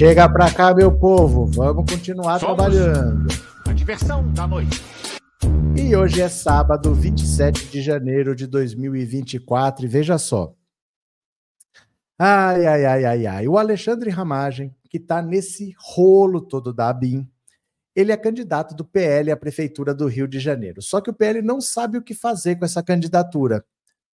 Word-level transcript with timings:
Chega 0.00 0.26
pra 0.30 0.50
cá, 0.50 0.72
meu 0.72 0.90
povo. 0.90 1.44
Vamos 1.44 1.84
continuar 1.92 2.40
Somos 2.40 2.56
trabalhando. 2.56 3.28
A 3.66 3.72
diversão 3.74 4.32
da 4.32 4.46
noite. 4.46 4.80
E 5.76 5.94
hoje 5.94 6.22
é 6.22 6.28
sábado, 6.30 6.94
27 6.94 7.66
de 7.66 7.82
janeiro 7.82 8.34
de 8.34 8.46
2024. 8.46 9.84
E 9.84 9.88
veja 9.88 10.16
só. 10.16 10.54
Ai, 12.18 12.66
ai, 12.66 12.86
ai, 12.86 13.04
ai, 13.04 13.26
ai. 13.26 13.46
O 13.46 13.58
Alexandre 13.58 14.08
Ramagem, 14.08 14.74
que 14.88 14.96
está 14.96 15.20
nesse 15.20 15.74
rolo 15.78 16.40
todo 16.40 16.72
da 16.72 16.88
ABIN, 16.88 17.28
ele 17.94 18.10
é 18.10 18.16
candidato 18.16 18.74
do 18.74 18.86
PL 18.86 19.30
à 19.30 19.36
Prefeitura 19.36 19.92
do 19.92 20.06
Rio 20.06 20.26
de 20.26 20.40
Janeiro. 20.40 20.80
Só 20.80 21.02
que 21.02 21.10
o 21.10 21.14
PL 21.14 21.42
não 21.42 21.60
sabe 21.60 21.98
o 21.98 22.02
que 22.02 22.14
fazer 22.14 22.56
com 22.56 22.64
essa 22.64 22.82
candidatura, 22.82 23.62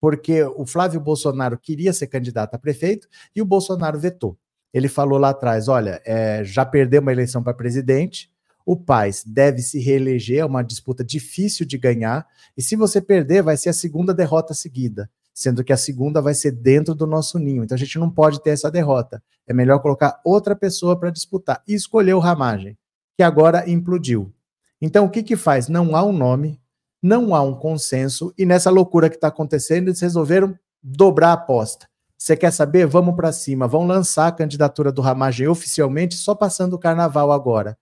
porque 0.00 0.42
o 0.42 0.66
Flávio 0.66 0.98
Bolsonaro 0.98 1.56
queria 1.56 1.92
ser 1.92 2.08
candidato 2.08 2.56
a 2.56 2.58
prefeito 2.58 3.06
e 3.36 3.40
o 3.40 3.46
Bolsonaro 3.46 4.00
vetou. 4.00 4.36
Ele 4.76 4.88
falou 4.88 5.18
lá 5.18 5.30
atrás: 5.30 5.68
olha, 5.68 6.02
é, 6.04 6.44
já 6.44 6.62
perdeu 6.62 7.00
uma 7.00 7.10
eleição 7.10 7.42
para 7.42 7.54
presidente, 7.54 8.30
o 8.64 8.76
Paz 8.76 9.24
deve 9.26 9.62
se 9.62 9.80
reeleger, 9.80 10.40
é 10.40 10.44
uma 10.44 10.62
disputa 10.62 11.02
difícil 11.02 11.64
de 11.64 11.78
ganhar, 11.78 12.26
e 12.54 12.60
se 12.60 12.76
você 12.76 13.00
perder, 13.00 13.42
vai 13.42 13.56
ser 13.56 13.70
a 13.70 13.72
segunda 13.72 14.12
derrota 14.12 14.52
seguida, 14.52 15.08
sendo 15.32 15.64
que 15.64 15.72
a 15.72 15.78
segunda 15.78 16.20
vai 16.20 16.34
ser 16.34 16.52
dentro 16.52 16.94
do 16.94 17.06
nosso 17.06 17.38
ninho. 17.38 17.64
Então 17.64 17.74
a 17.74 17.78
gente 17.78 17.98
não 17.98 18.10
pode 18.10 18.42
ter 18.42 18.50
essa 18.50 18.70
derrota. 18.70 19.22
É 19.46 19.54
melhor 19.54 19.78
colocar 19.78 20.20
outra 20.22 20.54
pessoa 20.54 20.94
para 20.94 21.08
disputar. 21.08 21.62
E 21.66 21.72
escolheu 21.72 22.18
o 22.18 22.20
Ramagem 22.20 22.76
que 23.16 23.22
agora 23.22 23.68
implodiu. 23.70 24.30
Então, 24.78 25.06
o 25.06 25.10
que 25.10 25.22
que 25.22 25.36
faz? 25.36 25.68
Não 25.68 25.96
há 25.96 26.04
um 26.04 26.12
nome, 26.12 26.60
não 27.02 27.34
há 27.34 27.40
um 27.40 27.54
consenso, 27.54 28.34
e 28.36 28.44
nessa 28.44 28.68
loucura 28.68 29.08
que 29.08 29.14
está 29.14 29.28
acontecendo, 29.28 29.88
eles 29.88 30.00
resolveram 30.00 30.54
dobrar 30.82 31.30
a 31.30 31.32
aposta. 31.32 31.88
Você 32.18 32.36
quer 32.36 32.50
saber? 32.50 32.86
Vamos 32.86 33.14
para 33.14 33.32
cima, 33.32 33.68
vão 33.68 33.86
lançar 33.86 34.28
a 34.28 34.32
candidatura 34.32 34.90
do 34.90 35.02
Ramagem 35.02 35.46
oficialmente, 35.48 36.14
só 36.14 36.34
passando 36.34 36.74
o 36.74 36.78
carnaval 36.78 37.30
agora. 37.30 37.78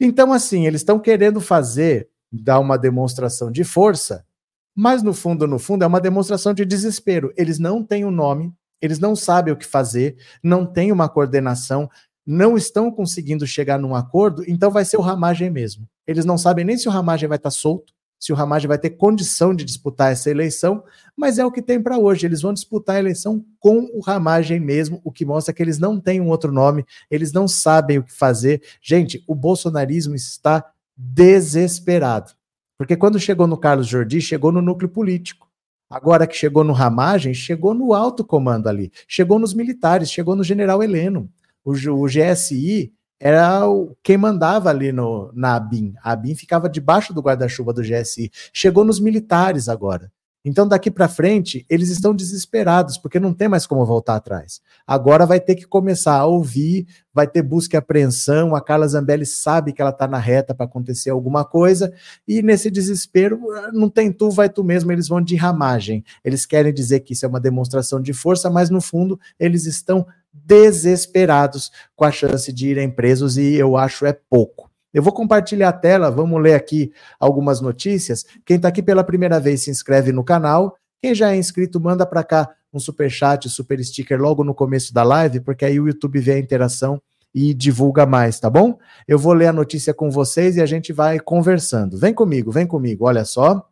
Então, 0.00 0.32
assim, 0.32 0.66
eles 0.66 0.80
estão 0.80 0.98
querendo 0.98 1.40
fazer, 1.40 2.08
dar 2.30 2.58
uma 2.58 2.78
demonstração 2.78 3.52
de 3.52 3.62
força, 3.62 4.26
mas 4.74 5.02
no 5.02 5.12
fundo, 5.12 5.46
no 5.46 5.58
fundo, 5.58 5.84
é 5.84 5.86
uma 5.86 6.00
demonstração 6.00 6.54
de 6.54 6.64
desespero. 6.64 7.32
Eles 7.36 7.58
não 7.58 7.84
têm 7.84 8.04
um 8.04 8.10
nome, 8.10 8.52
eles 8.80 8.98
não 8.98 9.14
sabem 9.14 9.52
o 9.52 9.56
que 9.56 9.66
fazer, 9.66 10.16
não 10.42 10.64
têm 10.64 10.90
uma 10.90 11.08
coordenação, 11.08 11.88
não 12.26 12.56
estão 12.56 12.90
conseguindo 12.90 13.46
chegar 13.46 13.78
num 13.78 13.94
acordo, 13.94 14.42
então 14.48 14.70
vai 14.70 14.84
ser 14.84 14.96
o 14.96 15.02
Ramagem 15.02 15.50
mesmo. 15.50 15.86
Eles 16.06 16.24
não 16.24 16.38
sabem 16.38 16.64
nem 16.64 16.78
se 16.78 16.88
o 16.88 16.90
Ramagem 16.90 17.28
vai 17.28 17.36
estar 17.36 17.50
solto, 17.50 17.92
se 18.22 18.32
o 18.32 18.36
Ramagem 18.36 18.68
vai 18.68 18.78
ter 18.78 18.90
condição 18.90 19.52
de 19.52 19.64
disputar 19.64 20.12
essa 20.12 20.30
eleição, 20.30 20.84
mas 21.16 21.40
é 21.40 21.44
o 21.44 21.50
que 21.50 21.60
tem 21.60 21.82
para 21.82 21.98
hoje. 21.98 22.24
Eles 22.24 22.40
vão 22.40 22.54
disputar 22.54 22.94
a 22.94 22.98
eleição 23.00 23.44
com 23.58 23.90
o 23.92 24.00
Ramagem 24.00 24.60
mesmo, 24.60 25.00
o 25.02 25.10
que 25.10 25.24
mostra 25.24 25.52
que 25.52 25.60
eles 25.60 25.76
não 25.76 25.98
têm 25.98 26.20
um 26.20 26.28
outro 26.28 26.52
nome, 26.52 26.86
eles 27.10 27.32
não 27.32 27.48
sabem 27.48 27.98
o 27.98 28.04
que 28.04 28.12
fazer. 28.12 28.62
Gente, 28.80 29.24
o 29.26 29.34
bolsonarismo 29.34 30.14
está 30.14 30.64
desesperado. 30.96 32.30
Porque 32.78 32.96
quando 32.96 33.18
chegou 33.18 33.48
no 33.48 33.56
Carlos 33.56 33.88
Jordi, 33.88 34.20
chegou 34.20 34.52
no 34.52 34.62
núcleo 34.62 34.88
político. 34.88 35.48
Agora 35.90 36.24
que 36.24 36.36
chegou 36.36 36.62
no 36.62 36.72
Ramagem, 36.72 37.34
chegou 37.34 37.74
no 37.74 37.92
alto 37.92 38.24
comando 38.24 38.68
ali, 38.68 38.92
chegou 39.08 39.36
nos 39.36 39.52
militares, 39.52 40.12
chegou 40.12 40.36
no 40.36 40.44
general 40.44 40.80
Heleno 40.80 41.28
o, 41.64 41.72
o 41.72 42.06
GSI 42.06 42.92
era 43.24 43.68
o, 43.68 43.96
quem 44.02 44.16
mandava 44.16 44.68
ali 44.68 44.90
no, 44.90 45.30
na 45.32 45.54
ABIN. 45.54 45.94
A 46.02 46.10
ABIN 46.10 46.34
ficava 46.34 46.68
debaixo 46.68 47.14
do 47.14 47.22
guarda-chuva 47.22 47.72
do 47.72 47.80
GSI. 47.80 48.32
Chegou 48.52 48.84
nos 48.84 48.98
militares 48.98 49.68
agora. 49.68 50.10
Então, 50.44 50.66
daqui 50.66 50.90
para 50.90 51.06
frente, 51.06 51.64
eles 51.70 51.88
estão 51.88 52.12
desesperados, 52.12 52.98
porque 52.98 53.20
não 53.20 53.32
tem 53.32 53.46
mais 53.46 53.64
como 53.64 53.86
voltar 53.86 54.16
atrás. 54.16 54.60
Agora 54.84 55.24
vai 55.24 55.38
ter 55.38 55.54
que 55.54 55.68
começar 55.68 56.16
a 56.16 56.26
ouvir, 56.26 56.84
vai 57.14 57.28
ter 57.28 57.42
busca 57.42 57.76
e 57.76 57.78
apreensão. 57.78 58.56
A 58.56 58.60
Carla 58.60 58.88
Zambelli 58.88 59.24
sabe 59.24 59.72
que 59.72 59.80
ela 59.80 59.92
está 59.92 60.08
na 60.08 60.18
reta 60.18 60.52
para 60.52 60.66
acontecer 60.66 61.10
alguma 61.10 61.44
coisa, 61.44 61.92
e 62.26 62.42
nesse 62.42 62.72
desespero, 62.72 63.38
não 63.72 63.88
tem 63.88 64.10
tu, 64.10 64.30
vai 64.30 64.48
tu 64.48 64.64
mesmo, 64.64 64.90
eles 64.90 65.06
vão 65.06 65.20
de 65.20 65.36
ramagem. 65.36 66.02
Eles 66.24 66.44
querem 66.44 66.74
dizer 66.74 67.00
que 67.00 67.12
isso 67.12 67.24
é 67.24 67.28
uma 67.28 67.38
demonstração 67.38 68.00
de 68.00 68.12
força, 68.12 68.50
mas 68.50 68.68
no 68.68 68.80
fundo, 68.80 69.20
eles 69.38 69.64
estão 69.64 70.04
desesperados 70.32 71.70
com 71.94 72.04
a 72.04 72.10
chance 72.10 72.52
de 72.52 72.68
irem 72.68 72.90
presos, 72.90 73.36
e 73.36 73.54
eu 73.54 73.76
acho 73.76 74.06
é 74.06 74.12
pouco. 74.12 74.70
Eu 74.92 75.02
vou 75.02 75.12
compartilhar 75.12 75.70
a 75.70 75.72
tela, 75.72 76.10
vamos 76.10 76.40
ler 76.40 76.54
aqui 76.54 76.92
algumas 77.18 77.60
notícias. 77.60 78.24
Quem 78.44 78.56
está 78.56 78.68
aqui 78.68 78.82
pela 78.82 79.02
primeira 79.02 79.40
vez 79.40 79.62
se 79.62 79.70
inscreve 79.70 80.12
no 80.12 80.22
canal. 80.22 80.76
Quem 81.00 81.14
já 81.14 81.32
é 81.32 81.36
inscrito, 81.36 81.80
manda 81.80 82.04
para 82.04 82.22
cá 82.22 82.50
um 82.72 82.78
super 82.78 83.10
chat, 83.10 83.48
super 83.48 83.82
sticker 83.82 84.20
logo 84.20 84.44
no 84.44 84.54
começo 84.54 84.92
da 84.92 85.02
live, 85.02 85.40
porque 85.40 85.64
aí 85.64 85.80
o 85.80 85.86
YouTube 85.86 86.20
vê 86.20 86.32
a 86.32 86.38
interação 86.38 87.00
e 87.34 87.54
divulga 87.54 88.04
mais, 88.04 88.38
tá 88.38 88.50
bom? 88.50 88.78
Eu 89.08 89.18
vou 89.18 89.32
ler 89.32 89.46
a 89.46 89.52
notícia 89.52 89.94
com 89.94 90.10
vocês 90.10 90.56
e 90.56 90.60
a 90.60 90.66
gente 90.66 90.92
vai 90.92 91.18
conversando. 91.18 91.98
Vem 91.98 92.12
comigo, 92.12 92.50
vem 92.50 92.66
comigo. 92.66 93.06
Olha 93.06 93.24
só. 93.24 93.66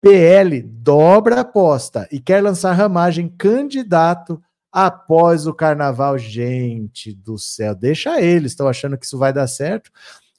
PL 0.00 0.62
dobra 0.62 1.40
aposta 1.40 2.08
e 2.12 2.20
quer 2.20 2.40
lançar 2.40 2.72
ramagem 2.72 3.28
candidato 3.28 4.40
após 4.86 5.46
o 5.46 5.54
carnaval. 5.54 6.18
Gente 6.18 7.12
do 7.12 7.38
céu, 7.38 7.74
deixa 7.74 8.20
eles, 8.20 8.52
estão 8.52 8.68
achando 8.68 8.96
que 8.96 9.04
isso 9.04 9.18
vai 9.18 9.32
dar 9.32 9.46
certo 9.46 9.90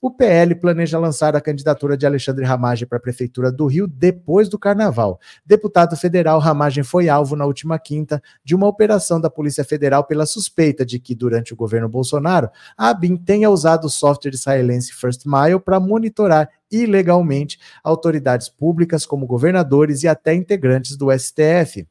o 0.01 0.09
PL 0.09 0.55
planeja 0.55 0.97
lançar 0.97 1.35
a 1.35 1.41
candidatura 1.41 1.97
de 1.97 2.05
Alexandre 2.05 2.45
Ramagem 2.45 2.87
para 2.87 2.97
a 2.97 3.01
Prefeitura 3.01 3.51
do 3.51 3.65
Rio 3.65 3.85
depois 3.85 4.47
do 4.47 4.57
Carnaval. 4.57 5.19
Deputado 5.45 5.97
federal 5.97 6.39
Ramagem 6.39 6.83
foi 6.83 7.09
alvo 7.09 7.35
na 7.35 7.45
última 7.45 7.77
quinta 7.77 8.21
de 8.43 8.55
uma 8.55 8.67
operação 8.67 9.19
da 9.19 9.29
Polícia 9.29 9.63
Federal 9.63 10.05
pela 10.05 10.25
suspeita 10.25 10.85
de 10.85 10.99
que, 10.99 11.13
durante 11.13 11.53
o 11.53 11.55
governo 11.55 11.89
Bolsonaro, 11.89 12.49
a 12.77 12.89
ABIN 12.89 13.17
tenha 13.17 13.49
usado 13.49 13.85
o 13.85 13.89
software 13.89 14.33
israelense 14.33 14.93
First 14.93 15.25
Mile 15.25 15.59
para 15.59 15.79
monitorar 15.79 16.49
ilegalmente 16.71 17.59
autoridades 17.83 18.47
públicas 18.47 19.05
como 19.05 19.27
governadores 19.27 20.03
e 20.03 20.07
até 20.07 20.33
integrantes 20.33 20.95
do 20.95 21.11
STF. 21.11 21.85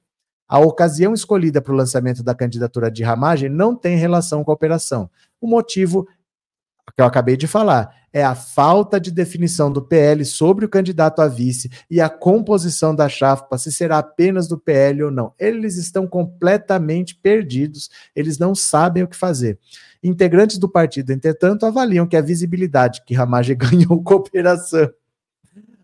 A 0.48 0.58
ocasião 0.58 1.12
escolhida 1.12 1.60
para 1.60 1.72
o 1.72 1.76
lançamento 1.76 2.22
da 2.22 2.34
candidatura 2.34 2.90
de 2.90 3.02
Ramagem 3.02 3.48
não 3.48 3.76
tem 3.76 3.96
relação 3.96 4.42
com 4.42 4.50
a 4.50 4.54
operação. 4.54 5.10
O 5.40 5.46
motivo 5.46 6.06
que 6.94 7.02
eu 7.02 7.06
acabei 7.06 7.36
de 7.36 7.46
falar, 7.46 7.94
é 8.12 8.24
a 8.24 8.34
falta 8.34 8.98
de 8.98 9.10
definição 9.10 9.70
do 9.70 9.82
PL 9.82 10.24
sobre 10.24 10.64
o 10.64 10.68
candidato 10.68 11.20
a 11.20 11.28
vice 11.28 11.70
e 11.90 12.00
a 12.00 12.08
composição 12.08 12.94
da 12.94 13.08
chapa, 13.08 13.58
se 13.58 13.70
será 13.70 13.98
apenas 13.98 14.48
do 14.48 14.58
PL 14.58 15.04
ou 15.04 15.10
não. 15.10 15.32
Eles 15.38 15.76
estão 15.76 16.06
completamente 16.06 17.14
perdidos, 17.14 17.90
eles 18.14 18.38
não 18.38 18.54
sabem 18.54 19.02
o 19.02 19.08
que 19.08 19.16
fazer. 19.16 19.58
Integrantes 20.02 20.58
do 20.58 20.68
partido, 20.68 21.12
entretanto, 21.12 21.66
avaliam 21.66 22.06
que 22.06 22.16
a 22.16 22.22
visibilidade 22.22 23.02
que 23.04 23.14
Ramage 23.14 23.54
ganhou 23.56 24.02
com 24.02 24.14
a 24.14 24.16
operação 24.16 24.90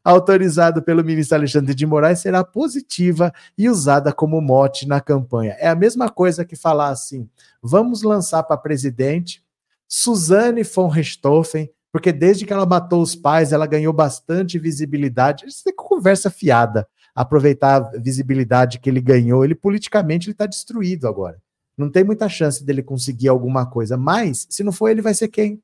autorizado 0.04 0.82
pelo 0.82 1.02
ministro 1.02 1.36
Alexandre 1.36 1.74
de 1.74 1.86
Moraes 1.86 2.20
será 2.20 2.44
positiva 2.44 3.32
e 3.56 3.68
usada 3.68 4.12
como 4.12 4.40
mote 4.40 4.86
na 4.86 5.00
campanha. 5.00 5.56
É 5.58 5.68
a 5.68 5.74
mesma 5.74 6.10
coisa 6.10 6.44
que 6.44 6.54
falar 6.54 6.90
assim: 6.90 7.28
vamos 7.62 8.02
lançar 8.02 8.42
para 8.42 8.58
presidente 8.58 9.42
Suzane 9.88 10.62
von 10.62 10.88
Richthofen, 10.88 11.70
porque 11.90 12.12
desde 12.12 12.44
que 12.44 12.52
ela 12.52 12.66
matou 12.66 13.00
os 13.00 13.14
pais, 13.14 13.52
ela 13.52 13.66
ganhou 13.66 13.92
bastante 13.92 14.58
visibilidade. 14.58 15.46
Isso 15.46 15.62
é 15.68 15.72
conversa 15.72 16.30
fiada. 16.30 16.86
Aproveitar 17.14 17.76
a 17.76 17.98
visibilidade 17.98 18.80
que 18.80 18.90
ele 18.90 19.00
ganhou, 19.00 19.44
ele 19.44 19.54
politicamente 19.54 20.30
está 20.30 20.46
destruído 20.46 21.06
agora. 21.06 21.40
Não 21.78 21.88
tem 21.88 22.02
muita 22.02 22.28
chance 22.28 22.64
dele 22.64 22.82
conseguir 22.82 23.28
alguma 23.28 23.66
coisa. 23.66 23.96
Mas, 23.96 24.46
se 24.50 24.64
não 24.64 24.72
for 24.72 24.88
ele, 24.88 25.00
vai 25.00 25.14
ser 25.14 25.28
quem? 25.28 25.62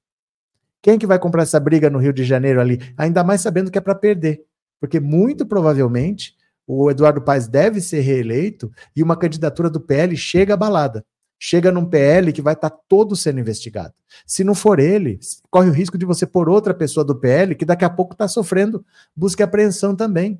Quem 0.82 0.98
que 0.98 1.06
vai 1.06 1.18
comprar 1.18 1.42
essa 1.42 1.60
briga 1.60 1.90
no 1.90 1.98
Rio 1.98 2.12
de 2.12 2.24
Janeiro 2.24 2.60
ali? 2.60 2.78
Ainda 2.96 3.22
mais 3.22 3.40
sabendo 3.40 3.70
que 3.70 3.78
é 3.78 3.80
para 3.80 3.94
perder. 3.94 4.44
Porque 4.80 4.98
muito 4.98 5.44
provavelmente 5.46 6.34
o 6.66 6.90
Eduardo 6.90 7.20
Paes 7.20 7.48
deve 7.48 7.80
ser 7.80 8.00
reeleito 8.00 8.70
e 8.94 9.02
uma 9.02 9.16
candidatura 9.16 9.68
do 9.68 9.80
PL 9.80 10.16
chega 10.16 10.54
abalada 10.54 11.04
chega 11.42 11.72
num 11.72 11.86
PL 11.86 12.32
que 12.34 12.42
vai 12.42 12.52
estar 12.52 12.68
tá 12.68 12.78
todo 12.86 13.16
sendo 13.16 13.40
investigado. 13.40 13.94
Se 14.26 14.44
não 14.44 14.54
for 14.54 14.78
ele, 14.78 15.18
corre 15.50 15.70
o 15.70 15.72
risco 15.72 15.96
de 15.96 16.04
você 16.04 16.26
pôr 16.26 16.50
outra 16.50 16.74
pessoa 16.74 17.02
do 17.02 17.16
PL 17.16 17.54
que 17.54 17.64
daqui 17.64 17.84
a 17.84 17.90
pouco 17.90 18.12
está 18.12 18.28
sofrendo 18.28 18.84
busca 19.16 19.42
e 19.42 19.44
apreensão 19.44 19.96
também. 19.96 20.38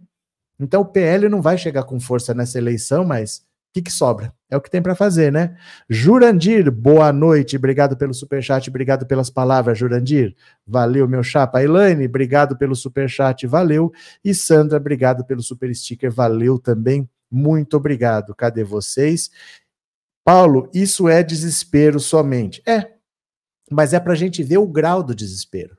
Então 0.61 0.83
o 0.83 0.85
PL 0.85 1.31
não 1.31 1.41
vai 1.41 1.57
chegar 1.57 1.85
com 1.85 1.99
força 1.99 2.35
nessa 2.35 2.59
eleição, 2.59 3.03
mas 3.03 3.43
o 3.71 3.73
que, 3.73 3.83
que 3.83 3.93
sobra? 3.93 4.35
É 4.51 4.57
o 4.57 4.61
que 4.61 4.69
tem 4.69 4.83
para 4.83 4.97
fazer, 4.97 5.31
né? 5.31 5.57
Jurandir, 5.89 6.73
boa 6.73 7.13
noite, 7.13 7.57
obrigado 7.57 7.97
pelo 7.97 8.13
superchat, 8.13 8.69
obrigado 8.69 9.07
pelas 9.07 9.31
palavras, 9.31 9.79
Jurandir. 9.79 10.35
Valeu, 10.67 11.07
meu 11.07 11.23
chapa. 11.23 11.63
Elaine, 11.63 12.05
obrigado 12.05 12.59
pelo 12.59 12.75
superchat, 12.75 13.47
valeu. 13.47 13.93
E 14.25 14.35
Sandra, 14.35 14.77
obrigado 14.77 15.25
pelo 15.25 15.41
super 15.41 15.73
sticker, 15.73 16.11
valeu 16.11 16.59
também. 16.59 17.09
Muito 17.31 17.77
obrigado. 17.77 18.35
Cadê 18.35 18.65
vocês? 18.65 19.31
Paulo, 20.25 20.69
isso 20.75 21.09
é 21.09 21.23
desespero 21.23 22.01
somente. 22.01 22.61
É, 22.67 22.95
mas 23.71 23.93
é 23.93 24.01
para 24.01 24.15
a 24.15 24.17
gente 24.17 24.43
ver 24.43 24.59
o 24.59 24.67
grau 24.67 25.01
do 25.01 25.15
desespero. 25.15 25.77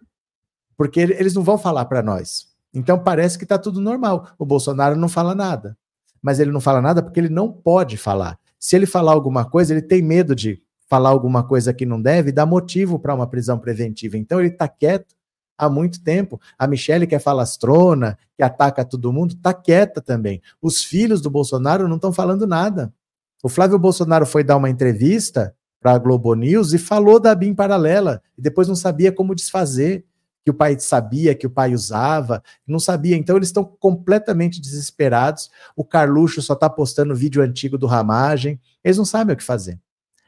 Porque 0.77 1.01
eles 1.01 1.33
não 1.33 1.44
vão 1.44 1.57
falar 1.57 1.83
para 1.85 2.01
nós. 2.01 2.47
Então 2.73 2.97
parece 2.97 3.37
que 3.37 3.44
está 3.44 3.57
tudo 3.57 3.81
normal. 3.81 4.29
O 4.39 4.45
Bolsonaro 4.45 4.95
não 4.95 5.09
fala 5.09 5.35
nada. 5.35 5.77
Mas 6.21 6.39
ele 6.39 6.51
não 6.51 6.62
fala 6.62 6.81
nada 6.81 7.01
porque 7.01 7.19
ele 7.19 7.29
não 7.29 7.51
pode 7.51 7.97
falar. 7.97 8.38
Se 8.59 8.75
ele 8.75 8.85
falar 8.85 9.12
alguma 9.12 9.44
coisa, 9.44 9.73
ele 9.73 9.81
tem 9.81 10.01
medo 10.01 10.35
de 10.35 10.62
falar 10.88 11.09
alguma 11.09 11.44
coisa 11.44 11.73
que 11.73 11.85
não 11.85 12.01
deve, 12.01 12.31
dá 12.31 12.45
motivo 12.45 13.00
para 13.00 13.15
uma 13.15 13.25
prisão 13.25 13.57
preventiva. 13.57 14.18
Então 14.18 14.39
ele 14.39 14.50
está 14.50 14.68
quieto 14.68 15.15
há 15.57 15.69
muito 15.69 16.03
tempo. 16.03 16.39
A 16.57 16.68
Michelle, 16.68 17.07
que 17.07 17.15
é 17.15 17.19
falastrona, 17.19 18.18
que 18.35 18.44
ataca 18.44 18.83
todo 18.83 19.13
mundo, 19.13 19.33
está 19.33 19.53
quieta 19.53 20.01
também. 20.01 20.41
Os 20.62 20.83
filhos 20.83 21.21
do 21.21 21.29
Bolsonaro 21.29 21.88
não 21.88 21.95
estão 21.95 22.12
falando 22.12 22.45
nada. 22.45 22.94
O 23.44 23.50
Flávio 23.50 23.79
Bolsonaro 23.79 24.25
foi 24.25 24.44
dar 24.44 24.57
uma 24.57 24.69
entrevista 24.69 25.56
para 25.79 25.94
a 25.94 25.97
Globo 25.97 26.35
News 26.35 26.73
e 26.73 26.77
falou 26.77 27.19
da 27.19 27.33
BIM 27.33 27.56
paralela, 27.56 28.21
e 28.38 28.41
depois 28.41 28.68
não 28.68 28.75
sabia 28.75 29.12
como 29.12 29.33
desfazer, 29.33 30.06
que 30.43 30.51
o 30.51 30.53
pai 30.53 30.79
sabia, 30.79 31.35
que 31.35 31.45
o 31.45 31.49
pai 31.49 31.73
usava, 31.73 32.43
não 32.65 32.79
sabia. 32.79 33.15
Então 33.15 33.35
eles 33.35 33.49
estão 33.49 33.63
completamente 33.63 34.59
desesperados. 34.59 35.49
O 35.75 35.83
Carluxo 35.83 36.41
só 36.41 36.53
está 36.53 36.69
postando 36.69 37.15
vídeo 37.15 37.41
antigo 37.41 37.77
do 37.77 37.88
Ramagem, 37.88 38.59
eles 38.83 38.97
não 38.97 39.05
sabem 39.05 39.33
o 39.33 39.38
que 39.38 39.43
fazer. 39.43 39.79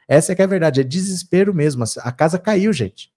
Essa 0.06 0.32
é 0.32 0.34
que 0.34 0.42
é 0.42 0.44
a 0.44 0.48
verdade, 0.48 0.80
é 0.80 0.84
desespero 0.84 1.54
mesmo. 1.54 1.84
A 1.98 2.12
casa 2.12 2.38
caiu, 2.38 2.72
gente. 2.72 3.12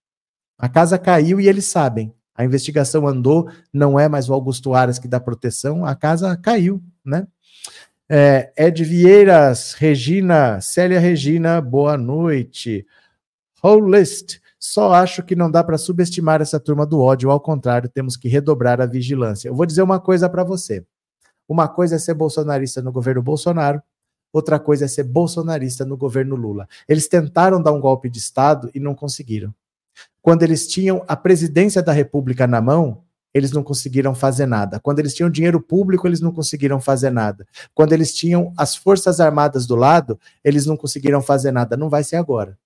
A 0.58 0.68
casa 0.68 0.98
caiu 0.98 1.40
e 1.40 1.48
eles 1.48 1.66
sabem. 1.66 2.14
A 2.34 2.46
investigação 2.46 3.08
andou, 3.08 3.50
não 3.74 4.00
é 4.00 4.08
mais 4.08 4.30
o 4.30 4.34
Augusto 4.34 4.74
Aras 4.74 5.00
que 5.00 5.08
dá 5.08 5.20
proteção, 5.20 5.86
a 5.86 5.96
casa 5.96 6.36
caiu, 6.38 6.82
né? 7.04 7.28
É, 8.10 8.54
Ed 8.56 8.84
Vieiras, 8.86 9.74
Regina, 9.74 10.62
Célia 10.62 11.00
Regina, 11.00 11.60
boa 11.60 11.98
noite. 11.98 12.86
Holist, 13.62 14.40
só 14.68 14.94
acho 14.94 15.24
que 15.24 15.34
não 15.34 15.50
dá 15.50 15.64
para 15.64 15.78
subestimar 15.78 16.42
essa 16.42 16.60
turma 16.60 16.86
do 16.86 17.00
ódio, 17.00 17.32
ao 17.32 17.40
contrário, 17.40 17.88
temos 17.88 18.18
que 18.18 18.28
redobrar 18.28 18.82
a 18.82 18.86
vigilância. 18.86 19.48
Eu 19.48 19.56
vou 19.56 19.66
dizer 19.66 19.82
uma 19.82 19.98
coisa 19.98 20.30
para 20.30 20.44
você. 20.44 20.86
Uma 21.48 21.70
coisa 21.70 21.96
é 21.96 21.98
ser 21.98 22.14
bolsonarista 22.14 22.82
no 22.82 22.92
governo 22.92 23.24
Bolsonaro, 23.24 23.82
outra 24.34 24.60
coisa 24.60 24.84
é 24.84 24.88
ser 24.90 25.06
bolsonarista 25.06 25.86
no 25.86 25.96
governo 25.96 26.36
Lula. 26.36 26.68
Eles 26.86 27.08
tentaram 27.08 27.62
dar 27.62 27.72
um 27.72 27.80
golpe 27.80 28.10
de 28.10 28.18
Estado 28.18 28.70
e 28.76 28.80
não 28.80 28.94
conseguiram. 28.94 29.56
Quando 30.22 30.44
eles 30.44 30.68
tinham 30.68 31.02
a 31.08 31.16
presidência 31.16 31.82
da 31.82 31.94
República 31.94 32.46
na 32.46 32.60
mão, 32.60 33.04
eles 33.34 33.54
não 33.54 33.64
conseguiram 33.64 34.14
fazer 34.14 34.48
nada. 34.48 34.82
Quando 34.82 35.00
eles 35.00 35.14
tinham 35.14 35.30
dinheiro 35.30 35.62
público, 35.62 36.06
eles 36.06 36.20
não 36.20 36.34
conseguiram 36.34 36.82
fazer 36.82 37.10
nada. 37.10 37.48
Quando 37.74 37.94
eles 37.94 38.14
tinham 38.14 38.52
as 38.58 38.76
Forças 38.76 39.22
Armadas 39.22 39.66
do 39.66 39.78
lado, 39.78 40.20
eles 40.44 40.66
não 40.66 40.76
conseguiram 40.76 41.22
fazer 41.22 41.54
nada. 41.54 41.78
Não 41.78 41.90
vai 41.90 42.04
ser 42.04 42.18
agora. 42.18 42.58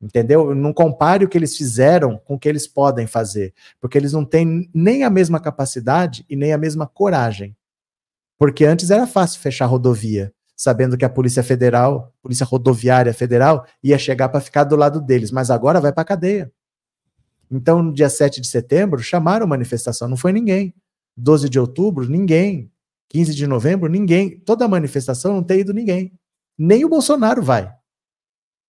Entendeu? 0.00 0.54
Não 0.54 0.72
compare 0.72 1.24
o 1.24 1.28
que 1.28 1.38
eles 1.38 1.56
fizeram 1.56 2.18
com 2.18 2.34
o 2.34 2.38
que 2.38 2.48
eles 2.48 2.66
podem 2.66 3.06
fazer, 3.06 3.54
porque 3.80 3.96
eles 3.96 4.12
não 4.12 4.24
têm 4.24 4.68
nem 4.74 5.02
a 5.02 5.10
mesma 5.10 5.40
capacidade 5.40 6.24
e 6.28 6.36
nem 6.36 6.52
a 6.52 6.58
mesma 6.58 6.86
coragem. 6.86 7.56
Porque 8.36 8.64
antes 8.64 8.90
era 8.90 9.06
fácil 9.06 9.40
fechar 9.40 9.66
rodovia 9.66 10.32
sabendo 10.56 10.96
que 10.96 11.04
a 11.04 11.10
Polícia 11.10 11.42
Federal, 11.42 12.12
Polícia 12.22 12.46
Rodoviária 12.46 13.12
Federal, 13.12 13.66
ia 13.82 13.98
chegar 13.98 14.28
para 14.28 14.40
ficar 14.40 14.64
do 14.64 14.76
lado 14.76 15.00
deles, 15.00 15.30
mas 15.30 15.50
agora 15.50 15.80
vai 15.80 15.92
para 15.92 16.04
cadeia. 16.04 16.52
Então, 17.50 17.82
no 17.82 17.92
dia 17.92 18.08
7 18.08 18.40
de 18.40 18.46
setembro, 18.46 19.02
chamaram 19.02 19.46
manifestação, 19.46 20.08
não 20.08 20.16
foi 20.16 20.32
ninguém. 20.32 20.74
12 21.16 21.48
de 21.48 21.58
outubro, 21.58 22.08
ninguém. 22.08 22.70
15 23.10 23.34
de 23.34 23.46
novembro, 23.46 23.88
ninguém. 23.88 24.38
Toda 24.40 24.66
manifestação 24.66 25.34
não 25.34 25.42
tem 25.42 25.60
ido 25.60 25.72
ninguém. 25.72 26.12
Nem 26.56 26.84
o 26.84 26.88
Bolsonaro 26.88 27.42
vai. 27.42 27.72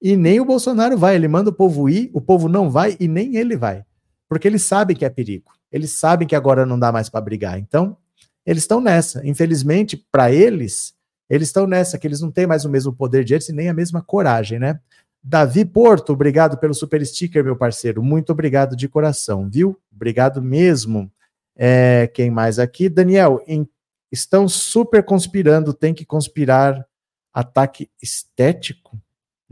E 0.01 0.15
nem 0.15 0.39
o 0.39 0.45
Bolsonaro 0.45 0.97
vai. 0.97 1.15
Ele 1.15 1.27
manda 1.27 1.49
o 1.49 1.53
povo 1.53 1.89
ir, 1.89 2.09
o 2.13 2.21
povo 2.21 2.47
não 2.47 2.69
vai 2.69 2.95
e 2.99 3.07
nem 3.07 3.35
ele 3.35 3.55
vai. 3.55 3.83
Porque 4.27 4.47
eles 4.47 4.63
sabem 4.63 4.95
que 4.95 5.05
é 5.05 5.09
perigo. 5.09 5.51
Eles 5.71 5.91
sabem 5.91 6.27
que 6.27 6.35
agora 6.35 6.65
não 6.65 6.79
dá 6.79 6.91
mais 6.91 7.09
para 7.09 7.21
brigar. 7.21 7.59
Então, 7.59 7.97
eles 8.45 8.63
estão 8.63 8.79
nessa. 8.79 9.25
Infelizmente, 9.25 9.97
para 10.11 10.31
eles, 10.31 10.93
eles 11.29 11.47
estão 11.47 11.65
nessa, 11.65 11.97
que 11.97 12.07
eles 12.07 12.21
não 12.21 12.31
têm 12.31 12.45
mais 12.45 12.65
o 12.65 12.69
mesmo 12.69 12.93
poder 12.93 13.23
de 13.23 13.35
antes 13.35 13.49
e 13.49 13.53
nem 13.53 13.69
a 13.69 13.73
mesma 13.73 14.01
coragem, 14.01 14.59
né? 14.59 14.79
Davi 15.23 15.65
Porto, 15.65 16.13
obrigado 16.13 16.57
pelo 16.57 16.73
super 16.75 17.03
sticker, 17.03 17.43
meu 17.43 17.55
parceiro. 17.55 18.03
Muito 18.03 18.31
obrigado 18.31 18.75
de 18.75 18.87
coração, 18.87 19.49
viu? 19.49 19.79
Obrigado 19.91 20.39
mesmo. 20.39 21.11
É, 21.57 22.07
quem 22.13 22.29
mais 22.29 22.59
aqui? 22.59 22.87
Daniel, 22.87 23.43
em, 23.47 23.67
estão 24.11 24.47
super 24.47 25.03
conspirando, 25.03 25.73
tem 25.73 25.95
que 25.95 26.05
conspirar 26.05 26.85
ataque 27.33 27.89
estético? 27.99 28.99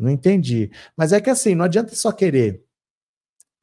Não 0.04 0.12
entendi. 0.12 0.70
Mas 0.98 1.14
é 1.14 1.22
que 1.22 1.30
assim, 1.30 1.56
não 1.56 1.64
adianta 1.64 1.96
só 1.96 2.12
querer. 2.12 2.62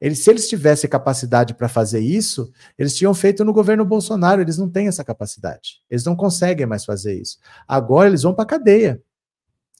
Eles, 0.01 0.23
se 0.23 0.31
eles 0.31 0.49
tivessem 0.49 0.89
capacidade 0.89 1.53
para 1.53 1.69
fazer 1.69 1.99
isso, 1.99 2.51
eles 2.75 2.95
tinham 2.95 3.13
feito 3.13 3.45
no 3.45 3.53
governo 3.53 3.85
Bolsonaro. 3.85 4.41
Eles 4.41 4.57
não 4.57 4.67
têm 4.67 4.87
essa 4.87 5.03
capacidade. 5.03 5.83
Eles 5.87 6.03
não 6.03 6.15
conseguem 6.15 6.65
mais 6.65 6.83
fazer 6.83 7.21
isso. 7.21 7.37
Agora 7.67 8.09
eles 8.09 8.23
vão 8.23 8.33
para 8.33 8.45
cadeia. 8.45 8.99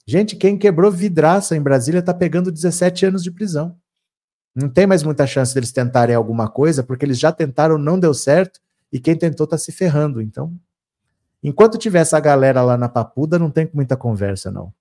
Gente, 0.06 0.36
quem 0.36 0.56
quebrou 0.56 0.92
vidraça 0.92 1.56
em 1.56 1.60
Brasília 1.60 1.98
está 1.98 2.14
pegando 2.14 2.52
17 2.52 3.06
anos 3.06 3.24
de 3.24 3.32
prisão. 3.32 3.76
Não 4.54 4.68
tem 4.68 4.86
mais 4.86 5.02
muita 5.02 5.26
chance 5.26 5.52
deles 5.52 5.72
tentarem 5.72 6.14
alguma 6.14 6.48
coisa, 6.48 6.84
porque 6.84 7.04
eles 7.04 7.18
já 7.18 7.32
tentaram, 7.32 7.76
não 7.76 7.98
deu 7.98 8.14
certo, 8.14 8.60
e 8.92 9.00
quem 9.00 9.16
tentou 9.16 9.44
está 9.44 9.58
se 9.58 9.72
ferrando. 9.72 10.20
Então, 10.20 10.54
enquanto 11.42 11.78
tiver 11.78 12.00
essa 12.00 12.20
galera 12.20 12.62
lá 12.62 12.76
na 12.76 12.88
papuda, 12.88 13.40
não 13.40 13.50
tem 13.50 13.68
muita 13.74 13.96
conversa, 13.96 14.52
não. 14.52 14.72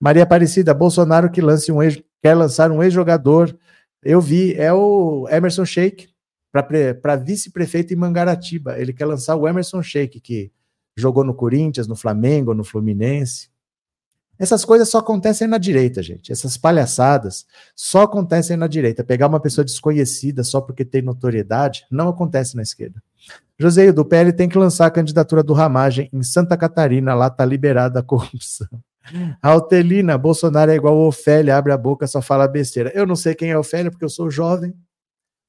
Maria 0.00 0.22
Aparecida, 0.22 0.72
Bolsonaro 0.72 1.30
que 1.30 1.40
lance 1.40 1.72
um 1.72 1.82
ex, 1.82 2.00
quer 2.22 2.34
lançar 2.34 2.70
um 2.70 2.82
ex-jogador 2.82 3.56
eu 4.02 4.20
vi, 4.20 4.54
é 4.54 4.72
o 4.72 5.28
Emerson 5.28 5.64
Sheik, 5.64 6.08
para 6.50 7.16
vice-prefeito 7.16 7.92
em 7.92 7.96
Mangaratiba. 7.96 8.78
Ele 8.78 8.92
quer 8.92 9.06
lançar 9.06 9.36
o 9.36 9.46
Emerson 9.46 9.82
Sheik, 9.82 10.20
que 10.20 10.52
jogou 10.96 11.24
no 11.24 11.34
Corinthians, 11.34 11.86
no 11.86 11.96
Flamengo, 11.96 12.54
no 12.54 12.64
Fluminense. 12.64 13.50
Essas 14.38 14.64
coisas 14.64 14.88
só 14.88 14.98
acontecem 14.98 15.48
na 15.48 15.58
direita, 15.58 16.00
gente. 16.00 16.30
Essas 16.30 16.56
palhaçadas 16.56 17.44
só 17.74 18.02
acontecem 18.02 18.56
na 18.56 18.68
direita. 18.68 19.02
Pegar 19.02 19.26
uma 19.26 19.40
pessoa 19.40 19.64
desconhecida 19.64 20.44
só 20.44 20.60
porque 20.60 20.84
tem 20.84 21.02
notoriedade 21.02 21.84
não 21.90 22.08
acontece 22.08 22.54
na 22.54 22.62
esquerda. 22.62 23.02
José 23.58 23.90
do 23.90 24.04
PL 24.04 24.32
tem 24.32 24.48
que 24.48 24.56
lançar 24.56 24.86
a 24.86 24.90
candidatura 24.90 25.42
do 25.42 25.52
Ramagem 25.52 26.08
em 26.12 26.22
Santa 26.22 26.56
Catarina, 26.56 27.14
lá 27.14 27.28
tá 27.28 27.44
liberada 27.44 27.98
a 27.98 28.02
corrupção. 28.02 28.68
Altelina, 29.42 30.18
Bolsonaro 30.18 30.70
é 30.70 30.76
igual 30.76 30.98
Ofélia, 30.98 31.56
abre 31.56 31.72
a 31.72 31.76
boca, 31.76 32.06
só 32.06 32.20
fala 32.20 32.46
besteira. 32.46 32.92
Eu 32.94 33.06
não 33.06 33.16
sei 33.16 33.34
quem 33.34 33.50
é 33.50 33.58
Ofélia, 33.58 33.90
porque 33.90 34.04
eu 34.04 34.08
sou 34.08 34.30
jovem. 34.30 34.74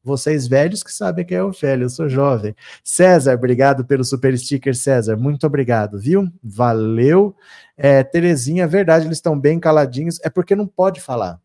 Vocês 0.02 0.48
velhos 0.48 0.82
que 0.82 0.94
sabem 0.94 1.26
quem 1.26 1.38
é 1.38 1.44
Ofélia, 1.44 1.84
eu 1.84 1.90
sou 1.90 2.08
jovem. 2.08 2.56
César, 2.84 3.36
obrigado 3.36 3.84
pelo 3.86 4.04
super 4.04 4.38
sticker, 4.38 4.76
César. 4.76 5.18
Muito 5.18 5.46
obrigado, 5.46 6.00
viu? 6.00 6.28
Valeu. 6.42 7.36
É, 7.76 8.02
Terezinha, 8.04 8.66
verdade, 8.66 9.06
eles 9.06 9.18
estão 9.18 9.38
bem 9.38 9.60
caladinhos. 9.60 10.18
É 10.24 10.30
porque 10.30 10.56
não 10.56 10.66
pode 10.66 11.02
falar. 11.02 11.40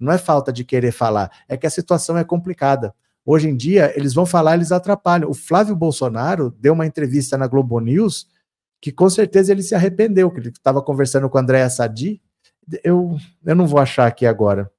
Não 0.00 0.12
é 0.12 0.18
falta 0.18 0.52
de 0.52 0.64
querer 0.64 0.92
falar, 0.92 1.30
é 1.48 1.56
que 1.56 1.66
a 1.66 1.70
situação 1.70 2.16
é 2.16 2.24
complicada. 2.24 2.94
Hoje 3.26 3.48
em 3.48 3.56
dia, 3.56 3.92
eles 3.94 4.14
vão 4.14 4.24
falar, 4.24 4.54
eles 4.54 4.72
atrapalham. 4.72 5.28
O 5.28 5.34
Flávio 5.34 5.76
Bolsonaro 5.76 6.50
deu 6.58 6.72
uma 6.72 6.86
entrevista 6.86 7.36
na 7.36 7.46
Globo 7.46 7.78
News 7.80 8.26
que 8.80 8.92
com 8.92 9.08
certeza 9.10 9.52
ele 9.52 9.62
se 9.62 9.74
arrependeu, 9.74 10.30
que 10.30 10.40
ele 10.40 10.48
estava 10.48 10.82
conversando 10.82 11.28
com 11.28 11.38
a 11.38 11.40
Andréa 11.40 11.68
Sadi. 11.68 12.22
Eu, 12.84 13.16
eu 13.44 13.56
não 13.56 13.66
vou 13.66 13.80
achar 13.80 14.06
aqui 14.06 14.26
agora. 14.26 14.70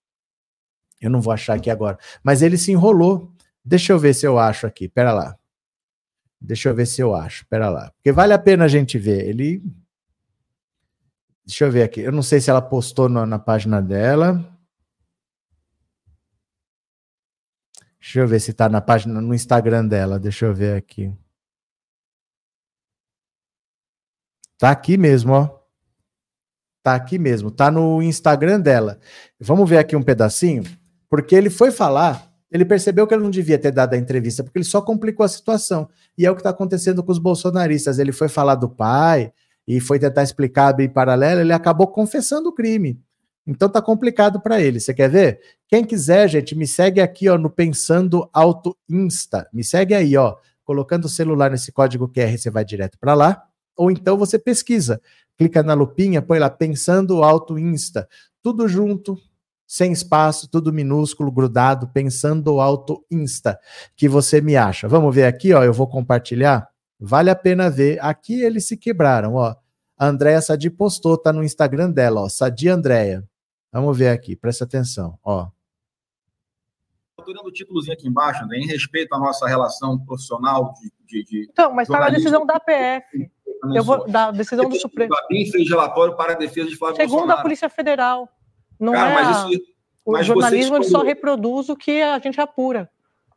Eu 1.01 1.09
não 1.09 1.21
vou 1.21 1.33
achar 1.33 1.55
aqui 1.55 1.69
agora. 1.69 1.97
Mas 2.23 2.41
ele 2.41 2.57
se 2.57 2.71
enrolou. 2.71 3.31
Deixa 3.63 3.93
eu 3.93 3.99
ver 3.99 4.13
se 4.13 4.25
eu 4.25 4.37
acho 4.37 4.67
aqui. 4.67 4.87
Pera 4.87 5.13
lá. 5.13 5.37
Deixa 6.39 6.69
eu 6.69 6.75
ver 6.75 6.85
se 6.85 7.01
eu 7.01 7.15
acho. 7.15 7.45
Pera 7.47 7.69
lá. 7.69 7.91
Porque 7.91 8.11
vale 8.11 8.33
a 8.33 8.39
pena 8.39 8.65
a 8.65 8.67
gente 8.67 8.97
ver. 8.97 9.27
Ele. 9.27 9.63
Deixa 11.45 11.65
eu 11.65 11.71
ver 11.71 11.83
aqui. 11.83 12.01
Eu 12.01 12.11
não 12.11 12.21
sei 12.21 12.39
se 12.39 12.49
ela 12.49 12.61
postou 12.61 13.09
no, 13.09 13.25
na 13.25 13.39
página 13.39 13.81
dela. 13.81 14.45
Deixa 17.99 18.19
eu 18.19 18.27
ver 18.27 18.39
se 18.39 18.51
está 18.51 18.69
na 18.69 18.79
página, 18.79 19.19
no 19.19 19.33
Instagram 19.33 19.85
dela. 19.85 20.19
Deixa 20.19 20.45
eu 20.45 20.53
ver 20.53 20.77
aqui. 20.77 21.13
Tá 24.59 24.71
aqui 24.71 24.97
mesmo, 24.97 25.31
ó. 25.31 25.49
Tá 26.83 26.93
aqui 26.93 27.17
mesmo, 27.17 27.49
tá 27.49 27.71
no 27.71 28.01
Instagram 28.01 28.59
dela. 28.59 28.99
Vamos 29.39 29.69
ver 29.69 29.77
aqui 29.77 29.95
um 29.95 30.03
pedacinho, 30.03 30.63
porque 31.09 31.33
ele 31.33 31.49
foi 31.49 31.71
falar, 31.71 32.29
ele 32.51 32.65
percebeu 32.65 33.07
que 33.07 33.13
ele 33.13 33.23
não 33.23 33.29
devia 33.29 33.57
ter 33.57 33.71
dado 33.71 33.93
a 33.93 33.97
entrevista, 33.97 34.43
porque 34.43 34.57
ele 34.57 34.65
só 34.65 34.81
complicou 34.81 35.23
a 35.23 35.29
situação. 35.29 35.87
E 36.17 36.25
é 36.25 36.31
o 36.31 36.35
que 36.35 36.41
está 36.41 36.49
acontecendo 36.49 37.01
com 37.01 37.11
os 37.11 37.19
bolsonaristas. 37.19 37.99
Ele 37.99 38.11
foi 38.11 38.27
falar 38.27 38.55
do 38.55 38.69
pai 38.69 39.31
e 39.65 39.79
foi 39.79 39.97
tentar 39.97 40.23
explicar 40.23 40.73
bem 40.73 40.89
paralelo, 40.89 41.39
ele 41.39 41.53
acabou 41.53 41.87
confessando 41.87 42.49
o 42.49 42.53
crime. 42.53 42.99
Então 43.47 43.69
tá 43.69 43.81
complicado 43.81 44.41
para 44.41 44.61
ele. 44.61 44.79
Você 44.79 44.93
quer 44.93 45.09
ver? 45.09 45.39
Quem 45.69 45.85
quiser, 45.85 46.27
gente, 46.27 46.53
me 46.53 46.67
segue 46.67 46.99
aqui, 46.99 47.29
ó, 47.29 47.37
no 47.37 47.49
Pensando 47.49 48.29
Auto 48.33 48.75
Insta. 48.89 49.47
Me 49.53 49.63
segue 49.63 49.93
aí, 49.93 50.17
ó. 50.17 50.35
Colocando 50.65 51.05
o 51.05 51.09
celular 51.09 51.49
nesse 51.49 51.71
código 51.71 52.09
QR, 52.09 52.37
você 52.37 52.49
vai 52.49 52.65
direto 52.65 52.97
para 52.99 53.13
lá 53.13 53.48
ou 53.79 53.89
então 53.89 54.17
você 54.17 54.37
pesquisa, 54.37 55.01
clica 55.37 55.63
na 55.63 55.73
lupinha, 55.73 56.21
põe 56.21 56.37
lá 56.37 56.49
pensando 56.49 57.23
alto 57.23 57.57
Insta, 57.57 58.09
tudo 58.43 58.67
junto, 58.67 59.17
sem 59.65 59.93
espaço, 59.93 60.49
tudo 60.49 60.73
minúsculo, 60.73 61.31
grudado, 61.31 61.87
pensando 61.87 62.59
alto 62.59 63.05
Insta, 63.09 63.57
que 63.95 64.09
você 64.09 64.41
me 64.41 64.57
acha. 64.57 64.85
Vamos 64.85 65.15
ver 65.15 65.23
aqui, 65.23 65.53
ó, 65.53 65.63
eu 65.63 65.71
vou 65.71 65.87
compartilhar. 65.87 66.67
Vale 66.99 67.29
a 67.29 67.35
pena 67.35 67.69
ver. 67.69 68.03
Aqui 68.03 68.41
eles 68.41 68.67
se 68.67 68.75
quebraram, 68.75 69.35
ó. 69.35 69.55
A 69.97 70.07
Andréia 70.07 70.41
Sadi 70.41 70.69
postou, 70.69 71.17
tá 71.17 71.31
no 71.31 71.41
Instagram 71.41 71.89
dela, 71.89 72.19
ó, 72.19 72.27
Sadi 72.27 72.67
Andréia. 72.67 73.23
Vamos 73.71 73.97
ver 73.97 74.09
aqui, 74.09 74.35
presta 74.35 74.65
atenção, 74.65 75.17
ó. 75.23 75.47
Estou 77.17 77.47
o 77.47 77.51
títulozinho 77.51 77.93
aqui 77.93 78.07
embaixo, 78.07 78.43
André, 78.43 78.57
em 78.57 78.67
respeito 78.67 79.13
à 79.13 79.19
nossa 79.19 79.47
relação 79.47 79.97
profissional 79.99 80.73
de. 80.73 80.91
de, 81.05 81.23
de 81.23 81.47
então, 81.49 81.73
mas 81.73 81.87
está 81.87 81.99
na 81.99 82.09
decisão 82.09 82.45
da 82.45 82.59
PF. 82.59 83.31
Eu 83.73 83.83
vou 83.83 84.07
da 84.07 84.31
decisão 84.31 84.69
do 84.69 84.75
Supremo. 84.75 85.13
Quem 85.27 85.49
fez 85.51 85.69
relatório 85.69 86.15
para 86.15 86.33
a 86.33 86.35
defesa 86.35 86.69
de 86.69 86.75
Flávio 86.75 86.95
Segundo 86.95 87.17
Bolsonaro. 87.17 87.39
a 87.39 87.43
Polícia 87.43 87.69
Federal. 87.69 88.29
Não 88.79 88.93
Cara, 88.93 89.09
é 89.09 89.13
mas 89.13 89.49
isso, 89.51 89.61
o 90.05 90.11
mas 90.13 90.25
jornalismo 90.25 90.83
só 90.83 91.01
reproduz 91.03 91.69
o 91.69 91.75
que 91.75 92.01
a 92.01 92.17
gente 92.19 92.39
apura. 92.39 92.89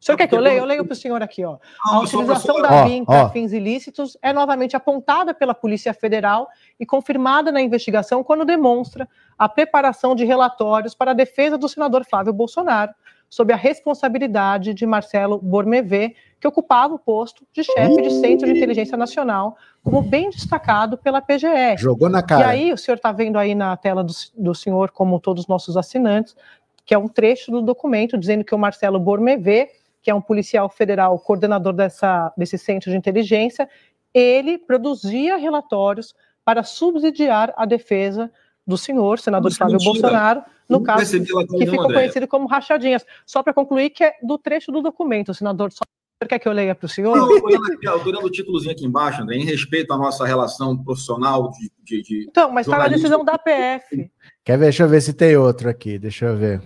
O 0.02 0.04
senhor 0.04 0.16
quer 0.16 0.26
que 0.26 0.34
eu 0.34 0.40
leia? 0.40 0.58
Eu 0.58 0.64
leio 0.64 0.84
para 0.84 0.94
o 0.94 0.96
senhor 0.96 1.22
aqui. 1.22 1.44
Ó. 1.44 1.58
Não, 1.86 1.94
a 1.94 2.00
utilização 2.00 2.60
da 2.60 2.84
BIM 2.84 3.04
para 3.04 3.28
fins 3.30 3.52
ilícitos 3.52 4.16
é 4.20 4.32
novamente 4.32 4.76
apontada 4.76 5.32
pela 5.32 5.54
Polícia 5.54 5.94
Federal 5.94 6.48
e 6.78 6.84
confirmada 6.84 7.52
na 7.52 7.60
investigação 7.60 8.24
quando 8.24 8.44
demonstra 8.44 9.08
a 9.38 9.48
preparação 9.48 10.16
de 10.16 10.24
relatórios 10.24 10.92
para 10.92 11.12
a 11.12 11.14
defesa 11.14 11.56
do 11.56 11.68
senador 11.68 12.04
Flávio 12.04 12.32
Bolsonaro, 12.32 12.92
sob 13.32 13.50
a 13.50 13.56
responsabilidade 13.56 14.74
de 14.74 14.84
Marcelo 14.84 15.38
Bormevé, 15.38 16.14
que 16.38 16.46
ocupava 16.46 16.92
o 16.92 16.98
posto 16.98 17.46
de 17.50 17.64
chefe 17.64 18.02
de 18.02 18.10
Centro 18.10 18.44
de 18.44 18.52
Inteligência 18.52 18.94
Nacional, 18.94 19.56
como 19.82 20.02
bem 20.02 20.28
destacado 20.28 20.98
pela 20.98 21.22
PGR. 21.22 21.78
Jogou 21.78 22.10
na 22.10 22.22
cara. 22.22 22.42
E 22.42 22.44
aí, 22.44 22.72
o 22.74 22.76
senhor 22.76 22.96
está 22.96 23.10
vendo 23.10 23.38
aí 23.38 23.54
na 23.54 23.74
tela 23.74 24.04
do, 24.04 24.12
do 24.36 24.54
senhor, 24.54 24.90
como 24.90 25.18
todos 25.18 25.44
os 25.44 25.48
nossos 25.48 25.78
assinantes, 25.78 26.36
que 26.84 26.92
é 26.92 26.98
um 26.98 27.08
trecho 27.08 27.50
do 27.50 27.62
documento 27.62 28.18
dizendo 28.18 28.44
que 28.44 28.54
o 28.54 28.58
Marcelo 28.58 29.00
Bormevé 29.00 29.70
que 30.02 30.10
é 30.10 30.14
um 30.14 30.20
policial 30.20 30.68
federal 30.68 31.16
coordenador 31.20 31.72
dessa, 31.72 32.32
desse 32.36 32.58
centro 32.58 32.90
de 32.90 32.96
inteligência, 32.96 33.68
ele 34.12 34.58
produzia 34.58 35.36
relatórios 35.36 36.12
para 36.44 36.64
subsidiar 36.64 37.54
a 37.56 37.64
defesa 37.64 38.28
do 38.66 38.76
senhor, 38.76 39.18
senador 39.18 39.52
Flávio 39.52 39.74
mentira. 39.74 39.92
Bolsonaro, 39.92 40.42
no 40.68 40.82
caso 40.82 41.18
que 41.20 41.66
ficou 41.66 41.92
conhecido 41.92 42.28
como 42.28 42.46
rachadinhas. 42.46 43.04
Só 43.26 43.42
para 43.42 43.52
concluir, 43.52 43.90
que 43.90 44.04
é 44.04 44.14
do 44.22 44.38
trecho 44.38 44.72
do 44.72 44.80
documento, 44.80 45.34
senador. 45.34 45.72
Só 45.72 45.82
quer 46.28 46.38
que 46.38 46.48
eu 46.48 46.52
leia 46.52 46.74
para 46.74 46.86
o 46.86 46.88
senhor? 46.88 47.16
Eu 47.16 47.36
estou 47.36 48.06
olhando 48.06 48.26
o 48.26 48.30
títulozinho 48.30 48.72
aqui 48.72 48.86
embaixo, 48.86 49.22
André, 49.22 49.36
em 49.36 49.44
respeito 49.44 49.92
à 49.92 49.98
nossa 49.98 50.24
relação 50.24 50.76
profissional 50.76 51.50
de. 51.50 51.70
de, 51.82 52.02
de 52.02 52.26
então, 52.28 52.50
mas 52.50 52.66
está 52.66 52.78
na 52.78 52.88
decisão 52.88 53.24
da 53.24 53.36
PF. 53.36 54.10
Quer 54.44 54.58
ver? 54.58 54.64
Deixa 54.66 54.84
eu 54.84 54.88
ver 54.88 55.00
se 55.00 55.12
tem 55.12 55.36
outro 55.36 55.68
aqui, 55.68 55.98
deixa 55.98 56.26
eu 56.26 56.36
ver. 56.36 56.62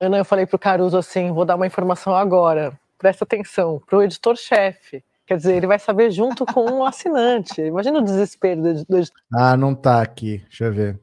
Ana, 0.00 0.18
eu 0.18 0.24
falei 0.24 0.46
para 0.46 0.56
o 0.56 0.58
Caruso 0.58 0.96
assim: 0.96 1.30
vou 1.30 1.44
dar 1.44 1.56
uma 1.56 1.66
informação 1.66 2.14
agora, 2.14 2.78
presta 2.98 3.24
atenção, 3.24 3.80
para 3.86 3.98
o 3.98 4.02
editor-chefe. 4.02 5.04
Quer 5.30 5.36
dizer, 5.36 5.56
ele 5.58 5.68
vai 5.68 5.78
saber 5.78 6.10
junto 6.10 6.44
com 6.44 6.80
o 6.80 6.84
assinante. 6.84 7.60
Imagina 7.60 8.00
o 8.00 8.02
desespero 8.02 8.62
do 8.62 8.68
editor. 8.70 9.04
Ah, 9.32 9.56
não 9.56 9.76
tá 9.76 10.02
aqui. 10.02 10.38
Deixa 10.48 10.64
eu 10.64 10.72
ver. 10.72 11.00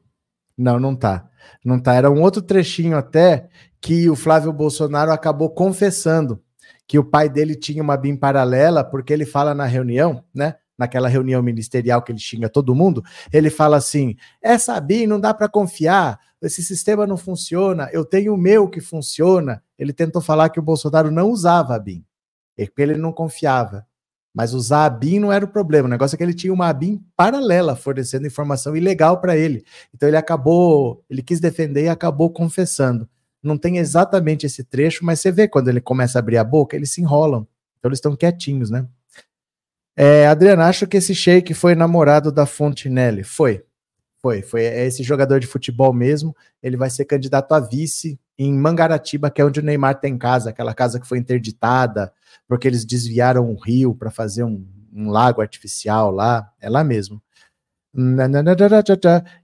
Não, 0.54 0.78
não 0.78 0.94
tá. 0.94 1.30
Não 1.64 1.80
tá. 1.80 1.94
Era 1.94 2.10
um 2.10 2.20
outro 2.20 2.42
trechinho 2.42 2.98
até 2.98 3.48
que 3.80 4.10
o 4.10 4.14
Flávio 4.14 4.52
Bolsonaro 4.52 5.12
acabou 5.12 5.48
confessando 5.48 6.42
que 6.86 6.98
o 6.98 7.04
pai 7.04 7.30
dele 7.30 7.56
tinha 7.56 7.82
uma 7.82 7.96
BIM 7.96 8.16
paralela, 8.16 8.84
porque 8.84 9.14
ele 9.14 9.24
fala 9.24 9.54
na 9.54 9.64
reunião, 9.64 10.22
né? 10.34 10.56
Naquela 10.76 11.08
reunião 11.08 11.42
ministerial 11.42 12.02
que 12.02 12.12
ele 12.12 12.18
xinga 12.18 12.50
todo 12.50 12.74
mundo, 12.74 13.02
ele 13.32 13.48
fala 13.48 13.78
assim: 13.78 14.14
essa 14.42 14.78
BIM 14.78 15.06
não 15.06 15.18
dá 15.18 15.32
para 15.32 15.48
confiar, 15.48 16.20
esse 16.42 16.62
sistema 16.62 17.06
não 17.06 17.16
funciona, 17.16 17.88
eu 17.94 18.04
tenho 18.04 18.34
o 18.34 18.38
meu 18.38 18.68
que 18.68 18.82
funciona. 18.82 19.62
Ele 19.78 19.94
tentou 19.94 20.20
falar 20.20 20.50
que 20.50 20.60
o 20.60 20.62
Bolsonaro 20.62 21.10
não 21.10 21.30
usava 21.30 21.74
a 21.74 21.78
BIM, 21.78 22.04
ele 22.76 22.98
não 22.98 23.10
confiava. 23.10 23.87
Mas 24.38 24.54
usar 24.54 24.84
a 24.84 24.90
BIM 24.90 25.18
não 25.18 25.32
era 25.32 25.44
o 25.44 25.48
problema. 25.48 25.88
O 25.88 25.90
negócio 25.90 26.14
é 26.14 26.16
que 26.16 26.22
ele 26.22 26.32
tinha 26.32 26.52
uma 26.52 26.72
BIM 26.72 27.04
paralela, 27.16 27.74
fornecendo 27.74 28.24
informação 28.24 28.76
ilegal 28.76 29.20
para 29.20 29.36
ele. 29.36 29.64
Então 29.92 30.08
ele 30.08 30.16
acabou, 30.16 31.04
ele 31.10 31.22
quis 31.22 31.40
defender 31.40 31.86
e 31.86 31.88
acabou 31.88 32.30
confessando. 32.30 33.08
Não 33.42 33.58
tem 33.58 33.78
exatamente 33.78 34.46
esse 34.46 34.62
trecho, 34.62 35.04
mas 35.04 35.18
você 35.18 35.32
vê 35.32 35.48
quando 35.48 35.66
ele 35.66 35.80
começa 35.80 36.16
a 36.16 36.20
abrir 36.20 36.36
a 36.36 36.44
boca, 36.44 36.76
eles 36.76 36.92
se 36.92 37.00
enrolam. 37.00 37.48
Então 37.80 37.88
eles 37.88 37.98
estão 37.98 38.14
quietinhos, 38.14 38.70
né? 38.70 38.86
É, 39.96 40.28
Adriano, 40.28 40.62
acho 40.62 40.86
que 40.86 40.98
esse 40.98 41.16
Sheik 41.16 41.52
foi 41.52 41.74
namorado 41.74 42.30
da 42.30 42.46
Fontinelli. 42.46 43.24
Foi. 43.24 43.64
Foi, 44.20 44.42
foi 44.42 44.64
é 44.64 44.86
esse 44.86 45.02
jogador 45.02 45.38
de 45.38 45.46
futebol 45.46 45.92
mesmo. 45.92 46.34
Ele 46.62 46.76
vai 46.76 46.90
ser 46.90 47.04
candidato 47.04 47.52
a 47.52 47.60
vice 47.60 48.18
em 48.38 48.52
Mangaratiba, 48.52 49.30
que 49.30 49.40
é 49.40 49.44
onde 49.44 49.60
o 49.60 49.62
Neymar 49.62 50.00
tem 50.00 50.16
casa, 50.16 50.50
aquela 50.50 50.74
casa 50.74 51.00
que 51.00 51.06
foi 51.06 51.18
interditada, 51.18 52.12
porque 52.46 52.68
eles 52.68 52.84
desviaram 52.84 53.50
o 53.50 53.58
rio 53.58 53.94
para 53.94 54.10
fazer 54.10 54.44
um, 54.44 54.64
um, 54.92 55.10
lago 55.10 55.40
artificial 55.40 56.10
lá. 56.10 56.50
É 56.60 56.68
lá 56.68 56.84
mesmo. 56.84 57.20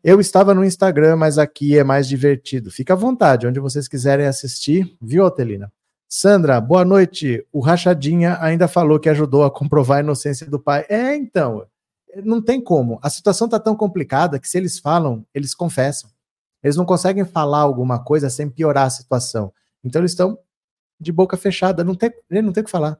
Eu 0.03 0.21
estava 0.21 0.55
no 0.55 0.65
Instagram, 0.65 1.17
mas 1.17 1.39
aqui 1.39 1.79
é 1.79 1.83
mais 1.83 2.07
divertido. 2.07 2.71
Fica 2.71 2.93
à 2.93 2.97
vontade, 2.97 3.47
onde 3.47 3.59
vocês 3.59 3.89
quiserem 3.89 4.27
assistir, 4.27 4.97
viu, 5.01 5.25
Otelina? 5.25 5.73
Sandra, 6.09 6.61
boa 6.61 6.85
noite. 6.85 7.45
O 7.53 7.59
Rachadinha 7.59 8.39
ainda 8.41 8.69
falou 8.69 9.01
que 9.01 9.09
ajudou 9.09 9.43
a 9.43 9.51
comprovar 9.51 9.99
a 9.99 10.01
inocência 10.01 10.47
do 10.47 10.61
pai. 10.61 10.85
É, 10.89 11.17
então, 11.17 11.67
não 12.23 12.41
tem 12.41 12.61
como. 12.61 12.99
A 13.03 13.11
situação 13.11 13.47
está 13.47 13.59
tão 13.59 13.75
complicada 13.75 14.39
que 14.39 14.49
se 14.49 14.59
eles 14.59 14.79
falam, 14.79 15.27
eles 15.35 15.55
confessam. 15.55 16.11
Eles 16.63 16.77
não 16.77 16.85
conseguem 16.85 17.25
falar 17.25 17.61
alguma 17.61 18.03
coisa 18.03 18.31
sem 18.31 18.49
piorar 18.49 18.87
a 18.87 18.91
situação. 18.91 19.53
Então 19.83 20.01
eles 20.01 20.13
estão 20.13 20.39
de 20.99 21.13
boca 21.13 21.37
fechada, 21.37 21.85
não 21.85 21.95
tem, 21.95 22.11
não 22.31 22.53
tem 22.53 22.63
o 22.63 22.65
que 22.65 22.71
falar. 22.71 22.99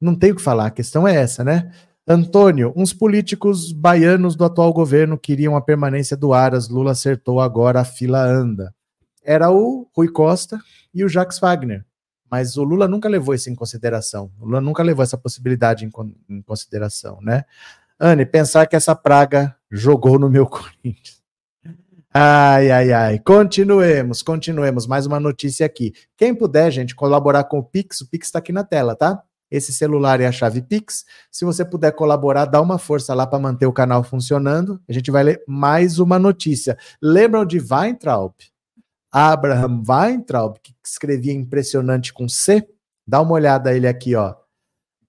Não 0.00 0.14
tem 0.14 0.32
o 0.32 0.36
que 0.36 0.42
falar, 0.42 0.66
a 0.66 0.70
questão 0.70 1.06
é 1.06 1.14
essa, 1.14 1.44
né? 1.44 1.72
Antônio, 2.06 2.72
uns 2.76 2.92
políticos 2.92 3.72
baianos 3.72 4.36
do 4.36 4.44
atual 4.44 4.72
governo 4.72 5.16
queriam 5.16 5.56
a 5.56 5.62
permanência 5.62 6.16
do 6.16 6.34
Aras, 6.34 6.68
Lula 6.68 6.90
acertou, 6.90 7.40
agora 7.40 7.80
a 7.80 7.84
fila 7.84 8.22
anda. 8.22 8.74
Era 9.22 9.50
o 9.50 9.88
Rui 9.96 10.08
Costa 10.08 10.60
e 10.92 11.02
o 11.02 11.08
Jacques 11.08 11.38
Wagner. 11.38 11.86
Mas 12.30 12.56
o 12.56 12.64
Lula 12.64 12.86
nunca 12.86 13.08
levou 13.08 13.34
isso 13.34 13.48
em 13.48 13.54
consideração. 13.54 14.30
O 14.38 14.44
Lula 14.44 14.60
nunca 14.60 14.82
levou 14.82 15.02
essa 15.02 15.16
possibilidade 15.16 15.86
em, 15.86 15.90
em 16.28 16.42
consideração, 16.42 17.20
né? 17.22 17.44
Anne, 18.00 18.26
pensar 18.26 18.66
que 18.66 18.74
essa 18.74 18.94
praga 18.94 19.56
jogou 19.70 20.18
no 20.18 20.28
meu 20.28 20.46
Corinthians. 20.48 21.22
Ai, 22.12 22.70
ai, 22.70 22.92
ai. 22.92 23.18
Continuemos, 23.18 24.22
continuemos. 24.22 24.86
Mais 24.86 25.06
uma 25.06 25.18
notícia 25.18 25.66
aqui. 25.66 25.92
Quem 26.16 26.34
puder, 26.34 26.70
gente, 26.70 26.94
colaborar 26.94 27.44
com 27.44 27.58
o 27.58 27.64
Pix, 27.64 28.00
o 28.00 28.08
Pix 28.08 28.28
está 28.28 28.38
aqui 28.38 28.52
na 28.52 28.62
tela, 28.62 28.94
tá? 28.94 29.22
Esse 29.50 29.72
celular 29.72 30.20
é 30.20 30.26
a 30.26 30.32
chave 30.32 30.62
Pix. 30.62 31.04
Se 31.30 31.44
você 31.44 31.64
puder 31.64 31.92
colaborar, 31.92 32.46
dá 32.46 32.60
uma 32.60 32.78
força 32.78 33.14
lá 33.14 33.26
para 33.26 33.38
manter 33.38 33.66
o 33.66 33.72
canal 33.72 34.02
funcionando. 34.02 34.80
A 34.88 34.92
gente 34.92 35.10
vai 35.10 35.22
ler 35.22 35.44
mais 35.46 35.98
uma 35.98 36.18
notícia. 36.18 36.76
Lembram 37.00 37.44
de 37.44 37.58
Weintraub? 37.58 38.32
Abraham 39.12 39.82
Weintraub, 39.88 40.56
que 40.60 40.74
escrevia 40.84 41.32
impressionante 41.32 42.12
com 42.12 42.28
C? 42.28 42.66
Dá 43.06 43.20
uma 43.20 43.32
olhada 43.32 43.74
ele 43.74 43.86
aqui, 43.86 44.16
ó. 44.16 44.34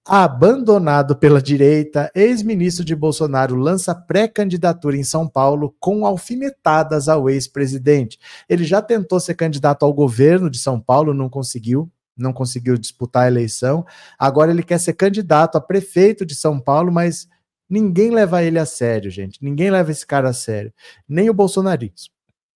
Abandonado 0.08 1.16
pela 1.16 1.42
direita, 1.42 2.12
ex-ministro 2.14 2.86
de 2.86 2.96
Bolsonaro 2.96 3.56
lança 3.56 3.96
pré-candidatura 3.96 4.96
em 4.96 5.04
São 5.04 5.28
Paulo 5.28 5.76
com 5.80 6.06
alfinetadas 6.06 7.10
ao 7.10 7.28
ex-presidente. 7.28 8.20
Ele 8.48 8.64
já 8.66 8.84
tentou 8.84 9.20
ser 9.20 9.34
candidato 9.34 9.84
ao 9.84 9.92
governo 9.92 10.48
de 10.48 10.60
São 10.60 10.80
Paulo, 10.80 11.12
não 11.12 11.28
conseguiu, 11.28 11.92
não 12.16 12.32
conseguiu 12.32 12.78
disputar 12.78 13.24
a 13.24 13.28
eleição. 13.28 13.84
Agora 14.20 14.52
ele 14.52 14.62
quer 14.62 14.80
ser 14.80 14.94
candidato 14.94 15.56
a 15.56 15.62
prefeito 15.62 16.24
de 16.24 16.36
São 16.36 16.60
Paulo, 16.60 16.92
mas 16.92 17.28
ninguém 17.68 18.12
leva 18.12 18.44
ele 18.44 18.60
a 18.60 18.66
sério, 18.68 19.10
gente. 19.10 19.44
Ninguém 19.44 19.72
leva 19.72 19.90
esse 19.90 20.06
cara 20.06 20.30
a 20.30 20.34
sério, 20.34 20.72
nem 21.10 21.32
o 21.32 21.34
bolsonarismo. 21.34 22.14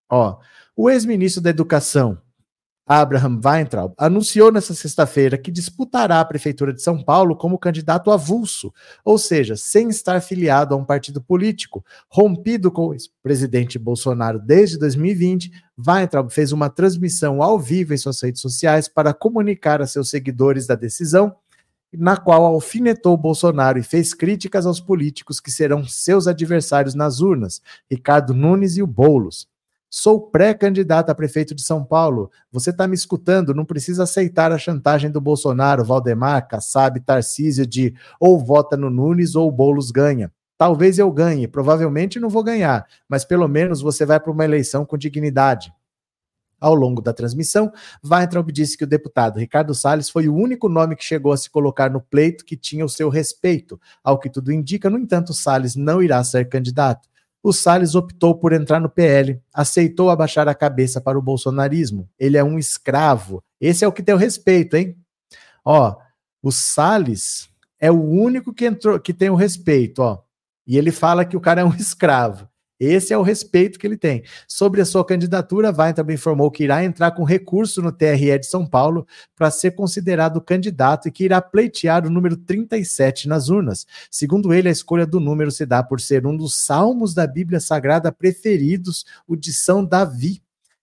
Ó, 0.08 0.38
o 0.76 0.88
ex-ministro 0.88 1.42
da 1.42 1.50
Educação, 1.50 2.22
Abraham 2.92 3.40
Weintraub, 3.46 3.94
anunciou 4.00 4.52
nesta 4.52 4.74
sexta-feira 4.74 5.38
que 5.38 5.52
disputará 5.52 6.20
a 6.20 6.26
Prefeitura 6.26 6.74
de 6.74 6.82
São 6.82 7.04
Paulo 7.04 7.36
como 7.36 7.60
candidato 7.60 8.10
avulso, 8.10 8.74
ou 9.06 9.20
seja, 9.20 9.56
sem 9.56 9.90
estar 9.90 10.20
filiado 10.22 10.74
a 10.74 10.78
um 10.78 10.84
partido 10.84 11.22
político. 11.22 11.86
Rompido 12.10 12.72
com 12.72 12.88
o 12.88 12.96
presidente 13.22 13.78
Bolsonaro 13.78 14.40
desde 14.40 14.80
2020, 14.80 15.52
Weintraub 15.88 16.32
fez 16.32 16.52
uma 16.52 16.68
transmissão 16.68 17.44
ao 17.44 17.60
vivo 17.60 17.94
em 17.94 17.98
suas 17.98 18.20
redes 18.24 18.42
sociais 18.42 18.88
para 18.88 19.14
comunicar 19.14 19.84
a 19.84 19.86
seus 19.86 20.10
seguidores 20.10 20.66
da 20.66 20.74
decisão, 20.74 21.36
na 21.94 22.18
qual 22.18 22.44
alfinetou 22.44 23.16
Bolsonaro 23.16 23.78
e 23.78 23.84
fez 23.84 24.16
críticas 24.16 24.66
aos 24.66 24.80
políticos 24.80 25.40
que 25.40 25.52
serão 25.52 25.86
seus 25.86 26.26
adversários 26.26 26.96
nas 26.96 27.20
urnas, 27.20 27.62
Ricardo 27.88 28.34
Nunes 28.34 28.78
e 28.78 28.82
o 28.82 28.88
Boulos. 28.88 29.48
Sou 29.90 30.22
pré-candidato 30.22 31.10
a 31.10 31.16
prefeito 31.16 31.56
de 31.56 31.64
São 31.64 31.84
Paulo. 31.84 32.30
Você 32.52 32.70
está 32.70 32.88
me 32.88 32.94
escutando? 32.94 33.56
Não 33.56 33.66
precisa 33.66 34.04
aceitar 34.04 34.52
a 34.52 34.58
chantagem 34.58 35.10
do 35.10 35.20
Bolsonaro, 35.20 35.84
Valdemar, 35.84 36.48
Kassab, 36.48 37.00
Tarcísio 37.00 37.66
de 37.66 37.96
ou 38.20 38.38
vota 38.38 38.78
no 38.78 38.92
Nunes 38.92 39.36
ou 39.36 39.48
o 39.48 39.52
Boulos 39.52 39.90
ganha. 39.90 40.32
Talvez 40.60 41.00
eu 41.00 41.12
ganhe, 41.12 41.48
provavelmente 41.48 42.20
não 42.20 42.30
vou 42.30 42.44
ganhar, 42.44 42.86
mas 43.08 43.26
pelo 43.26 43.48
menos 43.48 43.82
você 43.82 44.06
vai 44.06 44.20
para 44.20 44.32
uma 44.32 44.46
eleição 44.46 44.86
com 44.86 44.98
dignidade. 44.98 45.74
Ao 46.60 46.76
longo 46.76 47.02
da 47.02 47.14
transmissão, 47.14 47.72
Weintraub 48.06 48.52
disse 48.52 48.78
que 48.78 48.84
o 48.84 48.88
deputado 48.88 49.40
Ricardo 49.40 49.74
Salles 49.74 50.10
foi 50.10 50.28
o 50.28 50.36
único 50.36 50.68
nome 50.68 50.96
que 50.96 51.04
chegou 51.06 51.32
a 51.32 51.38
se 51.38 51.50
colocar 51.50 51.90
no 51.90 52.02
pleito 52.02 52.44
que 52.44 52.58
tinha 52.58 52.84
o 52.84 52.90
seu 52.90 53.10
respeito. 53.10 53.80
Ao 54.04 54.20
que 54.20 54.30
tudo 54.30 54.52
indica, 54.52 54.90
no 54.90 55.00
entanto, 55.00 55.34
Salles 55.34 55.76
não 55.76 56.04
irá 56.04 56.22
ser 56.24 56.50
candidato. 56.50 57.08
O 57.42 57.54
Salles 57.54 57.96
optou 57.96 58.36
por 58.36 58.52
entrar 58.52 58.80
no 58.80 58.90
PL, 58.90 59.42
aceitou 59.54 60.10
abaixar 60.10 60.48
a 60.48 60.56
cabeça 60.56 61.00
para 61.00 61.18
o 61.18 61.22
bolsonarismo. 61.22 62.10
Ele 62.20 62.38
é 62.38 62.44
um 62.44 62.60
escravo. 62.60 63.42
Esse 63.62 63.86
é 63.86 63.88
o 63.88 63.94
que 63.94 64.04
tem 64.04 64.14
o 64.14 64.18
respeito, 64.18 64.76
hein? 64.76 64.98
Ó, 65.64 65.96
o 66.42 66.52
Salles 66.52 67.50
é 67.80 67.90
o 67.90 68.02
único 68.02 68.54
que 68.54 68.66
entrou 68.66 69.00
que 69.00 69.14
tem 69.14 69.30
o 69.30 69.36
respeito, 69.36 70.00
ó. 70.00 70.22
E 70.68 70.78
ele 70.78 70.92
fala 70.92 71.26
que 71.26 71.38
o 71.38 71.42
cara 71.42 71.62
é 71.62 71.66
um 71.66 71.74
escravo. 71.76 72.48
Esse 72.80 73.14
é 73.14 73.18
o 73.18 73.22
respeito 73.22 73.78
que 73.78 73.86
ele 73.86 73.98
tem. 73.98 74.24
Sobre 74.48 74.80
a 74.82 74.86
sua 74.86 75.06
candidatura, 75.06 75.72
Vai 75.72 75.94
também 75.94 76.16
informou 76.16 76.50
que 76.50 76.64
irá 76.64 76.84
entrar 76.84 77.12
com 77.12 77.24
recurso 77.24 77.82
no 77.82 77.92
TRE 77.92 78.40
de 78.40 78.46
São 78.46 78.66
Paulo 78.66 79.06
para 79.36 79.52
ser 79.52 79.72
considerado 79.72 80.40
candidato 80.42 81.08
e 81.08 81.12
que 81.12 81.26
irá 81.26 81.42
pleitear 81.42 82.06
o 82.06 82.10
número 82.10 82.38
37 82.38 83.28
nas 83.28 83.50
urnas. 83.50 83.86
Segundo 84.10 84.54
ele, 84.54 84.70
a 84.70 84.72
escolha 84.72 85.06
do 85.06 85.20
número 85.20 85.52
se 85.52 85.66
dá 85.66 85.84
por 85.84 86.00
ser 86.00 86.26
um 86.26 86.36
dos 86.36 86.56
salmos 86.56 87.14
da 87.14 87.28
Bíblia 87.28 87.60
Sagrada 87.60 88.12
preferidos, 88.12 89.06
o 89.28 89.36
de 89.36 89.54
São 89.54 89.84
Davi. 89.84 90.42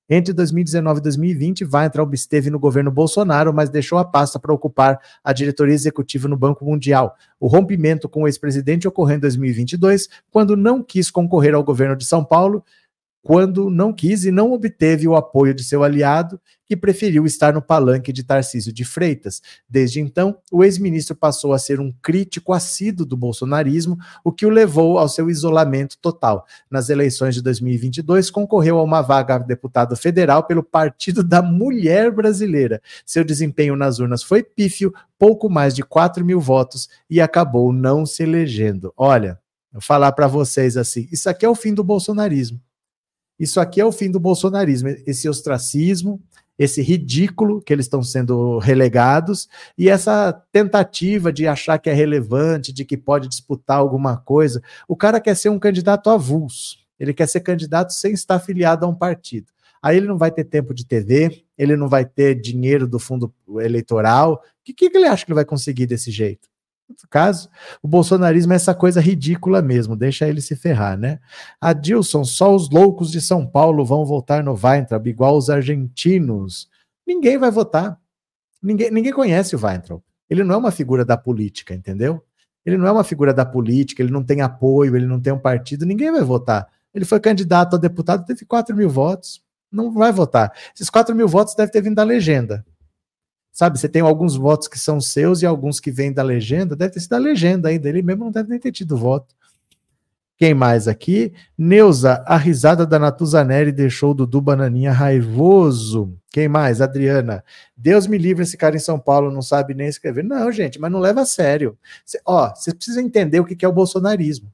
Entre 0.08 0.32
2019 0.32 1.00
e 1.00 1.02
2020, 1.02 1.64
Weintraub 1.64 2.14
esteve 2.14 2.48
no 2.48 2.60
governo 2.60 2.92
Bolsonaro, 2.92 3.52
mas 3.52 3.68
deixou 3.68 3.98
a 3.98 4.04
pasta 4.04 4.38
para 4.38 4.54
ocupar 4.54 5.00
a 5.22 5.32
diretoria 5.32 5.74
executiva 5.74 6.28
no 6.28 6.36
Banco 6.36 6.64
Mundial. 6.64 7.16
O 7.40 7.48
rompimento 7.48 8.08
com 8.08 8.22
o 8.22 8.28
ex-presidente 8.28 8.86
ocorreu 8.86 9.16
em 9.16 9.20
2022, 9.20 10.08
quando 10.30 10.56
não 10.56 10.80
quis 10.80 11.10
concorrer 11.10 11.56
ao 11.56 11.64
governo 11.64 11.96
de 11.96 12.04
São 12.04 12.24
Paulo 12.24 12.64
quando 13.26 13.68
não 13.68 13.92
quis 13.92 14.24
e 14.24 14.30
não 14.30 14.52
obteve 14.52 15.08
o 15.08 15.16
apoio 15.16 15.52
de 15.52 15.64
seu 15.64 15.82
aliado, 15.82 16.40
que 16.64 16.76
preferiu 16.76 17.26
estar 17.26 17.52
no 17.52 17.60
palanque 17.60 18.12
de 18.12 18.22
Tarcísio 18.22 18.72
de 18.72 18.84
Freitas. 18.84 19.42
Desde 19.68 20.00
então, 20.00 20.38
o 20.52 20.62
ex-ministro 20.62 21.16
passou 21.16 21.52
a 21.52 21.58
ser 21.58 21.80
um 21.80 21.90
crítico 22.00 22.52
assíduo 22.52 23.04
do 23.04 23.16
bolsonarismo, 23.16 23.98
o 24.22 24.30
que 24.30 24.46
o 24.46 24.48
levou 24.48 24.96
ao 24.96 25.08
seu 25.08 25.28
isolamento 25.28 25.98
total. 26.00 26.46
Nas 26.70 26.88
eleições 26.88 27.34
de 27.34 27.42
2022, 27.42 28.30
concorreu 28.30 28.78
a 28.78 28.84
uma 28.84 29.02
vaga 29.02 29.34
a 29.34 29.38
deputado 29.38 29.96
federal 29.96 30.44
pelo 30.44 30.62
Partido 30.62 31.24
da 31.24 31.42
Mulher 31.42 32.12
Brasileira. 32.12 32.80
Seu 33.04 33.24
desempenho 33.24 33.74
nas 33.74 33.98
urnas 33.98 34.22
foi 34.22 34.40
pífio, 34.40 34.94
pouco 35.18 35.50
mais 35.50 35.74
de 35.74 35.82
4 35.82 36.24
mil 36.24 36.38
votos, 36.38 36.88
e 37.10 37.20
acabou 37.20 37.72
não 37.72 38.06
se 38.06 38.22
elegendo. 38.22 38.94
Olha, 38.96 39.36
vou 39.72 39.82
falar 39.82 40.12
para 40.12 40.28
vocês 40.28 40.76
assim: 40.76 41.08
isso 41.10 41.28
aqui 41.28 41.44
é 41.44 41.48
o 41.48 41.56
fim 41.56 41.74
do 41.74 41.82
bolsonarismo. 41.82 42.60
Isso 43.38 43.60
aqui 43.60 43.80
é 43.80 43.84
o 43.84 43.92
fim 43.92 44.10
do 44.10 44.18
bolsonarismo, 44.18 44.88
esse 45.06 45.28
ostracismo, 45.28 46.20
esse 46.58 46.80
ridículo 46.80 47.60
que 47.60 47.72
eles 47.72 47.84
estão 47.84 48.02
sendo 48.02 48.58
relegados 48.58 49.48
e 49.76 49.90
essa 49.90 50.32
tentativa 50.50 51.32
de 51.32 51.46
achar 51.46 51.78
que 51.78 51.90
é 51.90 51.92
relevante, 51.92 52.72
de 52.72 52.84
que 52.84 52.96
pode 52.96 53.28
disputar 53.28 53.76
alguma 53.76 54.16
coisa. 54.16 54.62
O 54.88 54.96
cara 54.96 55.20
quer 55.20 55.36
ser 55.36 55.50
um 55.50 55.58
candidato 55.58 56.08
avulso, 56.08 56.78
ele 56.98 57.12
quer 57.12 57.28
ser 57.28 57.40
candidato 57.40 57.92
sem 57.92 58.12
estar 58.12 58.36
afiliado 58.36 58.86
a 58.86 58.88
um 58.88 58.94
partido. 58.94 59.52
Aí 59.82 59.98
ele 59.98 60.06
não 60.06 60.16
vai 60.16 60.30
ter 60.30 60.44
tempo 60.44 60.72
de 60.72 60.86
TV, 60.86 61.44
ele 61.56 61.76
não 61.76 61.88
vai 61.88 62.04
ter 62.04 62.34
dinheiro 62.34 62.88
do 62.88 62.98
fundo 62.98 63.32
eleitoral. 63.60 64.42
O 64.60 64.64
que, 64.64 64.72
que 64.72 64.96
ele 64.96 65.06
acha 65.06 65.24
que 65.24 65.30
ele 65.30 65.36
vai 65.36 65.44
conseguir 65.44 65.86
desse 65.86 66.10
jeito? 66.10 66.48
Caso, 67.10 67.48
o 67.82 67.88
bolsonarismo 67.88 68.52
é 68.52 68.56
essa 68.56 68.74
coisa 68.74 69.00
ridícula 69.00 69.60
mesmo, 69.60 69.96
deixa 69.96 70.28
ele 70.28 70.40
se 70.40 70.54
ferrar, 70.54 70.96
né? 70.96 71.18
Adilson, 71.60 72.24
só 72.24 72.54
os 72.54 72.70
loucos 72.70 73.10
de 73.10 73.20
São 73.20 73.46
Paulo 73.46 73.84
vão 73.84 74.04
votar 74.04 74.42
no 74.42 74.54
Weintraub, 74.54 75.06
igual 75.06 75.36
os 75.36 75.50
argentinos. 75.50 76.68
Ninguém 77.06 77.38
vai 77.38 77.50
votar. 77.50 77.98
Ninguém, 78.62 78.90
ninguém 78.90 79.12
conhece 79.12 79.54
o 79.54 79.60
Weintraub. 79.62 80.02
Ele 80.28 80.42
não 80.42 80.54
é 80.54 80.58
uma 80.58 80.70
figura 80.70 81.04
da 81.04 81.16
política, 81.16 81.74
entendeu? 81.74 82.22
Ele 82.64 82.76
não 82.76 82.86
é 82.86 82.92
uma 82.92 83.04
figura 83.04 83.32
da 83.32 83.44
política, 83.44 84.02
ele 84.02 84.12
não 84.12 84.24
tem 84.24 84.40
apoio, 84.40 84.96
ele 84.96 85.06
não 85.06 85.20
tem 85.20 85.32
um 85.32 85.38
partido, 85.38 85.86
ninguém 85.86 86.10
vai 86.10 86.22
votar. 86.22 86.68
Ele 86.92 87.04
foi 87.04 87.20
candidato 87.20 87.76
a 87.76 87.78
deputado, 87.78 88.24
teve 88.24 88.44
4 88.44 88.74
mil 88.74 88.88
votos, 88.88 89.42
não 89.70 89.92
vai 89.92 90.10
votar. 90.12 90.52
Esses 90.74 90.90
4 90.90 91.14
mil 91.14 91.28
votos 91.28 91.54
devem 91.54 91.70
ter 91.70 91.80
vindo 91.80 91.94
da 91.94 92.02
legenda. 92.02 92.64
Sabe, 93.56 93.78
você 93.78 93.88
tem 93.88 94.02
alguns 94.02 94.36
votos 94.36 94.68
que 94.68 94.78
são 94.78 95.00
seus 95.00 95.40
e 95.40 95.46
alguns 95.46 95.80
que 95.80 95.90
vêm 95.90 96.12
da 96.12 96.22
legenda, 96.22 96.76
deve 96.76 96.92
ter 96.92 97.00
sido 97.00 97.12
da 97.12 97.16
legenda 97.16 97.70
ainda, 97.70 97.88
ele 97.88 98.02
mesmo 98.02 98.26
não 98.26 98.30
deve 98.30 98.50
nem 98.50 98.58
ter 98.58 98.70
tido 98.70 98.98
voto. 98.98 99.34
Quem 100.36 100.52
mais 100.52 100.86
aqui? 100.86 101.32
Neuza, 101.56 102.22
a 102.26 102.36
risada 102.36 102.84
da 102.84 102.98
Natuzaneri 102.98 103.72
deixou 103.72 104.10
o 104.10 104.14
Dudu 104.14 104.42
Bananinha 104.42 104.92
raivoso. 104.92 106.14
Quem 106.30 106.48
mais? 106.48 106.82
Adriana. 106.82 107.42
Deus 107.74 108.06
me 108.06 108.18
livre, 108.18 108.42
esse 108.42 108.58
cara 108.58 108.76
em 108.76 108.78
São 108.78 108.98
Paulo 108.98 109.30
não 109.30 109.40
sabe 109.40 109.72
nem 109.72 109.88
escrever. 109.88 110.22
Não, 110.22 110.52
gente, 110.52 110.78
mas 110.78 110.92
não 110.92 111.00
leva 111.00 111.22
a 111.22 111.26
sério. 111.26 111.78
Cê, 112.04 112.20
ó, 112.26 112.54
você 112.54 112.74
precisa 112.74 113.00
entender 113.00 113.40
o 113.40 113.44
que 113.46 113.64
é 113.64 113.68
o 113.68 113.72
bolsonarismo. 113.72 114.52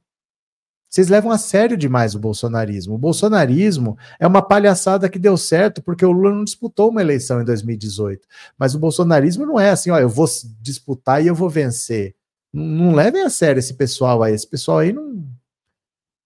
Vocês 0.93 1.07
levam 1.07 1.31
a 1.31 1.39
sério 1.39 1.75
demais 1.75 2.13
o 2.13 2.19
bolsonarismo. 2.19 2.93
O 2.93 2.99
bolsonarismo 2.99 3.97
é 4.19 4.27
uma 4.27 4.43
palhaçada 4.43 5.09
que 5.09 5.17
deu 5.17 5.35
certo 5.35 5.81
porque 5.81 6.05
o 6.05 6.11
Lula 6.11 6.35
não 6.35 6.43
disputou 6.43 6.91
uma 6.91 7.01
eleição 7.01 7.41
em 7.41 7.43
2018. 7.43 8.27
Mas 8.55 8.75
o 8.75 8.79
bolsonarismo 8.79 9.43
não 9.43 9.59
é 9.59 9.71
assim, 9.71 9.89
ó, 9.89 9.97
eu 9.97 10.07
vou 10.07 10.27
disputar 10.61 11.23
e 11.23 11.25
eu 11.25 11.33
vou 11.33 11.49
vencer. 11.49 12.13
Não, 12.53 12.63
não 12.63 12.93
levem 12.93 13.23
a 13.23 13.29
sério 13.31 13.57
esse 13.57 13.73
pessoal 13.73 14.21
aí. 14.21 14.35
Esse 14.35 14.47
pessoal 14.47 14.77
aí 14.77 14.93
não. 14.93 15.25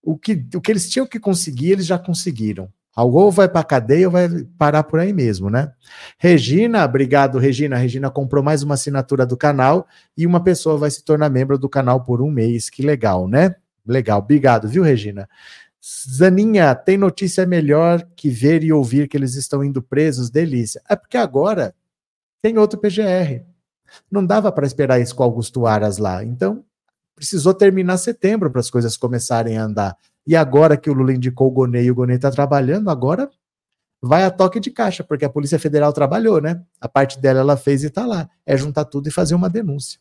O 0.04 0.18
que, 0.18 0.46
o 0.54 0.60
que 0.60 0.70
eles 0.70 0.90
tinham 0.90 1.08
que 1.08 1.18
conseguir, 1.18 1.72
eles 1.72 1.86
já 1.86 1.98
conseguiram. 1.98 2.68
Ou 2.94 3.32
vai 3.32 3.48
para 3.48 3.64
cadeia 3.64 4.08
ou 4.08 4.12
vai 4.12 4.28
parar 4.58 4.84
por 4.84 5.00
aí 5.00 5.14
mesmo, 5.14 5.50
né? 5.50 5.72
Regina, 6.18 6.84
obrigado, 6.84 7.40
Regina. 7.40 7.78
Regina 7.78 8.10
comprou 8.10 8.44
mais 8.44 8.64
uma 8.64 8.74
assinatura 8.74 9.26
do 9.26 9.38
canal 9.38 9.88
e 10.18 10.28
uma 10.28 10.44
pessoa 10.44 10.78
vai 10.78 10.92
se 10.92 11.06
tornar 11.06 11.30
membro 11.30 11.58
do 11.58 11.70
canal 11.70 12.04
por 12.04 12.22
um 12.22 12.30
mês. 12.30 12.70
Que 12.70 12.82
legal, 12.82 13.30
né? 13.30 13.56
Legal, 13.88 14.20
obrigado, 14.20 14.68
viu, 14.68 14.84
Regina? 14.84 15.28
Zaninha, 15.82 16.76
tem 16.76 16.98
notícia 16.98 17.46
melhor 17.46 18.06
que 18.16 18.30
ver 18.30 18.64
e 18.64 18.74
ouvir 18.74 19.08
que 19.08 19.16
eles 19.16 19.36
estão 19.36 19.64
indo 19.64 19.82
presos? 19.82 20.30
Delícia. 20.30 20.82
É 20.90 20.96
porque 20.96 21.18
agora 21.18 21.74
tem 22.42 22.58
outro 22.58 22.80
PGR. 22.80 23.46
Não 24.12 24.26
dava 24.26 24.52
para 24.52 24.68
esperar 24.68 25.00
isso 25.00 25.16
com 25.16 25.24
Augusto 25.24 25.66
Aras 25.66 25.98
lá. 25.98 26.24
Então, 26.24 26.64
precisou 27.16 27.54
terminar 27.54 27.98
setembro 27.98 28.52
para 28.52 28.60
as 28.60 28.70
coisas 28.70 28.98
começarem 28.98 29.58
a 29.58 29.64
andar. 29.64 29.98
E 30.26 30.36
agora 30.36 30.76
que 30.76 30.90
o 30.90 30.94
Lula 30.94 31.14
indicou 31.14 31.48
o 31.48 31.52
Gonei 31.52 31.86
e 31.86 31.92
o 31.92 31.96
Gonei 31.96 32.18
está 32.18 32.30
trabalhando, 32.30 32.90
agora 32.90 33.30
vai 34.02 34.24
a 34.24 34.30
toque 34.30 34.60
de 34.60 34.70
caixa, 34.70 35.04
porque 35.04 35.26
a 35.26 35.30
Polícia 35.30 35.58
Federal 35.58 35.92
trabalhou, 35.94 36.42
né? 36.42 36.62
A 36.80 36.88
parte 36.88 37.20
dela 37.20 37.40
ela 37.40 37.58
fez 37.58 37.84
e 37.84 37.88
está 37.88 38.06
lá. 38.06 38.30
É 38.46 38.58
juntar 38.58 38.86
tudo 38.86 39.08
e 39.08 39.12
fazer 39.12 39.36
uma 39.36 39.50
denúncia. 39.50 40.00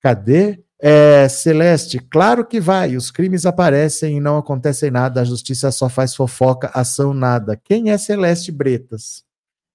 Cadê? 0.00 0.62
É, 0.80 1.28
Celeste, 1.28 1.98
claro 1.98 2.44
que 2.44 2.60
vai. 2.60 2.96
Os 2.96 3.10
crimes 3.10 3.44
aparecem 3.44 4.16
e 4.16 4.20
não 4.20 4.38
acontecem 4.38 4.90
nada. 4.90 5.20
A 5.20 5.24
justiça 5.24 5.70
só 5.72 5.88
faz 5.88 6.14
fofoca, 6.14 6.70
ação 6.72 7.12
nada. 7.12 7.56
Quem 7.56 7.90
é 7.90 7.98
Celeste 7.98 8.52
Bretas? 8.52 9.24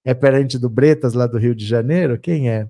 É 0.05 0.13
parente 0.13 0.57
do 0.57 0.69
Bretas 0.69 1.13
lá 1.13 1.27
do 1.27 1.37
Rio 1.37 1.55
de 1.55 1.65
Janeiro? 1.65 2.17
Quem 2.19 2.49
é? 2.49 2.69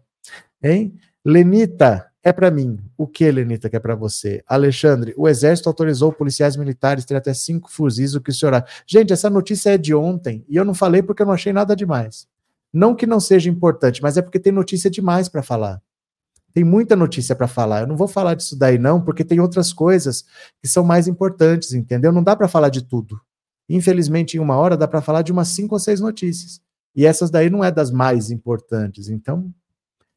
Hein? 0.61 0.95
Lenita, 1.23 2.09
é 2.23 2.31
para 2.31 2.49
mim. 2.49 2.79
O 2.97 3.05
que, 3.05 3.29
Lenita, 3.29 3.69
que 3.69 3.75
é 3.75 3.79
para 3.79 3.95
você? 3.95 4.43
Alexandre, 4.47 5.13
o 5.17 5.27
Exército 5.27 5.69
autorizou 5.69 6.11
policiais 6.11 6.55
militares 6.55 7.05
ter 7.05 7.15
até 7.15 7.33
cinco 7.33 7.71
fuzis, 7.71 8.15
o 8.15 8.21
que 8.21 8.29
o 8.29 8.33
senhor 8.33 8.63
Gente, 8.87 9.13
essa 9.13 9.29
notícia 9.29 9.71
é 9.71 9.77
de 9.77 9.93
ontem 9.93 10.45
e 10.47 10.55
eu 10.55 10.65
não 10.65 10.73
falei 10.73 11.03
porque 11.03 11.21
eu 11.21 11.25
não 11.25 11.33
achei 11.33 11.53
nada 11.53 11.75
demais. 11.75 12.27
Não 12.71 12.95
que 12.95 13.05
não 13.05 13.19
seja 13.19 13.49
importante, 13.49 14.01
mas 14.01 14.17
é 14.17 14.21
porque 14.21 14.39
tem 14.39 14.51
notícia 14.51 14.89
demais 14.89 15.29
para 15.29 15.43
falar. 15.43 15.81
Tem 16.53 16.63
muita 16.63 16.95
notícia 16.95 17.35
para 17.35 17.47
falar. 17.47 17.81
Eu 17.81 17.87
não 17.87 17.97
vou 17.97 18.07
falar 18.07 18.35
disso 18.35 18.55
daí 18.55 18.77
não, 18.77 19.01
porque 19.01 19.23
tem 19.23 19.39
outras 19.39 19.73
coisas 19.73 20.23
que 20.61 20.67
são 20.67 20.83
mais 20.83 21.07
importantes, 21.07 21.73
entendeu? 21.73 22.11
Não 22.11 22.23
dá 22.23 22.35
para 22.35 22.47
falar 22.47 22.69
de 22.69 22.83
tudo. 22.83 23.19
Infelizmente, 23.67 24.37
em 24.37 24.39
uma 24.39 24.55
hora 24.55 24.77
dá 24.77 24.87
para 24.87 25.01
falar 25.01 25.21
de 25.21 25.31
umas 25.31 25.47
cinco 25.47 25.75
ou 25.75 25.79
seis 25.79 25.99
notícias. 25.99 26.61
E 26.95 27.05
essas 27.05 27.31
daí 27.31 27.49
não 27.49 27.63
é 27.63 27.71
das 27.71 27.89
mais 27.89 28.29
importantes. 28.29 29.09
Então, 29.09 29.51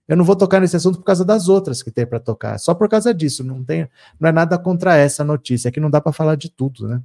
eu 0.07 0.17
não 0.17 0.25
vou 0.25 0.37
tocar 0.37 0.61
nesse 0.61 0.77
assunto 0.77 0.99
por 0.99 1.05
causa 1.05 1.25
das 1.25 1.49
outras 1.49 1.83
que 1.83 1.91
tem 1.91 2.07
para 2.07 2.21
tocar. 2.21 2.59
Só 2.59 2.75
por 2.75 2.89
causa 2.89 3.15
disso. 3.15 3.43
Não 3.43 3.65
tem, 3.65 3.89
não 4.21 4.29
é 4.29 4.33
nada 4.33 4.59
contra 4.59 4.97
essa 4.97 5.25
notícia. 5.25 5.69
É 5.69 5.73
que 5.73 5.81
não 5.81 5.91
dá 5.91 6.01
para 6.01 6.13
falar 6.13 6.37
de 6.37 6.51
tudo, 6.51 6.87
né? 6.87 7.03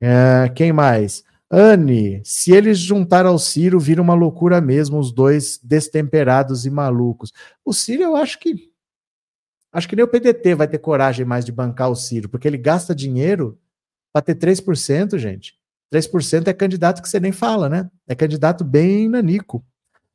É, 0.00 0.48
quem 0.54 0.72
mais? 0.72 1.24
Anne, 1.56 2.20
se 2.24 2.50
eles 2.50 2.78
juntar 2.78 3.24
ao 3.24 3.38
Ciro, 3.38 3.78
vira 3.78 4.02
uma 4.02 4.14
loucura 4.14 4.60
mesmo, 4.60 4.98
os 4.98 5.12
dois 5.12 5.60
destemperados 5.62 6.66
e 6.66 6.70
malucos. 6.70 7.32
O 7.64 7.72
Ciro, 7.72 8.02
eu 8.02 8.16
acho 8.16 8.40
que. 8.40 8.72
Acho 9.72 9.88
que 9.88 9.94
nem 9.94 10.04
o 10.04 10.08
PDT 10.08 10.56
vai 10.56 10.66
ter 10.66 10.78
coragem 10.78 11.24
mais 11.24 11.44
de 11.44 11.52
bancar 11.52 11.90
o 11.90 11.94
Ciro, 11.94 12.28
porque 12.28 12.48
ele 12.48 12.58
gasta 12.58 12.92
dinheiro 12.92 13.56
para 14.12 14.22
ter 14.22 14.34
3%, 14.34 15.16
gente. 15.16 15.54
3% 15.92 16.48
é 16.48 16.52
candidato 16.52 17.00
que 17.00 17.08
você 17.08 17.20
nem 17.20 17.30
fala, 17.30 17.68
né? 17.68 17.88
É 18.08 18.16
candidato 18.16 18.64
bem 18.64 19.08
nanico. 19.08 19.64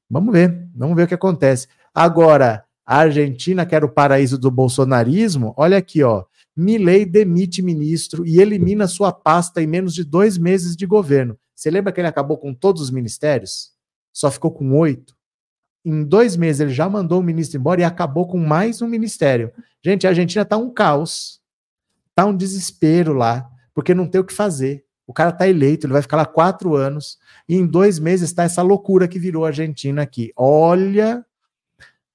Vamos 0.10 0.34
ver, 0.34 0.68
vamos 0.76 0.96
ver 0.98 1.04
o 1.04 1.08
que 1.08 1.14
acontece. 1.14 1.70
Agora, 1.94 2.66
a 2.86 2.98
Argentina, 2.98 3.66
que 3.66 3.76
era 3.76 3.86
o 3.86 3.90
paraíso 3.90 4.38
do 4.38 4.52
bolsonarismo, 4.52 5.54
olha 5.56 5.78
aqui, 5.78 6.04
ó. 6.04 6.26
Milley 6.60 7.06
demite 7.06 7.62
ministro 7.62 8.26
e 8.26 8.42
elimina 8.42 8.86
sua 8.86 9.14
pasta 9.14 9.62
em 9.62 9.68
menos 9.68 9.94
de 9.94 10.04
dois 10.04 10.38
meses 10.38 10.76
de 10.76 10.86
governo. 10.86 11.40
Você 11.56 11.72
lembra 11.72 11.94
que 11.94 12.02
ele 12.02 12.08
acabou 12.08 12.38
com 12.38 12.54
todos 12.54 12.82
os 12.82 12.92
ministérios? 12.92 13.72
Só 14.12 14.30
ficou 14.30 14.52
com 14.52 14.78
oito. 14.78 15.16
Em 15.86 16.04
dois 16.04 16.36
meses 16.36 16.60
ele 16.60 16.74
já 16.74 16.90
mandou 16.90 17.22
o 17.22 17.24
ministro 17.24 17.58
embora 17.58 17.80
e 17.80 17.86
acabou 17.86 18.28
com 18.28 18.38
mais 18.38 18.82
um 18.82 18.88
ministério. 18.88 19.54
Gente, 19.82 20.06
a 20.06 20.10
Argentina 20.10 20.44
tá 20.44 20.58
um 20.58 20.70
caos. 20.70 21.40
Tá 22.14 22.26
um 22.26 22.36
desespero 22.36 23.14
lá, 23.14 23.50
porque 23.74 23.94
não 23.94 24.06
tem 24.06 24.20
o 24.20 24.26
que 24.26 24.34
fazer. 24.34 24.84
O 25.08 25.14
cara 25.14 25.32
tá 25.32 25.48
eleito, 25.48 25.86
ele 25.86 25.94
vai 25.94 26.02
ficar 26.02 26.18
lá 26.18 26.26
quatro 26.26 26.76
anos, 26.76 27.18
e 27.48 27.56
em 27.56 27.66
dois 27.66 27.98
meses 27.98 28.30
está 28.30 28.44
essa 28.44 28.62
loucura 28.62 29.08
que 29.08 29.18
virou 29.18 29.46
a 29.46 29.48
Argentina 29.48 30.02
aqui. 30.02 30.32
Olha 30.36 31.26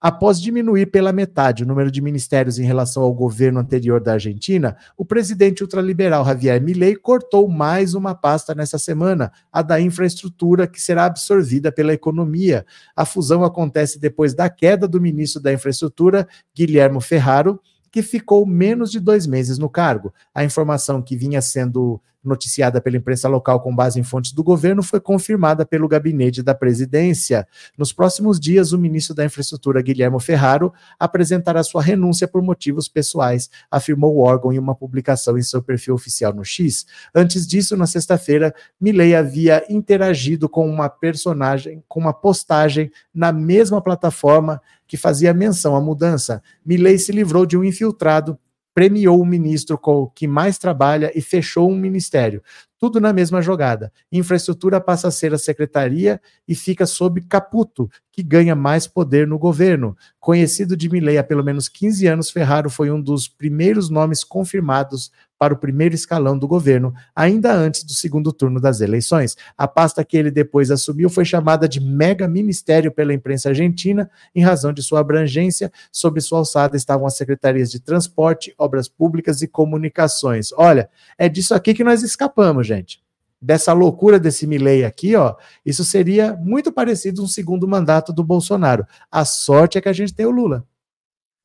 Após 0.07 0.38
diminuir 0.38 0.90
pela 0.90 1.14
metade 1.14 1.62
o 1.62 1.67
número 1.67 1.90
de 1.90 2.03
ministérios 2.03 2.59
em 2.59 2.62
relação 2.62 3.03
ao 3.03 3.14
governo 3.14 3.59
anterior 3.59 4.03
da 4.03 4.12
Argentina, 4.12 4.77
o 4.99 5.03
presidente 5.03 5.62
ultraliberal 5.62 6.23
Javier 6.27 6.61
Milei 6.61 6.95
cortou 6.95 7.49
mais 7.49 7.95
uma 7.95 8.14
pasta 8.14 8.55
nessa 8.55 8.79
semana, 8.79 9.33
a 9.51 9.62
da 9.62 9.81
infraestrutura, 9.81 10.67
que 10.67 10.79
será 10.79 11.07
absorvida 11.07 11.73
pela 11.73 11.95
economia. 11.95 12.67
A 12.95 13.07
fusão 13.07 13.45
acontece 13.45 13.99
depois 13.99 14.35
da 14.35 14.51
queda 14.51 14.87
do 14.87 15.01
ministro 15.01 15.40
da 15.40 15.55
Infraestrutura, 15.55 16.29
Guilherme 16.55 17.01
Ferraro, 17.01 17.59
que 17.90 18.03
ficou 18.03 18.45
menos 18.45 18.90
de 18.90 19.01
dois 19.01 19.27
meses 19.27 19.57
no 19.57 19.71
cargo. 19.71 20.12
A 20.35 20.45
informação 20.45 21.01
que 21.01 21.17
vinha 21.17 21.40
sendo 21.40 21.99
noticiada 22.25 22.81
pela 22.81 22.97
imprensa 22.97 23.29
local 23.29 23.61
com 23.61 23.75
base 23.75 24.01
em 24.01 24.03
fontes 24.03 24.33
do 24.33 24.43
governo, 24.43 24.83
foi 24.83 25.01
confirmada 25.01 25.65
pelo 25.65 25.87
gabinete 25.87 26.43
da 26.43 26.55
presidência. 26.55 27.47
Nos 27.77 27.93
próximos 27.93 28.41
dias, 28.41 28.73
o 28.73 28.79
ministro 28.79 29.15
da 29.15 29.25
Infraestrutura, 29.25 29.83
Guilherme 29.83 30.21
Ferraro, 30.21 30.73
apresentará 30.99 31.63
sua 31.63 31.83
renúncia 31.83 32.27
por 32.27 32.43
motivos 32.43 32.89
pessoais, 32.89 33.51
afirmou 33.71 34.17
o 34.17 34.21
órgão 34.21 34.53
em 34.53 34.59
uma 34.59 34.75
publicação 34.75 35.37
em 35.37 35.43
seu 35.43 35.63
perfil 35.63 35.95
oficial 35.95 36.33
no 36.33 36.45
X. 36.45 36.87
Antes 37.15 37.47
disso, 37.47 37.77
na 37.77 37.87
sexta-feira, 37.87 38.55
Milley 38.81 39.15
havia 39.15 39.65
interagido 39.69 40.49
com 40.49 40.69
uma 40.69 40.89
personagem, 40.89 41.83
com 41.89 42.01
uma 42.01 42.13
postagem 42.13 42.91
na 43.15 43.33
mesma 43.33 43.81
plataforma 43.81 44.61
que 44.87 44.97
fazia 44.97 45.35
menção 45.35 45.75
à 45.75 45.81
mudança. 45.81 46.43
Milley 46.65 46.99
se 46.99 47.13
livrou 47.13 47.47
de 47.47 47.57
um 47.57 47.65
infiltrado 47.65 48.39
premiou 48.75 49.21
o 49.21 49.25
ministro 49.25 49.81
que 50.13 50.27
mais 50.27 50.59
trabalha 50.59 51.13
e 51.15 51.23
fechou 51.23 51.71
um 51.71 51.77
ministério. 51.77 52.43
Tudo 52.79 53.01
na 53.01 53.13
mesma 53.13 53.41
jogada. 53.41 53.93
Infraestrutura 54.11 54.81
passa 54.81 55.09
a 55.09 55.11
ser 55.11 55.33
a 55.33 55.39
secretaria 55.39 56.21
e 56.47 56.55
fica 56.55 56.85
sob 56.85 57.23
Caputo, 57.23 57.89
que 58.13 58.23
ganha 58.23 58.55
mais 58.55 58.87
poder 58.87 59.27
no 59.27 59.39
governo. 59.39 59.97
Conhecido 60.19 60.77
de 60.77 60.91
Milei 60.91 61.17
há 61.17 61.25
pelo 61.25 61.45
menos 61.45 61.69
15 61.69 62.07
anos, 62.07 62.31
Ferraro 62.31 62.69
foi 62.69 62.91
um 62.91 63.01
dos 63.01 63.29
primeiros 63.29 63.89
nomes 63.89 64.25
confirmados 64.25 65.11
para 65.38 65.55
o 65.55 65.59
primeiro 65.59 65.94
escalão 65.94 66.38
do 66.38 66.47
governo, 66.47 66.94
ainda 67.14 67.53
antes 67.53 67.85
do 67.85 67.92
segundo 67.92 68.33
turno 68.33 68.61
das 68.61 68.81
eleições. 68.81 69.37
A 69.57 69.66
pasta 69.66 70.05
que 70.05 70.16
ele 70.16 70.31
depois 70.31 70.70
assumiu 70.70 71.11
foi 71.11 71.25
chamada 71.25 71.68
de 71.68 71.81
mega 71.81 72.29
ministério 72.29 72.92
pela 72.92 73.12
imprensa 73.12 73.51
argentina, 73.51 74.11
em 74.35 74.42
razão 74.42 74.73
de 74.73 74.83
sua 74.83 75.01
abrangência. 75.01 75.73
Sob 75.92 76.20
sua 76.20 76.38
alçada 76.38 76.77
estavam 76.77 77.07
as 77.07 77.16
secretarias 77.16 77.70
de 77.70 77.81
transporte, 77.81 78.55
obras 78.59 78.88
públicas 78.88 79.42
e 79.42 79.49
comunicações. 79.49 80.53
Olha, 80.53 80.88
é 81.18 81.29
disso 81.29 81.55
aqui 81.55 81.75
que 81.75 81.85
nós 81.85 82.03
escapamos, 82.03 82.66
gente 82.66 83.05
dessa 83.44 83.75
loucura 83.75 84.18
desse 84.18 84.47
Milley 84.47 84.87
aqui, 84.87 85.14
ó, 85.14 85.35
isso 85.66 85.85
seria 85.85 86.33
muito 86.35 86.73
parecido 86.73 87.23
um 87.23 87.27
segundo 87.27 87.68
mandato 87.68 88.11
do 88.11 88.25
Bolsonaro. 88.25 88.87
A 89.11 89.23
sorte 89.27 89.77
é 89.77 89.83
que 89.83 89.88
a 89.88 89.92
gente 89.92 90.14
tem 90.14 90.25
o 90.25 90.31
Lula. 90.31 90.66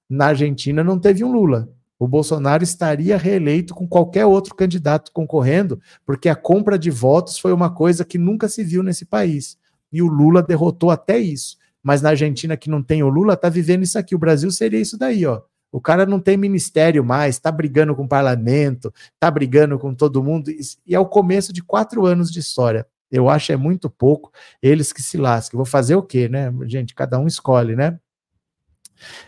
Na 0.10 0.28
Argentina 0.28 0.82
não 0.82 0.98
teve 0.98 1.26
um 1.26 1.32
Lula. 1.32 1.70
O 2.00 2.08
Bolsonaro 2.08 2.64
estaria 2.64 3.18
reeleito 3.18 3.76
com 3.76 3.86
qualquer 3.86 4.26
outro 4.26 4.56
candidato 4.56 5.12
concorrendo, 5.12 5.82
porque 6.06 6.30
a 6.30 6.36
compra 6.36 6.80
de 6.80 6.90
votos 6.90 7.38
foi 7.38 7.52
uma 7.52 7.70
coisa 7.70 8.06
que 8.06 8.18
nunca 8.18 8.48
se 8.48 8.64
viu 8.64 8.82
nesse 8.82 9.04
país. 9.06 9.58
E 9.92 10.02
o 10.02 10.08
Lula 10.08 10.42
derrotou 10.42 10.92
até 10.92 11.20
isso. 11.20 11.58
Mas 11.84 12.02
na 12.02 12.10
Argentina, 12.10 12.56
que 12.56 12.70
não 12.70 12.82
tem 12.82 13.04
o 13.04 13.10
Lula, 13.10 13.36
tá 13.36 13.50
vivendo 13.50 13.84
isso 13.84 14.00
aqui. 14.00 14.16
O 14.16 14.20
Brasil 14.20 14.50
seria 14.50 14.80
isso 14.80 14.98
daí, 14.98 15.26
ó. 15.26 15.42
O 15.72 15.82
cara 15.82 16.06
não 16.06 16.20
tem 16.20 16.38
ministério 16.38 17.04
mais, 17.04 17.36
está 17.36 17.52
brigando 17.52 17.96
com 17.96 18.04
o 18.04 18.08
parlamento, 18.08 18.92
está 19.14 19.30
brigando 19.30 19.78
com 19.78 19.94
todo 19.94 20.24
mundo, 20.24 20.50
e 20.50 20.96
é 20.96 21.00
o 21.00 21.06
começo 21.06 21.54
de 21.54 21.62
quatro 21.62 22.06
anos 22.06 22.32
de 22.32 22.40
história. 22.40 22.88
Eu 23.12 23.30
acho 23.30 23.52
é 23.52 23.56
muito 23.56 23.90
pouco, 23.90 24.32
eles 24.62 24.94
que 24.94 25.02
se 25.02 25.18
lascam. 25.18 25.58
Vou 25.58 25.66
fazer 25.66 25.96
o 25.96 26.04
quê, 26.04 26.28
né? 26.28 26.52
Gente, 26.66 26.96
cada 26.96 27.20
um 27.20 27.28
escolhe, 27.28 27.76
né? 27.76 28.00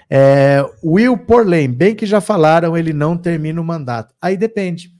É, 0.10 0.64
Will 0.84 1.18
Porlane, 1.18 1.68
bem 1.68 1.96
que 1.96 2.06
já 2.06 2.20
falaram, 2.22 2.78
ele 2.78 2.94
não 2.94 3.18
termina 3.18 3.60
o 3.62 3.64
mandato. 3.64 4.14
Aí 4.22 4.36
depende. 4.38 4.94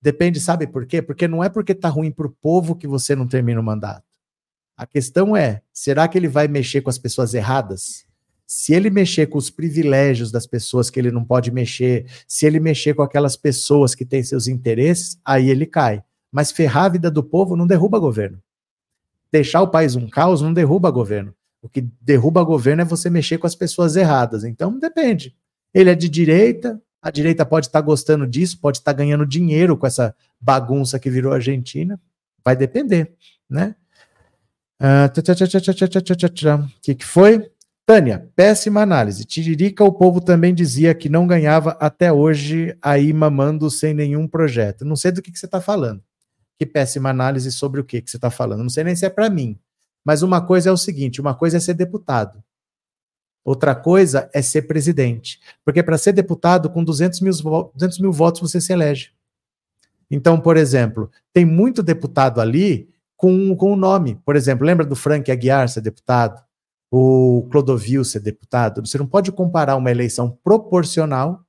Depende, 0.00 0.38
sabe 0.38 0.66
por 0.66 0.84
quê? 0.86 1.00
Porque 1.00 1.26
não 1.26 1.42
é 1.42 1.48
porque 1.48 1.74
tá 1.74 1.88
ruim 1.88 2.10
para 2.10 2.26
o 2.26 2.30
povo 2.30 2.76
que 2.76 2.86
você 2.86 3.16
não 3.16 3.26
termina 3.26 3.60
o 3.60 3.64
mandato. 3.64 4.04
A 4.76 4.86
questão 4.86 5.36
é: 5.36 5.62
será 5.72 6.06
que 6.08 6.18
ele 6.18 6.28
vai 6.28 6.48
mexer 6.48 6.82
com 6.82 6.90
as 6.90 6.98
pessoas 6.98 7.32
erradas? 7.32 8.04
Se 8.46 8.74
ele 8.74 8.90
mexer 8.90 9.26
com 9.28 9.38
os 9.38 9.48
privilégios 9.48 10.30
das 10.30 10.46
pessoas 10.46 10.90
que 10.90 11.00
ele 11.00 11.10
não 11.10 11.24
pode 11.24 11.50
mexer, 11.50 12.06
se 12.28 12.44
ele 12.44 12.60
mexer 12.60 12.92
com 12.92 13.02
aquelas 13.02 13.36
pessoas 13.36 13.94
que 13.94 14.04
têm 14.04 14.22
seus 14.22 14.46
interesses, 14.46 15.18
aí 15.24 15.48
ele 15.48 15.64
cai. 15.64 16.02
Mas 16.30 16.52
ferrar 16.52 16.84
a 16.84 16.88
vida 16.90 17.10
do 17.10 17.22
povo 17.22 17.56
não 17.56 17.66
derruba 17.66 17.98
governo. 17.98 18.38
Deixar 19.32 19.62
o 19.62 19.68
país 19.68 19.96
um 19.96 20.08
caos 20.08 20.42
não 20.42 20.52
derruba 20.52 20.90
governo. 20.90 21.34
O 21.64 21.68
que 21.70 21.80
derruba 21.98 22.44
governo 22.44 22.82
é 22.82 22.84
você 22.84 23.08
mexer 23.08 23.38
com 23.38 23.46
as 23.46 23.54
pessoas 23.54 23.96
erradas. 23.96 24.44
Então 24.44 24.78
depende. 24.78 25.34
Ele 25.72 25.88
é 25.88 25.94
de 25.94 26.10
direita, 26.10 26.78
a 27.00 27.10
direita 27.10 27.46
pode 27.46 27.68
estar 27.68 27.80
gostando 27.80 28.26
disso, 28.26 28.60
pode 28.60 28.78
estar 28.78 28.92
ganhando 28.92 29.24
dinheiro 29.24 29.74
com 29.74 29.86
essa 29.86 30.14
bagunça 30.38 30.98
que 30.98 31.08
virou 31.08 31.32
a 31.32 31.36
Argentina. 31.36 31.98
Vai 32.44 32.54
depender, 32.54 33.14
né? 33.48 33.74
O 36.66 36.80
que, 36.82 36.94
que 36.96 37.06
foi? 37.06 37.50
Tânia, 37.86 38.30
péssima 38.36 38.82
análise. 38.82 39.24
Tiririca, 39.24 39.82
o 39.82 39.92
povo 39.92 40.20
também 40.20 40.54
dizia 40.54 40.94
que 40.94 41.08
não 41.08 41.26
ganhava 41.26 41.78
até 41.80 42.12
hoje 42.12 42.76
aí 42.82 43.10
mamando 43.10 43.70
sem 43.70 43.94
nenhum 43.94 44.28
projeto. 44.28 44.84
Não 44.84 44.96
sei 44.96 45.12
do 45.12 45.22
que, 45.22 45.32
que 45.32 45.38
você 45.38 45.46
está 45.46 45.62
falando. 45.62 46.02
Que 46.58 46.66
péssima 46.66 47.08
análise 47.08 47.50
sobre 47.50 47.80
o 47.80 47.84
que, 47.84 48.02
que 48.02 48.10
você 48.10 48.18
está 48.18 48.30
falando. 48.30 48.62
Não 48.62 48.70
sei 48.70 48.84
nem 48.84 48.94
se 48.94 49.06
é 49.06 49.10
para 49.10 49.30
mim. 49.30 49.58
Mas 50.04 50.22
uma 50.22 50.40
coisa 50.40 50.68
é 50.68 50.72
o 50.72 50.76
seguinte: 50.76 51.20
uma 51.20 51.34
coisa 51.34 51.56
é 51.56 51.60
ser 51.60 51.74
deputado. 51.74 52.42
Outra 53.44 53.74
coisa 53.74 54.28
é 54.32 54.40
ser 54.40 54.62
presidente. 54.62 55.40
Porque 55.64 55.82
para 55.82 55.98
ser 55.98 56.12
deputado, 56.12 56.70
com 56.70 56.82
200 56.82 57.20
mil, 57.20 57.32
200 57.74 57.98
mil 57.98 58.12
votos 58.12 58.40
você 58.40 58.60
se 58.60 58.72
elege. 58.72 59.12
Então, 60.10 60.40
por 60.40 60.56
exemplo, 60.56 61.10
tem 61.32 61.44
muito 61.44 61.82
deputado 61.82 62.40
ali 62.40 62.88
com, 63.16 63.54
com 63.56 63.72
o 63.72 63.76
nome. 63.76 64.16
Por 64.24 64.36
exemplo, 64.36 64.66
lembra 64.66 64.86
do 64.86 64.96
Frank 64.96 65.30
Aguiar 65.30 65.68
ser 65.68 65.80
deputado? 65.80 66.42
o 66.96 67.48
Clodovil 67.50 68.04
ser 68.04 68.20
deputado. 68.20 68.86
Você 68.86 68.96
não 68.96 69.06
pode 69.06 69.32
comparar 69.32 69.74
uma 69.74 69.90
eleição 69.90 70.30
proporcional 70.44 71.44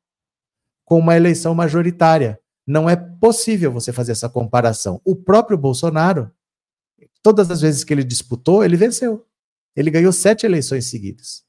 com 0.84 0.98
uma 0.98 1.16
eleição 1.16 1.54
majoritária. 1.54 2.40
Não 2.66 2.90
é 2.90 2.96
possível 2.96 3.72
você 3.72 3.94
fazer 3.94 4.14
essa 4.14 4.28
comparação. 4.28 5.00
O 5.06 5.16
próprio 5.16 5.56
Bolsonaro, 5.56 6.32
todas 7.26 7.50
as 7.50 7.60
vezes 7.60 7.84
que 7.84 7.92
ele 7.92 8.04
disputou, 8.04 8.64
ele 8.64 8.78
venceu. 8.78 9.26
Ele 9.76 9.90
ganhou 9.90 10.14
sete 10.14 10.46
eleições 10.46 10.86
seguidas. 10.86 11.44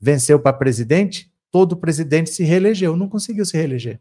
Venceu 0.00 0.36
para 0.36 0.52
presidente, 0.52 1.32
todo 1.48 1.76
presidente 1.76 2.28
se 2.28 2.42
reelegeu, 2.42 2.96
não 2.96 3.08
conseguiu 3.08 3.46
se 3.46 3.56
reeleger. 3.56 4.00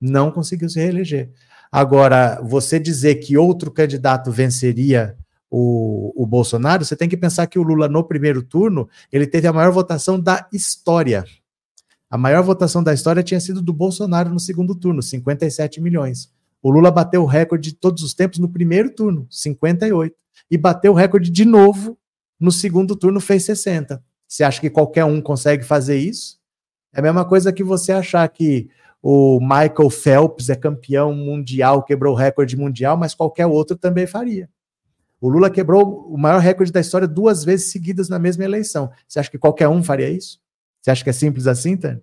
Não 0.00 0.30
conseguiu 0.30 0.68
se 0.68 0.78
reeleger. 0.78 1.32
Agora, 1.72 2.40
você 2.40 2.78
dizer 2.78 3.16
que 3.16 3.36
outro 3.36 3.68
candidato 3.72 4.30
venceria 4.30 5.18
o, 5.50 6.12
o 6.14 6.24
Bolsonaro, 6.24 6.84
você 6.84 6.94
tem 6.94 7.08
que 7.08 7.16
pensar 7.16 7.48
que 7.48 7.58
o 7.58 7.62
Lula, 7.64 7.88
no 7.88 8.04
primeiro 8.04 8.40
turno, 8.40 8.88
ele 9.10 9.26
teve 9.26 9.48
a 9.48 9.52
maior 9.52 9.72
votação 9.72 10.20
da 10.20 10.48
história. 10.52 11.24
A 12.08 12.16
maior 12.16 12.44
votação 12.44 12.80
da 12.80 12.94
história 12.94 13.24
tinha 13.24 13.40
sido 13.40 13.60
do 13.60 13.72
Bolsonaro 13.72 14.30
no 14.30 14.38
segundo 14.38 14.76
turno, 14.76 15.02
57 15.02 15.80
milhões. 15.80 16.32
O 16.62 16.70
Lula 16.70 16.92
bateu 16.92 17.24
o 17.24 17.26
recorde 17.26 17.70
de 17.70 17.76
todos 17.76 18.04
os 18.04 18.14
tempos 18.14 18.38
no 18.38 18.48
primeiro 18.48 18.94
turno, 18.94 19.26
58. 19.28 20.14
E 20.50 20.56
bateu 20.56 20.92
o 20.92 20.94
recorde 20.94 21.30
de 21.30 21.44
novo 21.44 21.98
no 22.38 22.52
segundo 22.52 22.94
turno, 22.94 23.20
fez 23.20 23.44
60. 23.44 24.02
Você 24.26 24.44
acha 24.44 24.60
que 24.60 24.70
qualquer 24.70 25.04
um 25.04 25.20
consegue 25.20 25.64
fazer 25.64 25.98
isso? 25.98 26.38
É 26.92 27.00
a 27.00 27.02
mesma 27.02 27.24
coisa 27.24 27.52
que 27.52 27.64
você 27.64 27.92
achar 27.92 28.28
que 28.28 28.68
o 29.02 29.40
Michael 29.40 29.90
Phelps 29.90 30.50
é 30.50 30.56
campeão 30.56 31.14
mundial, 31.14 31.82
quebrou 31.82 32.14
o 32.14 32.16
recorde 32.16 32.56
mundial, 32.56 32.96
mas 32.96 33.14
qualquer 33.14 33.46
outro 33.46 33.76
também 33.76 34.06
faria. 34.06 34.48
O 35.20 35.28
Lula 35.28 35.50
quebrou 35.50 36.06
o 36.08 36.16
maior 36.16 36.40
recorde 36.40 36.70
da 36.70 36.80
história 36.80 37.08
duas 37.08 37.44
vezes 37.44 37.72
seguidas 37.72 38.08
na 38.08 38.18
mesma 38.18 38.44
eleição. 38.44 38.90
Você 39.06 39.18
acha 39.18 39.30
que 39.30 39.38
qualquer 39.38 39.68
um 39.68 39.82
faria 39.82 40.08
isso? 40.08 40.40
Você 40.80 40.90
acha 40.90 41.02
que 41.02 41.10
é 41.10 41.12
simples 41.12 41.46
assim, 41.46 41.76
Tânia? 41.76 42.02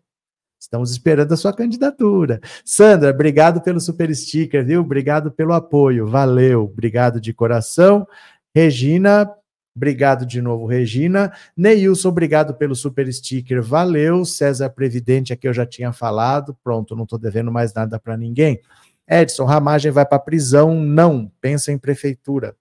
Estamos 0.60 0.91
esperando 0.91 1.32
a 1.32 1.38
sua 1.38 1.54
candidatura. 1.54 2.39
Sandra, 2.63 3.12
obrigado 3.12 3.62
pelo 3.62 3.80
super 3.80 4.13
sticker, 4.15 4.65
viu? 4.65 4.82
Obrigado 4.82 5.32
pelo 5.32 5.54
apoio. 5.54 6.08
Valeu. 6.08 6.63
Obrigado 6.63 7.22
de 7.22 7.34
coração. 7.34 8.08
Regina, 8.56 9.30
obrigado 9.76 10.26
de 10.26 10.41
novo, 10.41 10.65
Regina. 10.65 11.34
Neilson, 11.56 12.10
obrigado 12.10 12.56
pelo 12.56 12.74
super 12.76 13.12
sticker. 13.13 13.62
Valeu. 13.62 14.24
César 14.26 14.70
Previdente, 14.70 15.34
aqui 15.34 15.48
eu 15.48 15.54
já 15.54 15.65
tinha 15.65 15.91
falado. 15.91 16.58
Pronto, 16.63 16.96
não 16.96 17.04
estou 17.04 17.20
devendo 17.20 17.52
mais 17.52 17.74
nada 17.74 18.00
para 18.00 18.18
ninguém. 18.18 18.60
Edson, 19.08 19.46
Ramagem 19.46 19.91
vai 19.91 20.06
para 20.06 20.18
prisão? 20.18 20.74
Não. 20.74 21.32
Pensa 21.39 21.72
em 21.72 21.78
prefeitura. 21.78 22.56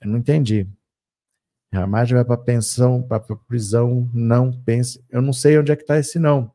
Eu 0.00 0.10
não 0.10 0.18
entendi. 0.18 0.68
Ramagem 1.74 2.14
vai 2.14 2.24
para 2.24 2.36
pensão, 2.36 3.02
para 3.02 3.18
prisão? 3.20 4.08
Não. 4.14 4.52
Pensa. 4.52 5.00
Eu 5.10 5.20
não 5.20 5.32
sei 5.32 5.58
onde 5.58 5.72
é 5.72 5.76
que 5.76 5.82
está 5.82 5.98
esse 5.98 6.18
não. 6.18 6.54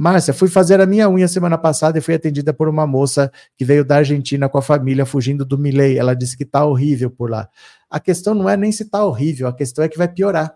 Márcia, 0.00 0.32
fui 0.32 0.46
fazer 0.46 0.80
a 0.80 0.86
minha 0.86 1.10
unha 1.10 1.26
semana 1.26 1.58
passada 1.58 1.98
e 1.98 2.00
fui 2.00 2.14
atendida 2.14 2.54
por 2.54 2.68
uma 2.68 2.86
moça 2.86 3.32
que 3.56 3.64
veio 3.64 3.84
da 3.84 3.96
Argentina 3.96 4.48
com 4.48 4.56
a 4.56 4.62
família 4.62 5.04
fugindo 5.04 5.44
do 5.44 5.58
Milley. 5.58 5.98
Ela 5.98 6.14
disse 6.14 6.36
que 6.36 6.44
tá 6.44 6.64
horrível 6.64 7.10
por 7.10 7.28
lá. 7.28 7.48
A 7.90 7.98
questão 7.98 8.32
não 8.32 8.48
é 8.48 8.56
nem 8.56 8.70
se 8.70 8.84
tá 8.84 9.04
horrível, 9.04 9.48
a 9.48 9.52
questão 9.52 9.84
é 9.84 9.88
que 9.88 9.98
vai 9.98 10.06
piorar. 10.06 10.54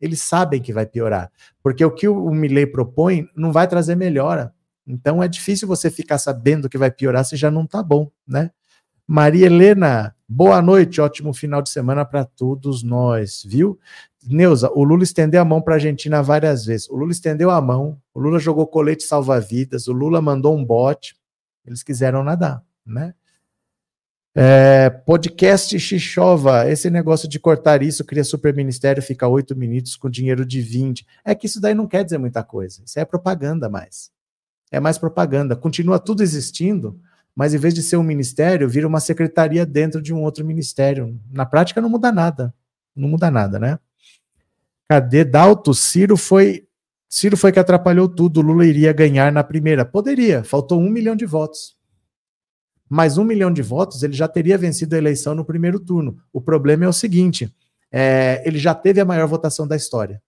Eles 0.00 0.20
sabem 0.20 0.60
que 0.60 0.72
vai 0.72 0.86
piorar, 0.86 1.30
porque 1.62 1.84
o 1.84 1.90
que 1.92 2.08
o 2.08 2.32
Milley 2.32 2.66
propõe 2.66 3.28
não 3.36 3.52
vai 3.52 3.68
trazer 3.68 3.94
melhora. 3.94 4.52
Então 4.84 5.22
é 5.22 5.28
difícil 5.28 5.68
você 5.68 5.88
ficar 5.88 6.18
sabendo 6.18 6.68
que 6.68 6.76
vai 6.76 6.90
piorar 6.90 7.24
se 7.24 7.36
já 7.36 7.48
não 7.48 7.64
tá 7.68 7.84
bom, 7.84 8.10
né? 8.26 8.50
Maria 9.06 9.46
Helena, 9.46 10.16
boa 10.32 10.62
noite, 10.62 11.00
ótimo 11.00 11.34
final 11.34 11.60
de 11.60 11.70
semana 11.70 12.04
para 12.04 12.24
todos 12.24 12.84
nós, 12.84 13.42
viu? 13.44 13.76
Neuza, 14.24 14.70
o 14.72 14.84
Lula 14.84 15.02
estendeu 15.02 15.40
a 15.42 15.44
mão 15.44 15.60
para 15.60 15.74
a 15.74 15.76
Argentina 15.76 16.22
várias 16.22 16.64
vezes. 16.64 16.88
O 16.88 16.94
Lula 16.94 17.10
estendeu 17.10 17.50
a 17.50 17.60
mão, 17.60 18.00
o 18.14 18.20
Lula 18.20 18.38
jogou 18.38 18.64
colete 18.68 19.02
salva-vidas, 19.02 19.88
o 19.88 19.92
Lula 19.92 20.22
mandou 20.22 20.56
um 20.56 20.64
bote, 20.64 21.16
eles 21.66 21.82
quiseram 21.82 22.22
nadar, 22.22 22.62
né? 22.86 23.12
É, 24.32 24.88
podcast 24.88 25.76
Xixova, 25.76 26.70
esse 26.70 26.88
negócio 26.88 27.28
de 27.28 27.40
cortar 27.40 27.82
isso, 27.82 28.04
cria 28.04 28.22
super 28.22 28.54
ministério, 28.54 29.02
fica 29.02 29.26
oito 29.26 29.56
minutos 29.56 29.96
com 29.96 30.08
dinheiro 30.08 30.46
de 30.46 30.60
20. 30.60 31.04
É 31.24 31.34
que 31.34 31.46
isso 31.46 31.60
daí 31.60 31.74
não 31.74 31.88
quer 31.88 32.04
dizer 32.04 32.18
muita 32.18 32.44
coisa. 32.44 32.82
Isso 32.86 33.00
é 33.00 33.04
propaganda 33.04 33.68
mais. 33.68 34.12
É 34.70 34.78
mais 34.78 34.96
propaganda. 34.96 35.56
Continua 35.56 35.98
tudo 35.98 36.22
existindo, 36.22 37.00
mas 37.40 37.54
em 37.54 37.56
vez 37.56 37.72
de 37.72 37.82
ser 37.82 37.96
um 37.96 38.02
ministério, 38.02 38.68
vira 38.68 38.86
uma 38.86 39.00
secretaria 39.00 39.64
dentro 39.64 40.02
de 40.02 40.12
um 40.12 40.22
outro 40.22 40.44
ministério. 40.44 41.18
Na 41.32 41.46
prática 41.46 41.80
não 41.80 41.88
muda 41.88 42.12
nada. 42.12 42.52
Não 42.94 43.08
muda 43.08 43.30
nada, 43.30 43.58
né? 43.58 43.78
Cadê 44.86 45.24
Dalto? 45.24 45.72
Ciro 45.72 46.18
foi. 46.18 46.68
Ciro 47.08 47.38
foi 47.38 47.50
que 47.50 47.58
atrapalhou 47.58 48.10
tudo. 48.10 48.42
Lula 48.42 48.66
iria 48.66 48.92
ganhar 48.92 49.32
na 49.32 49.42
primeira. 49.42 49.86
Poderia, 49.86 50.44
faltou 50.44 50.78
um 50.78 50.90
milhão 50.90 51.16
de 51.16 51.24
votos. 51.24 51.78
Mais 52.90 53.16
um 53.16 53.24
milhão 53.24 53.50
de 53.50 53.62
votos, 53.62 54.02
ele 54.02 54.12
já 54.12 54.28
teria 54.28 54.58
vencido 54.58 54.94
a 54.94 54.98
eleição 54.98 55.34
no 55.34 55.42
primeiro 55.42 55.80
turno. 55.80 56.18
O 56.30 56.42
problema 56.42 56.84
é 56.84 56.88
o 56.88 56.92
seguinte: 56.92 57.50
é, 57.90 58.46
ele 58.46 58.58
já 58.58 58.74
teve 58.74 59.00
a 59.00 59.04
maior 59.06 59.26
votação 59.26 59.66
da 59.66 59.76
história. 59.76 60.22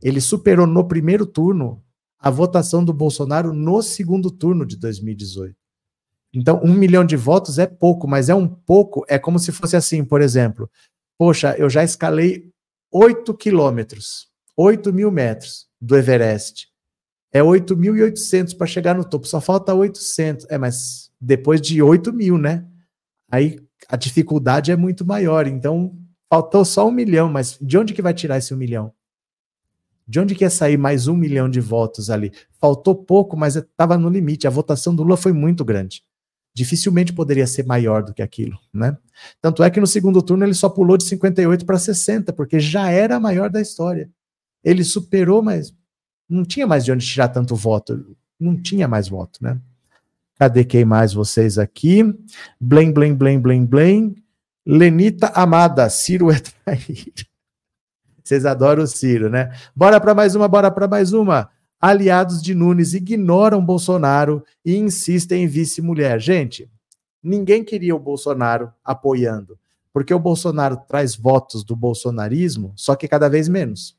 Ele 0.00 0.20
superou 0.20 0.64
no 0.64 0.86
primeiro 0.86 1.26
turno 1.26 1.82
a 2.20 2.30
votação 2.30 2.84
do 2.84 2.92
Bolsonaro 2.92 3.52
no 3.52 3.82
segundo 3.82 4.30
turno 4.30 4.64
de 4.64 4.76
2018. 4.76 5.58
Então, 6.32 6.60
um 6.62 6.74
milhão 6.74 7.04
de 7.04 7.16
votos 7.16 7.58
é 7.58 7.66
pouco, 7.66 8.06
mas 8.06 8.28
é 8.28 8.34
um 8.34 8.46
pouco, 8.46 9.04
é 9.08 9.18
como 9.18 9.38
se 9.38 9.50
fosse 9.50 9.76
assim, 9.76 10.04
por 10.04 10.20
exemplo. 10.20 10.70
Poxa, 11.18 11.54
eu 11.58 11.70
já 11.70 11.82
escalei 11.82 12.50
8 12.92 13.34
quilômetros, 13.34 14.28
8 14.56 14.92
mil 14.92 15.10
metros 15.10 15.66
do 15.80 15.96
Everest. 15.96 16.68
É 17.32 17.40
8.800 17.40 18.56
para 18.56 18.66
chegar 18.66 18.94
no 18.94 19.04
topo, 19.04 19.26
só 19.26 19.40
falta 19.40 19.74
800. 19.74 20.46
É, 20.48 20.56
mas 20.58 21.10
depois 21.20 21.60
de 21.60 21.82
8 21.82 22.12
mil, 22.12 22.38
né? 22.38 22.66
Aí 23.30 23.58
a 23.88 23.96
dificuldade 23.96 24.70
é 24.70 24.76
muito 24.76 25.04
maior. 25.04 25.46
Então, 25.46 25.96
faltou 26.30 26.64
só 26.64 26.86
um 26.86 26.90
milhão, 26.90 27.28
mas 27.28 27.58
de 27.60 27.76
onde 27.76 27.92
que 27.92 28.02
vai 28.02 28.14
tirar 28.14 28.38
esse 28.38 28.54
um 28.54 28.56
milhão? 28.56 28.92
De 30.06 30.20
onde 30.20 30.34
que 30.34 30.44
ia 30.44 30.50
sair 30.50 30.78
mais 30.78 31.06
um 31.06 31.14
milhão 31.14 31.50
de 31.50 31.60
votos 31.60 32.08
ali? 32.08 32.32
Faltou 32.58 32.94
pouco, 32.94 33.36
mas 33.36 33.56
estava 33.56 33.98
no 33.98 34.08
limite. 34.08 34.46
A 34.46 34.50
votação 34.50 34.94
do 34.94 35.02
Lula 35.02 35.18
foi 35.18 35.32
muito 35.34 35.64
grande 35.64 36.02
dificilmente 36.58 37.12
poderia 37.12 37.46
ser 37.46 37.64
maior 37.64 38.02
do 38.02 38.12
que 38.12 38.20
aquilo, 38.20 38.58
né? 38.74 38.96
Tanto 39.40 39.62
é 39.62 39.70
que 39.70 39.78
no 39.78 39.86
segundo 39.86 40.20
turno 40.20 40.44
ele 40.44 40.54
só 40.54 40.68
pulou 40.68 40.96
de 40.96 41.04
58 41.04 41.64
para 41.64 41.78
60, 41.78 42.32
porque 42.32 42.58
já 42.58 42.90
era 42.90 43.16
a 43.16 43.20
maior 43.20 43.48
da 43.48 43.60
história. 43.60 44.10
Ele 44.64 44.82
superou, 44.82 45.40
mas 45.40 45.72
não 46.28 46.44
tinha 46.44 46.66
mais 46.66 46.84
de 46.84 46.90
onde 46.90 47.06
tirar 47.06 47.28
tanto 47.28 47.54
voto, 47.54 48.16
não 48.38 48.60
tinha 48.60 48.88
mais 48.88 49.08
voto, 49.08 49.38
né? 49.40 49.60
Cadê 50.36 50.64
quem 50.64 50.84
mais 50.84 51.14
vocês 51.14 51.58
aqui? 51.58 52.02
Blém, 52.60 52.92
blém, 52.92 53.14
blém, 53.14 53.40
blém, 53.40 53.64
blém. 53.64 54.16
Lenita 54.66 55.28
Amada, 55.28 55.88
Ciro 55.88 56.30
é 56.30 56.40
traído. 56.64 57.24
Vocês 58.22 58.44
adoram 58.44 58.82
o 58.82 58.86
Ciro, 58.86 59.30
né? 59.30 59.52
Bora 59.74 60.00
para 60.00 60.14
mais 60.14 60.34
uma, 60.34 60.48
bora 60.48 60.70
para 60.70 60.88
mais 60.88 61.12
uma 61.12 61.48
aliados 61.80 62.42
de 62.42 62.54
Nunes 62.54 62.94
ignoram 62.94 63.64
Bolsonaro 63.64 64.44
e 64.64 64.76
insistem 64.76 65.44
em 65.44 65.46
vice-mulher. 65.46 66.20
Gente, 66.20 66.70
ninguém 67.22 67.64
queria 67.64 67.94
o 67.94 68.00
Bolsonaro 68.00 68.72
apoiando, 68.84 69.58
porque 69.92 70.12
o 70.12 70.18
Bolsonaro 70.18 70.76
traz 70.88 71.14
votos 71.14 71.64
do 71.64 71.76
bolsonarismo, 71.76 72.72
só 72.76 72.96
que 72.96 73.08
cada 73.08 73.28
vez 73.28 73.48
menos. 73.48 73.96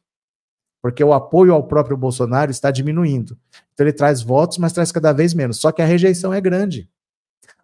Porque 0.81 1.03
o 1.03 1.13
apoio 1.13 1.53
ao 1.53 1.67
próprio 1.67 1.97
Bolsonaro 1.97 2.51
está 2.51 2.71
diminuindo. 2.71 3.37
Então 3.73 3.85
ele 3.85 3.93
traz 3.93 4.21
votos, 4.21 4.57
mas 4.57 4.71
traz 4.71 4.91
cada 4.91 5.11
vez 5.11 5.33
menos. 5.33 5.57
Só 5.57 5.71
que 5.71 5.81
a 5.81 5.85
rejeição 5.85 6.33
é 6.33 6.39
grande. 6.39 6.89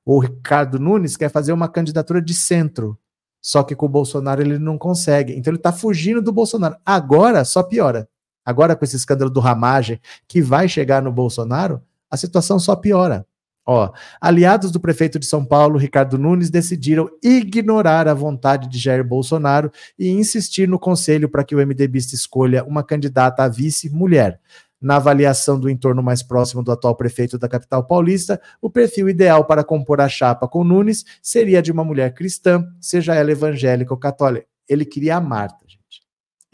O 0.03 0.19
Ricardo 0.19 0.77
Nunes 0.77 1.15
quer 1.15 1.29
fazer 1.29 1.53
uma 1.53 1.69
candidatura 1.69 2.21
de 2.21 2.33
centro. 2.33 2.97
Só 3.41 3.63
que 3.63 3.75
com 3.75 3.85
o 3.85 3.89
Bolsonaro 3.89 4.41
ele 4.41 4.59
não 4.59 4.77
consegue. 4.77 5.33
Então 5.33 5.51
ele 5.51 5.57
está 5.57 5.71
fugindo 5.71 6.21
do 6.21 6.33
Bolsonaro. 6.33 6.75
Agora 6.85 7.45
só 7.45 7.63
piora. 7.63 8.09
Agora, 8.45 8.75
com 8.75 8.85
esse 8.85 8.95
escândalo 8.95 9.31
do 9.31 9.39
ramagem 9.39 9.99
que 10.27 10.41
vai 10.41 10.67
chegar 10.69 11.01
no 11.01 11.11
Bolsonaro, 11.11 11.81
a 12.09 12.15
situação 12.15 12.59
só 12.59 12.75
piora. 12.75 13.25
Ó, 13.67 13.91
aliados 14.21 14.69
do 14.71 14.79
prefeito 14.79 15.17
de 15.17 15.25
São 15.25 15.43
Paulo, 15.43 15.79
Ricardo 15.79 16.19
Nunes, 16.19 16.51
decidiram 16.51 17.09
ignorar 17.23 18.07
a 18.07 18.13
vontade 18.13 18.69
de 18.69 18.77
Jair 18.77 19.03
Bolsonaro 19.03 19.71
e 19.97 20.07
insistir 20.09 20.67
no 20.67 20.77
conselho 20.77 21.27
para 21.27 21.43
que 21.43 21.55
o 21.55 21.65
MDBista 21.65 22.13
escolha 22.13 22.63
uma 22.63 22.83
candidata 22.83 23.43
a 23.43 23.47
vice 23.47 23.89
mulher. 23.89 24.39
Na 24.79 24.97
avaliação 24.97 25.59
do 25.59 25.67
entorno 25.67 26.03
mais 26.03 26.21
próximo 26.21 26.61
do 26.61 26.71
atual 26.71 26.95
prefeito 26.95 27.39
da 27.39 27.49
capital 27.49 27.83
paulista, 27.87 28.39
o 28.61 28.69
perfil 28.69 29.09
ideal 29.09 29.43
para 29.43 29.63
compor 29.63 29.99
a 29.99 30.07
chapa 30.07 30.47
com 30.47 30.63
Nunes 30.63 31.03
seria 31.23 31.59
de 31.59 31.71
uma 31.71 31.83
mulher 31.83 32.13
cristã, 32.13 32.63
seja 32.79 33.15
ela 33.15 33.31
evangélica 33.31 33.91
ou 33.91 33.99
católica. 33.99 34.45
Ele 34.69 34.85
queria 34.85 35.15
a 35.17 35.21
Marta, 35.21 35.57
gente. 35.67 35.84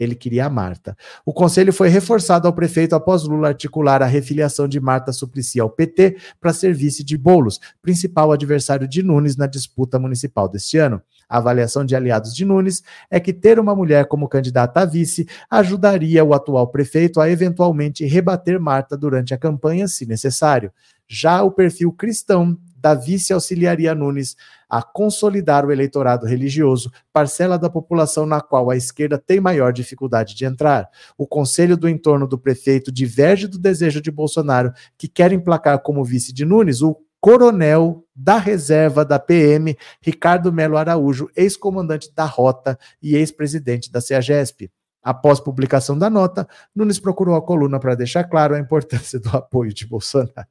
Ele 0.02 0.14
queria 0.14 0.46
a 0.46 0.50
Marta. 0.50 0.96
O 1.24 1.32
conselho 1.32 1.72
foi 1.72 1.88
reforçado 1.88 2.46
ao 2.46 2.52
prefeito 2.52 2.94
após 2.94 3.22
Lula 3.22 3.48
articular 3.48 4.02
a 4.02 4.06
refiliação 4.06 4.66
de 4.66 4.80
Marta 4.80 5.12
Suplicy 5.12 5.60
ao 5.60 5.70
PT 5.70 6.16
para 6.40 6.52
ser 6.52 6.74
vice 6.74 7.04
de 7.04 7.16
Bolos, 7.16 7.60
principal 7.80 8.32
adversário 8.32 8.88
de 8.88 9.02
Nunes 9.02 9.36
na 9.36 9.46
disputa 9.46 9.98
municipal 9.98 10.48
deste 10.48 10.78
ano. 10.78 11.00
A 11.28 11.38
avaliação 11.38 11.84
de 11.84 11.96
aliados 11.96 12.34
de 12.34 12.44
Nunes 12.44 12.82
é 13.10 13.18
que 13.18 13.32
ter 13.32 13.58
uma 13.58 13.74
mulher 13.74 14.06
como 14.06 14.28
candidata 14.28 14.80
a 14.80 14.84
vice 14.84 15.26
ajudaria 15.50 16.22
o 16.22 16.34
atual 16.34 16.66
prefeito 16.66 17.20
a 17.20 17.30
eventualmente 17.30 18.04
rebater 18.04 18.60
Marta 18.60 18.96
durante 18.96 19.32
a 19.32 19.38
campanha, 19.38 19.88
se 19.88 20.04
necessário. 20.04 20.70
Já 21.08 21.42
o 21.42 21.50
perfil 21.50 21.92
cristão 21.92 22.58
da 22.76 22.94
vice 22.94 23.32
auxiliaria 23.32 23.94
Nunes 23.94 24.36
a 24.72 24.82
consolidar 24.82 25.66
o 25.66 25.70
eleitorado 25.70 26.24
religioso, 26.24 26.90
parcela 27.12 27.58
da 27.58 27.68
população 27.68 28.24
na 28.24 28.40
qual 28.40 28.70
a 28.70 28.76
esquerda 28.76 29.18
tem 29.18 29.38
maior 29.38 29.70
dificuldade 29.70 30.34
de 30.34 30.46
entrar. 30.46 30.88
O 31.18 31.26
conselho 31.26 31.76
do 31.76 31.86
entorno 31.86 32.26
do 32.26 32.38
prefeito 32.38 32.90
diverge 32.90 33.46
do 33.46 33.58
desejo 33.58 34.00
de 34.00 34.10
Bolsonaro, 34.10 34.72
que 34.96 35.08
quer 35.08 35.30
emplacar 35.30 35.78
como 35.80 36.02
vice 36.02 36.32
de 36.32 36.46
Nunes 36.46 36.80
o 36.80 36.96
coronel 37.20 38.02
da 38.16 38.38
reserva 38.38 39.04
da 39.04 39.18
PM, 39.18 39.76
Ricardo 40.00 40.50
Melo 40.50 40.78
Araújo, 40.78 41.28
ex-comandante 41.36 42.10
da 42.16 42.24
Rota 42.24 42.78
e 43.02 43.14
ex-presidente 43.14 43.92
da 43.92 44.00
CEAGESP. 44.00 44.70
Após 45.02 45.38
publicação 45.38 45.98
da 45.98 46.08
nota, 46.08 46.48
Nunes 46.74 46.98
procurou 46.98 47.36
a 47.36 47.42
coluna 47.42 47.78
para 47.78 47.94
deixar 47.94 48.24
claro 48.24 48.54
a 48.54 48.58
importância 48.58 49.20
do 49.20 49.28
apoio 49.36 49.74
de 49.74 49.86
Bolsonaro. 49.86 50.48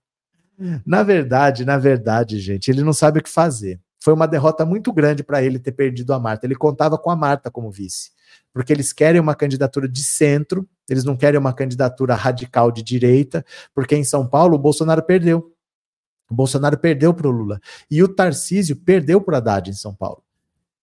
Na 0.86 1.02
verdade, 1.02 1.66
na 1.66 1.80
verdade, 1.80 2.40
gente, 2.40 2.70
ele 2.70 2.84
não 2.84 2.94
sabe 2.94 3.20
o 3.20 3.24
que 3.24 3.30
fazer. 3.30 3.80
Foi 4.04 4.14
uma 4.14 4.28
derrota 4.28 4.66
muito 4.66 4.92
grande 4.92 5.24
para 5.24 5.44
ele 5.44 5.60
ter 5.60 5.72
perdido 5.74 6.12
a 6.14 6.20
Marta. 6.20 6.48
Ele 6.48 6.56
contava 6.56 6.98
com 6.98 7.12
a 7.12 7.16
Marta 7.16 7.52
como 7.52 7.70
vice, 7.70 8.12
porque 8.52 8.74
eles 8.74 8.92
querem 8.92 9.22
uma 9.22 9.36
candidatura 9.36 9.88
de 9.88 10.04
centro, 10.04 10.68
eles 10.90 11.04
não 11.04 11.16
querem 11.16 11.40
uma 11.40 11.54
candidatura 11.54 12.16
radical 12.16 12.72
de 12.72 12.82
direita, 12.82 13.46
porque 13.76 13.96
em 13.96 14.04
São 14.04 14.28
Paulo 14.28 14.56
o 14.56 14.60
Bolsonaro 14.60 15.04
perdeu. 15.04 15.54
O 16.30 16.34
Bolsonaro 16.34 16.80
perdeu 16.80 17.14
para 17.14 17.28
o 17.28 17.32
Lula. 17.32 17.60
E 17.90 18.02
o 18.02 18.08
Tarcísio 18.08 18.76
perdeu 18.76 19.22
para 19.22 19.36
o 19.36 19.38
Haddad 19.38 19.70
em 19.70 19.74
São 19.74 19.94
Paulo. 19.94 20.24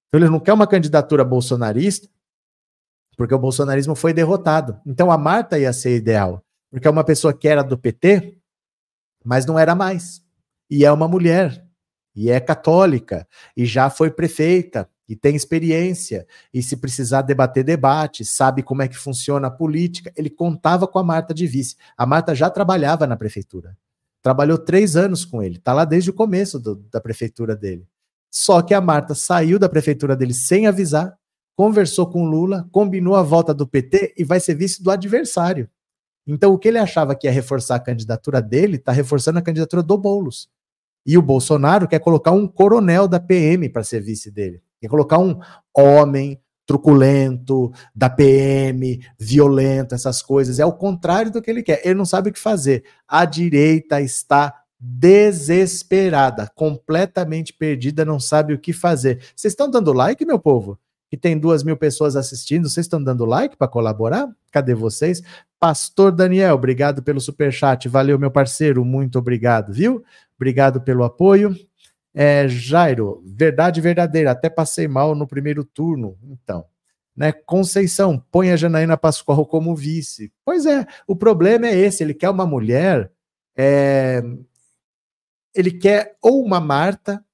Então 0.09 0.21
ele 0.21 0.31
não 0.31 0.39
quer 0.39 0.53
uma 0.53 0.67
candidatura 0.67 1.25
bolsonarista, 1.25 2.09
porque 3.17 3.35
o 3.35 3.39
bolsonarismo 3.39 3.97
foi 3.97 4.13
derrotado. 4.13 4.81
Então 4.87 5.11
a 5.11 5.19
Marta 5.19 5.59
ia 5.59 5.73
ser 5.73 5.97
ideal, 5.97 6.45
porque 6.71 6.87
é 6.87 6.91
uma 6.91 7.03
pessoa 7.03 7.35
que 7.35 7.49
era 7.49 7.65
do 7.65 7.77
PT, 7.77 8.39
mas 9.25 9.45
não 9.45 9.59
era 9.59 9.75
mais. 9.75 10.23
E 10.71 10.85
é 10.85 10.93
uma 10.93 11.09
mulher, 11.09 11.68
e 12.19 12.31
é 12.31 12.41
católica, 12.41 13.29
e 13.57 13.65
já 13.65 13.89
foi 13.89 14.11
prefeita, 14.11 14.91
e 15.09 15.15
tem 15.15 15.37
experiência, 15.37 16.27
e 16.53 16.61
se 16.61 16.77
precisar 16.77 17.23
debater, 17.23 17.63
debate, 17.63 18.25
sabe 18.25 18.61
como 18.61 18.83
é 18.83 18.89
que 18.89 18.97
funciona 18.97 19.47
a 19.47 19.51
política. 19.53 20.13
Ele 20.17 20.29
contava 20.29 20.89
com 20.89 20.99
a 20.99 21.05
Marta 21.05 21.33
de 21.33 21.47
vice. 21.47 21.77
A 21.97 22.05
Marta 22.05 22.35
já 22.35 22.51
trabalhava 22.51 23.07
na 23.07 23.17
prefeitura. 23.17 23.79
trabalhou 24.21 24.59
três 24.59 24.97
anos 24.97 25.25
com 25.25 25.41
ele, 25.41 25.59
está 25.59 25.73
lá 25.73 25.85
desde 25.85 26.11
o 26.11 26.13
começo 26.13 26.59
do, 26.59 26.75
da 26.91 27.01
prefeitura 27.01 27.55
dele. 27.55 27.87
Só 28.29 28.63
que 28.63 28.75
a 28.75 28.81
Marta 28.81 29.15
saiu 29.15 29.57
da 29.57 29.69
prefeitura 29.69 30.17
dele 30.17 30.35
sem 30.35 30.67
avisar, 30.67 31.17
conversou 31.55 32.11
com 32.11 32.27
Lula, 32.27 32.69
combinou 32.73 33.15
a 33.15 33.23
volta 33.23 33.55
do 33.55 33.65
PT 33.65 34.15
e 34.19 34.25
vai 34.25 34.41
ser 34.41 34.57
vice 34.57 34.83
do 34.83 34.91
adversário. 34.91 35.71
Então, 36.27 36.53
o 36.53 36.59
que 36.59 36.67
ele 36.67 36.79
achava 36.79 37.15
que 37.15 37.29
ia 37.29 37.33
reforçar 37.33 37.77
a 37.77 37.81
candidatura 37.81 38.43
dele, 38.43 38.75
está 38.75 38.91
reforçando 38.91 39.39
a 39.39 39.43
candidatura 39.43 39.85
do 39.85 39.97
Boulos. 39.97 40.51
E 41.09 41.17
o 41.17 41.23
Bolsonaro 41.23 41.89
quer 41.89 42.01
colocar 42.01 42.33
um 42.33 42.47
coronel 42.47 43.09
da 43.09 43.19
PM 43.19 43.71
para 43.71 43.83
ser 43.83 44.03
vice 44.03 44.31
dele. 44.31 44.61
Quer 44.79 44.89
colocar 44.89 45.19
um 45.19 45.41
homem 45.75 46.39
truculento, 46.67 47.73
da 47.95 48.11
PM, 48.11 49.01
violento, 49.19 49.95
essas 49.95 50.21
coisas. 50.21 50.59
É 50.59 50.67
o 50.67 50.73
contrário 50.75 51.33
do 51.33 51.41
que 51.41 51.51
ele 51.51 51.63
quer. 51.63 51.81
Ele 51.83 51.95
não 51.95 52.05
sabe 52.05 52.29
o 52.29 52.33
que 52.33 52.39
fazer. 52.39 52.85
A 53.09 53.25
direita 53.25 54.03
está 54.03 54.55
desesperada, 54.79 56.47
completamente 56.55 57.55
perdida, 57.55 58.05
não 58.05 58.21
sabe 58.21 58.53
o 58.53 58.59
que 58.59 58.75
fazer. 58.75 59.19
Vocês 59.35 59.53
estão 59.53 59.71
dando 59.71 59.95
like, 59.95 60.27
meu 60.27 60.39
povo? 60.39 60.79
Que 61.11 61.17
tem 61.17 61.39
duas 61.39 61.63
mil 61.63 61.79
pessoas 61.79 62.17
assistindo, 62.17 62.69
vocês 62.69 62.85
estão 62.85 63.03
dando 63.03 63.25
like 63.25 63.57
para 63.57 63.67
colaborar? 63.67 64.29
Cadê 64.53 64.75
vocês? 64.75 65.23
Pastor 65.61 66.13
Daniel, 66.13 66.55
obrigado 66.55 67.03
pelo 67.03 67.21
super 67.21 67.53
chat, 67.53 67.89
valeu 67.89 68.19
meu 68.19 68.31
parceiro, 68.31 68.85
muito 68.85 69.19
obrigado, 69.19 69.73
viu? 69.73 70.05
Obrigado 70.37 70.81
pelo 70.81 71.03
apoio. 71.03 71.55
É, 72.15 72.49
Jairo, 72.49 73.23
verdade 73.27 73.81
verdadeira, 73.81 74.31
até 74.31 74.49
passei 74.49 74.87
mal 74.87 75.15
no 75.15 75.27
primeiro 75.27 75.65
turno. 75.65 76.17
Então, 76.23 76.65
né? 77.19 77.33
Conceição, 77.33 78.25
põe 78.31 78.53
a 78.53 78.57
Janaína 78.57 78.97
Pascoal 78.97 79.45
como 79.45 79.75
vice. 79.75 80.33
Pois 80.45 80.65
é, 80.65 80.87
o 81.07 81.17
problema 81.17 81.67
é 81.67 81.77
esse: 81.77 82.05
ele 82.05 82.15
quer 82.15 82.31
uma 82.31 82.47
mulher, 82.47 83.11
é, 83.57 84.23
ele 85.53 85.73
quer 85.73 86.17
ou 86.23 86.45
uma 86.45 86.61
Marta, 86.61 87.25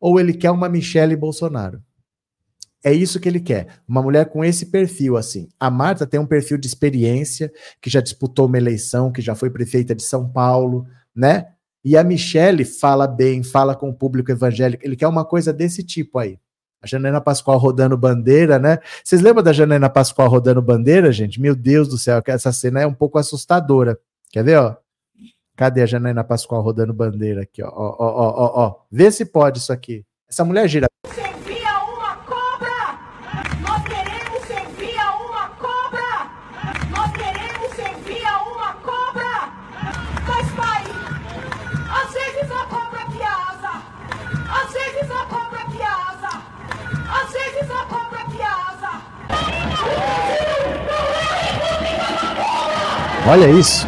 ou 0.00 0.18
ele 0.18 0.34
quer 0.34 0.50
uma 0.50 0.68
Michele 0.68 1.14
Bolsonaro. 1.14 1.80
É 2.82 2.92
isso 2.92 3.20
que 3.20 3.28
ele 3.28 3.40
quer. 3.40 3.68
Uma 3.86 4.02
mulher 4.02 4.26
com 4.26 4.44
esse 4.44 4.66
perfil, 4.66 5.16
assim. 5.16 5.48
A 5.58 5.70
Marta 5.70 6.06
tem 6.06 6.18
um 6.18 6.26
perfil 6.26 6.56
de 6.56 6.66
experiência, 6.66 7.52
que 7.80 7.90
já 7.90 8.00
disputou 8.00 8.46
uma 8.46 8.56
eleição, 8.56 9.12
que 9.12 9.20
já 9.20 9.34
foi 9.34 9.50
prefeita 9.50 9.94
de 9.94 10.02
São 10.02 10.28
Paulo, 10.28 10.86
né? 11.14 11.48
E 11.84 11.96
a 11.96 12.04
Michelle 12.04 12.64
fala 12.64 13.06
bem, 13.06 13.42
fala 13.42 13.74
com 13.74 13.88
o 13.88 13.94
público 13.94 14.30
evangélico. 14.30 14.84
Ele 14.84 14.96
quer 14.96 15.08
uma 15.08 15.24
coisa 15.24 15.52
desse 15.52 15.82
tipo 15.82 16.18
aí. 16.18 16.38
A 16.82 16.86
Janaina 16.86 17.20
Pascoal 17.20 17.58
rodando 17.58 17.96
bandeira, 17.96 18.58
né? 18.58 18.78
Vocês 19.04 19.20
lembram 19.20 19.42
da 19.42 19.52
Janaina 19.52 19.90
Pascoal 19.90 20.28
rodando 20.28 20.62
bandeira, 20.62 21.12
gente? 21.12 21.40
Meu 21.40 21.54
Deus 21.54 21.88
do 21.88 21.98
céu, 21.98 22.22
essa 22.26 22.52
cena 22.52 22.80
é 22.80 22.86
um 22.86 22.94
pouco 22.94 23.18
assustadora. 23.18 23.98
Quer 24.30 24.44
ver, 24.44 24.58
ó? 24.58 24.76
Cadê 25.56 25.82
a 25.82 25.86
Janaina 25.86 26.24
Pascoal 26.24 26.62
rodando 26.62 26.94
bandeira 26.94 27.42
aqui, 27.42 27.62
ó? 27.62 27.68
Ó, 27.68 27.96
ó, 27.98 28.28
ó, 28.30 28.66
ó. 28.66 28.76
Vê 28.90 29.10
se 29.10 29.26
pode 29.26 29.58
isso 29.58 29.72
aqui. 29.72 30.06
Essa 30.26 30.42
mulher 30.42 30.66
gira. 30.68 30.86
Olha 53.30 53.48
isso. 53.48 53.86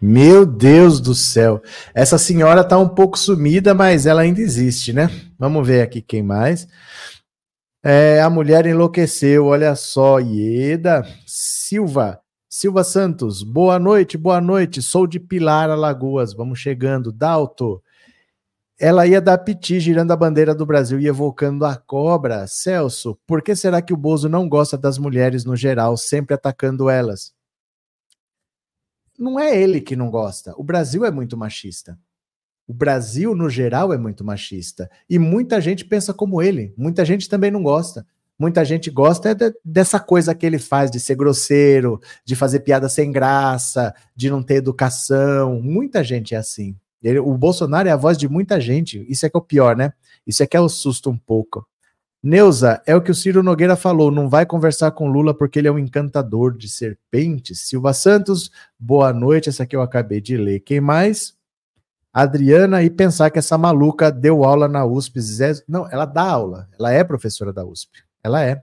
Meu 0.00 0.46
Deus 0.46 1.02
do 1.02 1.14
céu. 1.14 1.60
Essa 1.94 2.16
senhora 2.16 2.64
tá 2.64 2.78
um 2.78 2.88
pouco 2.88 3.18
sumida, 3.18 3.74
mas 3.74 4.06
ela 4.06 4.22
ainda 4.22 4.40
existe, 4.40 4.94
né? 4.94 5.10
Vamos 5.38 5.66
ver 5.66 5.82
aqui 5.82 6.00
quem 6.00 6.22
mais. 6.22 6.66
É, 7.82 8.22
a 8.22 8.30
mulher 8.30 8.64
enlouqueceu, 8.64 9.44
olha 9.44 9.76
só. 9.76 10.18
Ieda 10.18 11.06
Silva. 11.26 12.20
Silva 12.48 12.82
Santos, 12.84 13.42
boa 13.42 13.78
noite, 13.78 14.16
boa 14.16 14.40
noite. 14.40 14.80
Sou 14.80 15.06
de 15.06 15.20
Pilar, 15.20 15.68
Alagoas. 15.68 16.32
Vamos 16.32 16.58
chegando. 16.58 17.12
Dalto, 17.12 17.82
ela 18.78 19.06
ia 19.06 19.20
dar 19.20 19.38
piti 19.38 19.78
girando 19.78 20.10
a 20.10 20.16
bandeira 20.16 20.54
do 20.54 20.66
Brasil 20.66 20.98
e 20.98 21.06
evocando 21.06 21.64
a 21.64 21.76
cobra. 21.76 22.46
Celso, 22.46 23.18
por 23.26 23.42
que 23.42 23.54
será 23.54 23.80
que 23.80 23.92
o 23.92 23.96
Bozo 23.96 24.28
não 24.28 24.48
gosta 24.48 24.76
das 24.76 24.98
mulheres 24.98 25.44
no 25.44 25.56
geral, 25.56 25.96
sempre 25.96 26.34
atacando 26.34 26.90
elas? 26.90 27.32
Não 29.18 29.38
é 29.38 29.56
ele 29.56 29.80
que 29.80 29.94
não 29.94 30.10
gosta. 30.10 30.52
O 30.56 30.64
Brasil 30.64 31.04
é 31.04 31.10
muito 31.10 31.36
machista. 31.36 31.96
O 32.66 32.74
Brasil, 32.74 33.34
no 33.34 33.48
geral, 33.48 33.92
é 33.92 33.98
muito 33.98 34.24
machista. 34.24 34.90
E 35.08 35.18
muita 35.18 35.60
gente 35.60 35.84
pensa 35.84 36.12
como 36.12 36.42
ele. 36.42 36.74
Muita 36.76 37.04
gente 37.04 37.28
também 37.28 37.50
não 37.50 37.62
gosta. 37.62 38.04
Muita 38.36 38.64
gente 38.64 38.90
gosta 38.90 39.30
é 39.30 39.34
de, 39.34 39.54
dessa 39.64 40.00
coisa 40.00 40.34
que 40.34 40.44
ele 40.44 40.58
faz 40.58 40.90
de 40.90 40.98
ser 40.98 41.14
grosseiro, 41.14 42.00
de 42.24 42.34
fazer 42.34 42.60
piada 42.60 42.88
sem 42.88 43.12
graça, 43.12 43.94
de 44.16 44.28
não 44.28 44.42
ter 44.42 44.56
educação. 44.56 45.60
Muita 45.62 46.02
gente 46.02 46.34
é 46.34 46.38
assim. 46.38 46.76
Ele, 47.04 47.18
o 47.18 47.36
Bolsonaro 47.36 47.88
é 47.88 47.92
a 47.92 47.96
voz 47.96 48.16
de 48.16 48.28
muita 48.28 48.60
gente. 48.60 49.04
Isso 49.08 49.26
é 49.26 49.30
que 49.30 49.36
é 49.36 49.38
o 49.38 49.42
pior, 49.42 49.76
né? 49.76 49.92
Isso 50.26 50.42
é 50.42 50.46
que 50.46 50.56
é 50.56 50.60
o 50.60 50.68
susto 50.68 51.10
um 51.10 51.18
pouco. 51.18 51.66
Neuza, 52.22 52.80
é 52.86 52.96
o 52.96 53.02
que 53.02 53.10
o 53.10 53.14
Ciro 53.14 53.42
Nogueira 53.42 53.76
falou, 53.76 54.10
não 54.10 54.30
vai 54.30 54.46
conversar 54.46 54.92
com 54.92 55.06
Lula 55.06 55.34
porque 55.34 55.58
ele 55.58 55.68
é 55.68 55.70
um 55.70 55.78
encantador 55.78 56.56
de 56.56 56.70
serpentes. 56.70 57.60
Silva 57.60 57.92
Santos, 57.92 58.50
boa 58.80 59.12
noite, 59.12 59.50
essa 59.50 59.64
aqui 59.64 59.76
eu 59.76 59.82
acabei 59.82 60.22
de 60.22 60.34
ler. 60.34 60.60
Quem 60.60 60.80
mais? 60.80 61.34
Adriana, 62.10 62.82
e 62.82 62.88
pensar 62.88 63.28
que 63.28 63.38
essa 63.38 63.58
maluca 63.58 64.10
deu 64.10 64.42
aula 64.42 64.66
na 64.68 64.86
USP. 64.86 65.20
Não, 65.68 65.86
ela 65.90 66.06
dá 66.06 66.22
aula, 66.22 66.66
ela 66.78 66.90
é 66.92 67.04
professora 67.04 67.52
da 67.52 67.62
USP, 67.62 68.02
ela 68.22 68.42
é. 68.42 68.62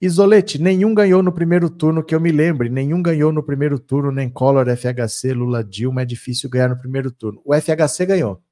Isolete, 0.00 0.60
nenhum 0.60 0.94
ganhou 0.94 1.22
no 1.22 1.32
primeiro 1.32 1.70
turno 1.70 2.04
que 2.04 2.14
eu 2.14 2.20
me 2.20 2.30
lembre, 2.30 2.68
nenhum 2.68 3.02
ganhou 3.02 3.32
no 3.32 3.42
primeiro 3.42 3.78
turno, 3.78 4.12
nem 4.12 4.28
Collor, 4.28 4.66
FHC, 4.68 5.32
Lula, 5.32 5.64
Dilma, 5.64 6.02
é 6.02 6.04
difícil 6.04 6.50
ganhar 6.50 6.68
no 6.68 6.78
primeiro 6.78 7.10
turno. 7.10 7.40
O 7.44 7.54
FHC 7.54 8.04
ganhou. 8.04 8.42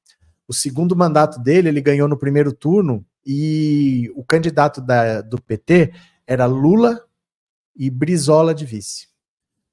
O 0.48 0.54
segundo 0.54 0.96
mandato 0.96 1.38
dele, 1.42 1.68
ele 1.68 1.82
ganhou 1.82 2.08
no 2.08 2.16
primeiro 2.16 2.52
turno 2.52 3.04
e 3.26 4.10
o 4.14 4.24
candidato 4.24 4.80
da, 4.80 5.20
do 5.20 5.40
PT 5.40 5.92
era 6.26 6.46
Lula 6.46 7.02
e 7.76 7.90
Brizola 7.90 8.54
de 8.54 8.64
vice. 8.64 9.08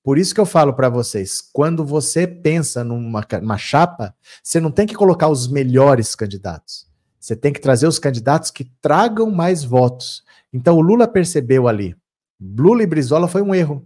Por 0.03 0.17
isso 0.17 0.33
que 0.33 0.41
eu 0.41 0.45
falo 0.45 0.73
para 0.73 0.89
vocês, 0.89 1.41
quando 1.53 1.85
você 1.85 2.25
pensa 2.25 2.83
numa, 2.83 3.25
numa 3.39 3.57
chapa, 3.57 4.15
você 4.43 4.59
não 4.59 4.71
tem 4.71 4.87
que 4.87 4.95
colocar 4.95 5.29
os 5.29 5.47
melhores 5.47 6.15
candidatos. 6.15 6.87
Você 7.19 7.35
tem 7.35 7.53
que 7.53 7.61
trazer 7.61 7.85
os 7.85 7.99
candidatos 7.99 8.49
que 8.49 8.65
tragam 8.81 9.29
mais 9.29 9.63
votos. 9.63 10.23
Então 10.53 10.75
o 10.75 10.81
Lula 10.81 11.07
percebeu 11.07 11.67
ali. 11.67 11.95
Lula 12.39 12.83
e 12.83 12.87
Brizola 12.87 13.27
foi 13.27 13.41
um 13.41 13.53
erro. 13.53 13.85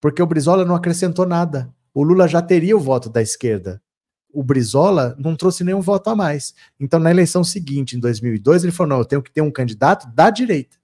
Porque 0.00 0.22
o 0.22 0.26
Brizola 0.26 0.64
não 0.64 0.74
acrescentou 0.74 1.26
nada. 1.26 1.72
O 1.94 2.02
Lula 2.02 2.28
já 2.28 2.42
teria 2.42 2.76
o 2.76 2.80
voto 2.80 3.08
da 3.08 3.22
esquerda. 3.22 3.82
O 4.32 4.42
Brizola 4.42 5.16
não 5.18 5.34
trouxe 5.34 5.64
nenhum 5.64 5.80
voto 5.80 6.10
a 6.10 6.16
mais. 6.16 6.54
Então, 6.78 7.00
na 7.00 7.10
eleição 7.10 7.42
seguinte, 7.42 7.96
em 7.96 8.00
2002, 8.00 8.64
ele 8.64 8.72
falou: 8.72 8.90
não, 8.90 8.98
eu 8.98 9.04
tenho 9.04 9.22
que 9.22 9.32
ter 9.32 9.40
um 9.40 9.50
candidato 9.50 10.06
da 10.14 10.28
direita, 10.28 10.76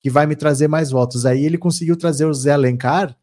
que 0.00 0.08
vai 0.08 0.26
me 0.26 0.36
trazer 0.36 0.68
mais 0.68 0.90
votos. 0.90 1.26
Aí 1.26 1.44
ele 1.44 1.58
conseguiu 1.58 1.96
trazer 1.96 2.26
o 2.26 2.34
Zé 2.34 2.52
Alencar 2.52 3.16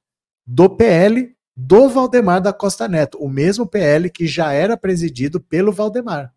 do 0.46 0.70
PL 0.70 1.34
do 1.56 1.90
Valdemar 1.90 2.42
da 2.42 2.54
Costa 2.54 2.88
Neto, 2.88 3.18
o 3.20 3.30
mesmo 3.30 3.68
PL 3.68 4.10
que 4.10 4.26
já 4.26 4.54
era 4.54 4.78
presidido 4.78 5.40
pelo 5.40 5.74
Valdemar. 5.74 6.34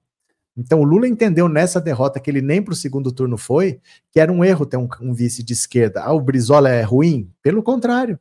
Então 0.56 0.80
o 0.80 0.84
Lula 0.84 1.08
entendeu 1.08 1.48
nessa 1.48 1.80
derrota 1.80 2.20
que 2.20 2.30
ele 2.30 2.42
nem 2.42 2.62
para 2.62 2.72
o 2.72 2.76
segundo 2.76 3.10
turno 3.10 3.38
foi, 3.38 3.80
que 4.10 4.20
era 4.20 4.30
um 4.30 4.44
erro 4.44 4.66
ter 4.66 4.76
um, 4.76 4.88
um, 5.00 5.14
vice 5.14 5.42
de 5.42 5.52
esquerda. 5.52 6.02
Ah, 6.02 6.12
o 6.12 6.20
Brizola 6.20 6.68
é 6.68 6.82
ruim? 6.82 7.32
Pelo 7.42 7.62
contrário, 7.62 8.18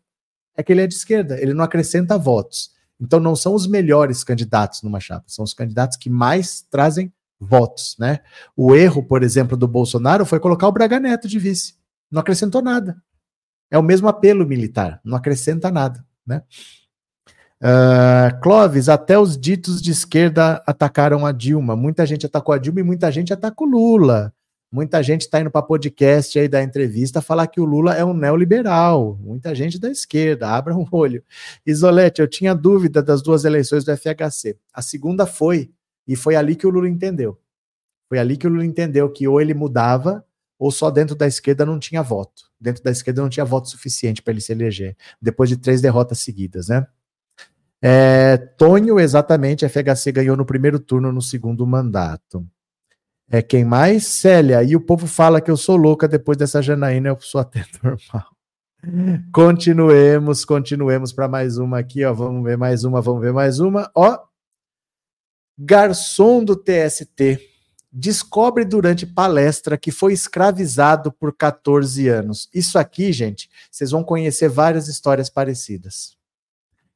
é 0.56 0.64
que 0.64 0.72
ele 0.72 0.82
é 0.82 0.88
de 0.88 0.96
esquerda, 0.96 1.42
ele 1.42 1.54
não 1.54 1.64
acrescenta 1.64 2.18
votos. 2.18 2.72
Então 3.00 3.20
não 3.20 3.36
são 3.36 3.54
os 3.54 3.68
melhores 3.68 4.24
candidatos 4.24 4.82
numa 4.84 5.00
chapa, 5.00 5.26
são 5.28 5.44
os 5.44 5.54
candidatos 5.54 5.98
que 5.98 6.10
mais 6.10 6.62
trazem 6.62 7.12
votos, 7.40 7.96
né? 8.00 8.20
O 8.56 8.76
erro, 8.76 9.04
por 9.04 9.24
exemplo, 9.24 9.58
do 9.58 9.68
Bolsonaro 9.68 10.26
foi 10.26 10.40
colocar 10.40 10.68
o 10.68 10.72
Braga 10.72 11.00
Neto 11.00 11.28
de 11.28 11.40
vice. 11.40 11.76
Não 12.10 12.22
acrescentou 12.22 12.62
nada. 12.62 13.02
É 13.72 13.78
o 13.78 13.84
mesmo 13.84 14.08
apelo 14.08 14.46
militar, 14.46 15.02
não 15.04 15.18
acrescenta 15.18 15.72
nada, 15.72 16.06
né? 16.26 16.44
Uh, 17.62 18.42
Clóvis, 18.42 18.90
até 18.90 19.20
os 19.20 19.38
ditos 19.38 19.80
de 19.80 19.92
esquerda 19.92 20.64
atacaram 20.66 21.28
a 21.28 21.32
Dilma. 21.32 21.76
Muita 21.76 22.08
gente 22.08 22.26
atacou 22.26 22.56
a 22.56 22.58
Dilma 22.58 22.80
e 22.80 22.84
muita 22.84 23.12
gente 23.12 23.32
atacou 23.32 23.68
Lula. 23.68 24.34
Muita 24.72 25.04
gente 25.04 25.22
está 25.22 25.40
indo 25.40 25.52
para 25.52 25.62
podcast 25.62 26.40
aí 26.40 26.48
da 26.48 26.64
entrevista 26.64 27.22
falar 27.22 27.46
que 27.48 27.60
o 27.60 27.66
Lula 27.66 27.94
é 27.94 28.04
um 28.04 28.14
neoliberal. 28.14 29.16
Muita 29.22 29.54
gente 29.54 29.78
da 29.78 29.92
esquerda, 29.92 30.50
abra 30.50 30.76
um 30.76 30.88
olho. 30.92 31.24
Isolete, 31.64 32.22
eu 32.22 32.28
tinha 32.28 32.56
dúvida 32.56 33.04
das 33.04 33.22
duas 33.22 33.46
eleições 33.46 33.84
do 33.84 33.96
FHC. 33.96 34.58
A 34.74 34.82
segunda 34.82 35.28
foi, 35.28 35.72
e 36.08 36.16
foi 36.16 36.36
ali 36.36 36.56
que 36.56 36.66
o 36.66 36.70
Lula 36.70 36.90
entendeu. 36.90 37.38
Foi 38.10 38.18
ali 38.18 38.38
que 38.38 38.48
o 38.48 38.50
Lula 38.50 38.66
entendeu 38.66 39.12
que 39.12 39.28
ou 39.28 39.40
ele 39.40 39.54
mudava, 39.54 40.26
ou 40.58 40.72
só 40.72 40.90
dentro 40.90 41.16
da 41.16 41.28
esquerda 41.28 41.66
não 41.66 41.78
tinha 41.78 42.02
voto. 42.02 42.44
Dentro 42.60 42.82
da 42.82 42.92
esquerda 42.92 43.22
não 43.22 43.30
tinha 43.30 43.46
voto 43.46 43.70
suficiente 43.70 44.22
para 44.22 44.32
ele 44.32 44.42
se 44.42 44.52
eleger, 44.52 44.96
depois 45.22 45.50
de 45.50 45.58
três 45.58 45.82
derrotas 45.82 46.20
seguidas, 46.20 46.70
né? 46.70 46.88
É, 47.82 48.38
Tonho, 48.38 49.00
exatamente, 49.00 49.68
FHC 49.68 50.12
ganhou 50.12 50.38
no 50.38 50.46
primeiro 50.46 50.80
turno, 50.80 51.12
no 51.12 51.22
segundo 51.22 51.66
mandato. 51.66 52.46
É 53.30 53.42
quem 53.42 53.64
mais? 53.64 54.06
Célia. 54.06 54.62
E 54.62 54.76
o 54.76 54.82
povo 54.82 55.08
fala 55.08 55.42
que 55.42 55.50
eu 55.50 55.58
sou 55.58 55.78
louca 55.78 56.08
depois 56.08 56.38
dessa 56.38 56.62
Janaína, 56.62 57.10
eu 57.10 57.18
sou 57.20 57.42
até 57.42 57.66
normal. 57.82 58.28
Continuemos, 59.32 60.44
continuemos 60.44 61.14
para 61.14 61.28
mais 61.28 61.58
uma 61.58 61.80
aqui, 61.80 62.04
ó. 62.04 62.14
Vamos 62.14 62.44
ver 62.44 62.58
mais 62.58 62.84
uma, 62.84 63.02
vamos 63.02 63.22
ver 63.22 63.32
mais 63.32 63.60
uma. 63.60 63.90
Ó. 63.96 64.20
Garçom 65.58 66.44
do 66.44 66.56
TST 66.56 67.40
descobre 67.92 68.64
durante 68.66 69.06
palestra 69.06 69.78
que 69.78 69.92
foi 69.92 70.14
escravizado 70.14 71.12
por 71.12 71.36
14 71.36 72.08
anos. 72.08 72.50
Isso 72.54 72.80
aqui, 72.80 73.12
gente, 73.12 73.50
vocês 73.70 73.92
vão 73.92 74.04
conhecer 74.04 74.50
várias 74.50 74.88
histórias 74.88 75.30
parecidas. 75.30 76.18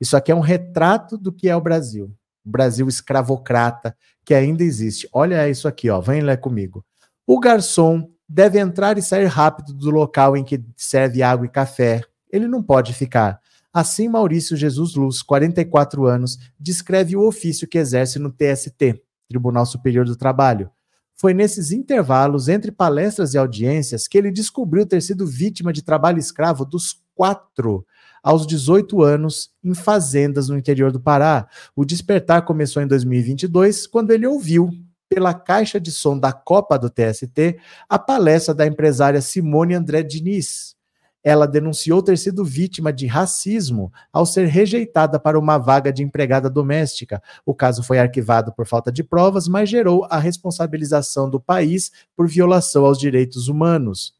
Isso 0.06 0.16
aqui 0.16 0.32
é 0.32 0.36
um 0.36 0.40
retrato 0.40 1.18
do 1.18 1.34
que 1.34 1.50
é 1.50 1.56
o 1.56 1.60
Brasil. 1.60 2.14
O 2.46 2.50
Brasil 2.52 2.88
escravocrata 2.88 3.98
que 4.24 4.36
ainda 4.36 4.64
existe. 4.64 5.10
Olha 5.12 5.50
isso 5.50 5.68
aqui, 5.68 5.90
ó. 5.90 6.00
Vem 6.00 6.22
lá 6.22 6.38
comigo. 6.38 6.86
O 7.26 7.40
garçom 7.40 8.08
deve 8.30 8.60
entrar 8.60 9.00
e 9.00 9.02
sair 9.02 9.26
rápido 9.26 9.74
do 9.74 9.90
local 9.90 10.38
em 10.38 10.44
que 10.44 10.64
serve 10.78 11.24
água 11.24 11.48
e 11.48 11.50
café. 11.50 12.04
Ele 12.32 12.48
não 12.48 12.62
pode 12.62 12.94
ficar. 12.94 13.40
Assim, 13.74 14.08
Maurício 14.08 14.56
Jesus 14.56 14.94
Luz, 14.94 15.24
44 15.24 16.06
anos, 16.06 16.38
descreve 16.60 17.18
o 17.18 17.28
ofício 17.28 17.68
que 17.68 17.80
exerce 17.80 18.20
no 18.20 18.32
TST, 18.32 19.02
Tribunal 19.28 19.66
Superior 19.66 20.06
do 20.06 20.16
Trabalho. 20.16 20.70
Foi 21.16 21.34
nesses 21.34 21.72
intervalos 21.72 22.48
entre 22.48 22.72
palestras 22.72 23.34
e 23.34 23.40
audiências 23.40 24.08
que 24.08 24.20
ele 24.20 24.32
descobriu 24.32 24.86
ter 24.86 25.02
sido 25.02 25.26
vítima 25.26 25.74
de 25.74 25.82
trabalho 25.82 26.20
escravo 26.20 26.64
dos 26.64 27.04
quatro 27.16 27.86
aos 28.22 28.46
18 28.46 29.02
anos 29.04 29.52
em 29.64 29.74
fazendas 29.74 30.50
no 30.50 30.58
interior 30.58 30.92
do 30.92 31.00
Pará. 31.00 31.48
O 31.76 31.86
despertar 31.86 32.42
começou 32.44 32.82
em 32.82 32.88
2022, 32.88 33.88
quando 33.88 34.12
ele 34.12 34.28
ouviu 34.28 34.72
pela 35.08 35.34
caixa 35.34 35.80
de 35.80 35.92
som 35.92 36.18
da 36.18 36.34
Copa 36.34 36.78
do 36.78 36.90
TST 36.90 37.58
a 37.88 38.00
palestra 38.00 38.54
da 38.54 38.66
empresária 38.66 39.22
Simone 39.22 39.76
André 39.76 40.04
Diniz. 40.04 40.76
Ela 41.24 41.48
denunciou 41.48 42.04
ter 42.04 42.18
sido 42.18 42.46
vítima 42.46 42.94
de 42.94 43.08
racismo 43.08 43.92
ao 44.14 44.26
ser 44.26 44.46
rejeitada 44.48 45.20
para 45.20 45.40
uma 45.40 45.58
vaga 45.58 45.92
de 45.92 46.04
empregada 46.04 46.50
doméstica. 46.50 47.22
O 47.44 47.54
caso 47.54 47.82
foi 47.82 47.98
arquivado 47.98 48.54
por 48.54 48.68
falta 48.68 48.92
de 48.92 49.04
provas, 49.04 49.48
mas 49.48 49.70
gerou 49.70 50.06
a 50.10 50.20
responsabilização 50.20 51.30
do 51.30 51.40
país 51.40 51.92
por 52.16 52.28
violação 52.28 52.86
aos 52.86 53.00
direitos 53.00 53.48
humanos. 53.48 54.14